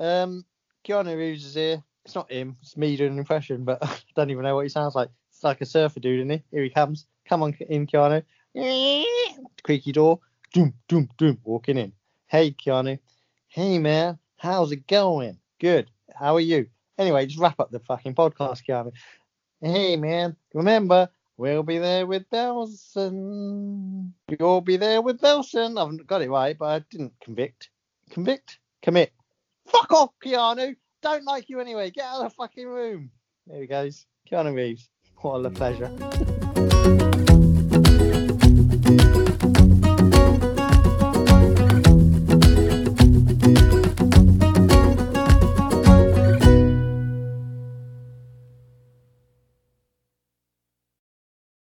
um, 0.00 0.44
Keanu 0.84 1.16
Reeves 1.16 1.44
is 1.44 1.54
here. 1.54 1.82
It's 2.04 2.14
not 2.14 2.32
him, 2.32 2.56
it's 2.62 2.76
me 2.76 2.96
doing 2.96 3.12
an 3.12 3.18
impression, 3.18 3.64
but 3.64 3.78
I 3.82 3.96
don't 4.16 4.30
even 4.30 4.42
know 4.42 4.56
what 4.56 4.64
he 4.64 4.70
sounds 4.70 4.94
like. 4.94 5.10
It's 5.30 5.44
like 5.44 5.60
a 5.60 5.66
surfer 5.66 6.00
dude, 6.00 6.20
isn't 6.20 6.30
he? 6.30 6.42
Here 6.50 6.64
he 6.64 6.70
comes. 6.70 7.06
Come 7.28 7.42
on 7.42 7.54
in, 7.68 7.86
Keanu. 7.86 8.24
Creaky 9.62 9.92
door. 9.92 10.20
Doom, 10.52 10.74
doom, 10.88 11.08
doom. 11.16 11.38
Walking 11.44 11.78
in. 11.78 11.92
Hey, 12.26 12.50
Keanu. 12.50 12.98
Hey, 13.48 13.78
man. 13.78 14.18
How's 14.36 14.72
it 14.72 14.86
going? 14.86 15.38
Good. 15.60 15.90
How 16.14 16.34
are 16.34 16.40
you? 16.40 16.66
Anyway, 16.98 17.26
just 17.26 17.38
wrap 17.38 17.60
up 17.60 17.70
the 17.70 17.78
fucking 17.80 18.14
podcast, 18.14 18.66
Keanu. 18.66 18.92
Hey, 19.60 19.96
man. 19.96 20.36
Remember, 20.54 21.08
we'll 21.36 21.62
be 21.62 21.78
there 21.78 22.06
with 22.06 22.24
Nelson. 22.32 24.14
You'll 24.28 24.62
be 24.62 24.78
there 24.78 25.02
with 25.02 25.22
Nelson. 25.22 25.78
I 25.78 25.82
haven't 25.82 26.06
got 26.06 26.22
it 26.22 26.30
right, 26.30 26.58
but 26.58 26.66
I 26.66 26.78
didn't 26.90 27.12
convict. 27.20 27.70
Convict? 28.10 28.58
Commit. 28.82 29.12
Fuck 29.70 29.92
off, 29.92 30.10
Keanu. 30.24 30.76
Don't 31.02 31.24
like 31.24 31.48
you 31.48 31.60
anyway. 31.60 31.90
Get 31.90 32.04
out 32.04 32.22
of 32.22 32.30
the 32.30 32.34
fucking 32.36 32.66
room. 32.66 33.10
There 33.46 33.60
he 33.60 33.66
goes. 33.66 34.06
Keanu 34.30 34.54
Reeves. 34.54 34.88
What 35.16 35.44
a 35.44 35.50
pleasure. 35.50 35.90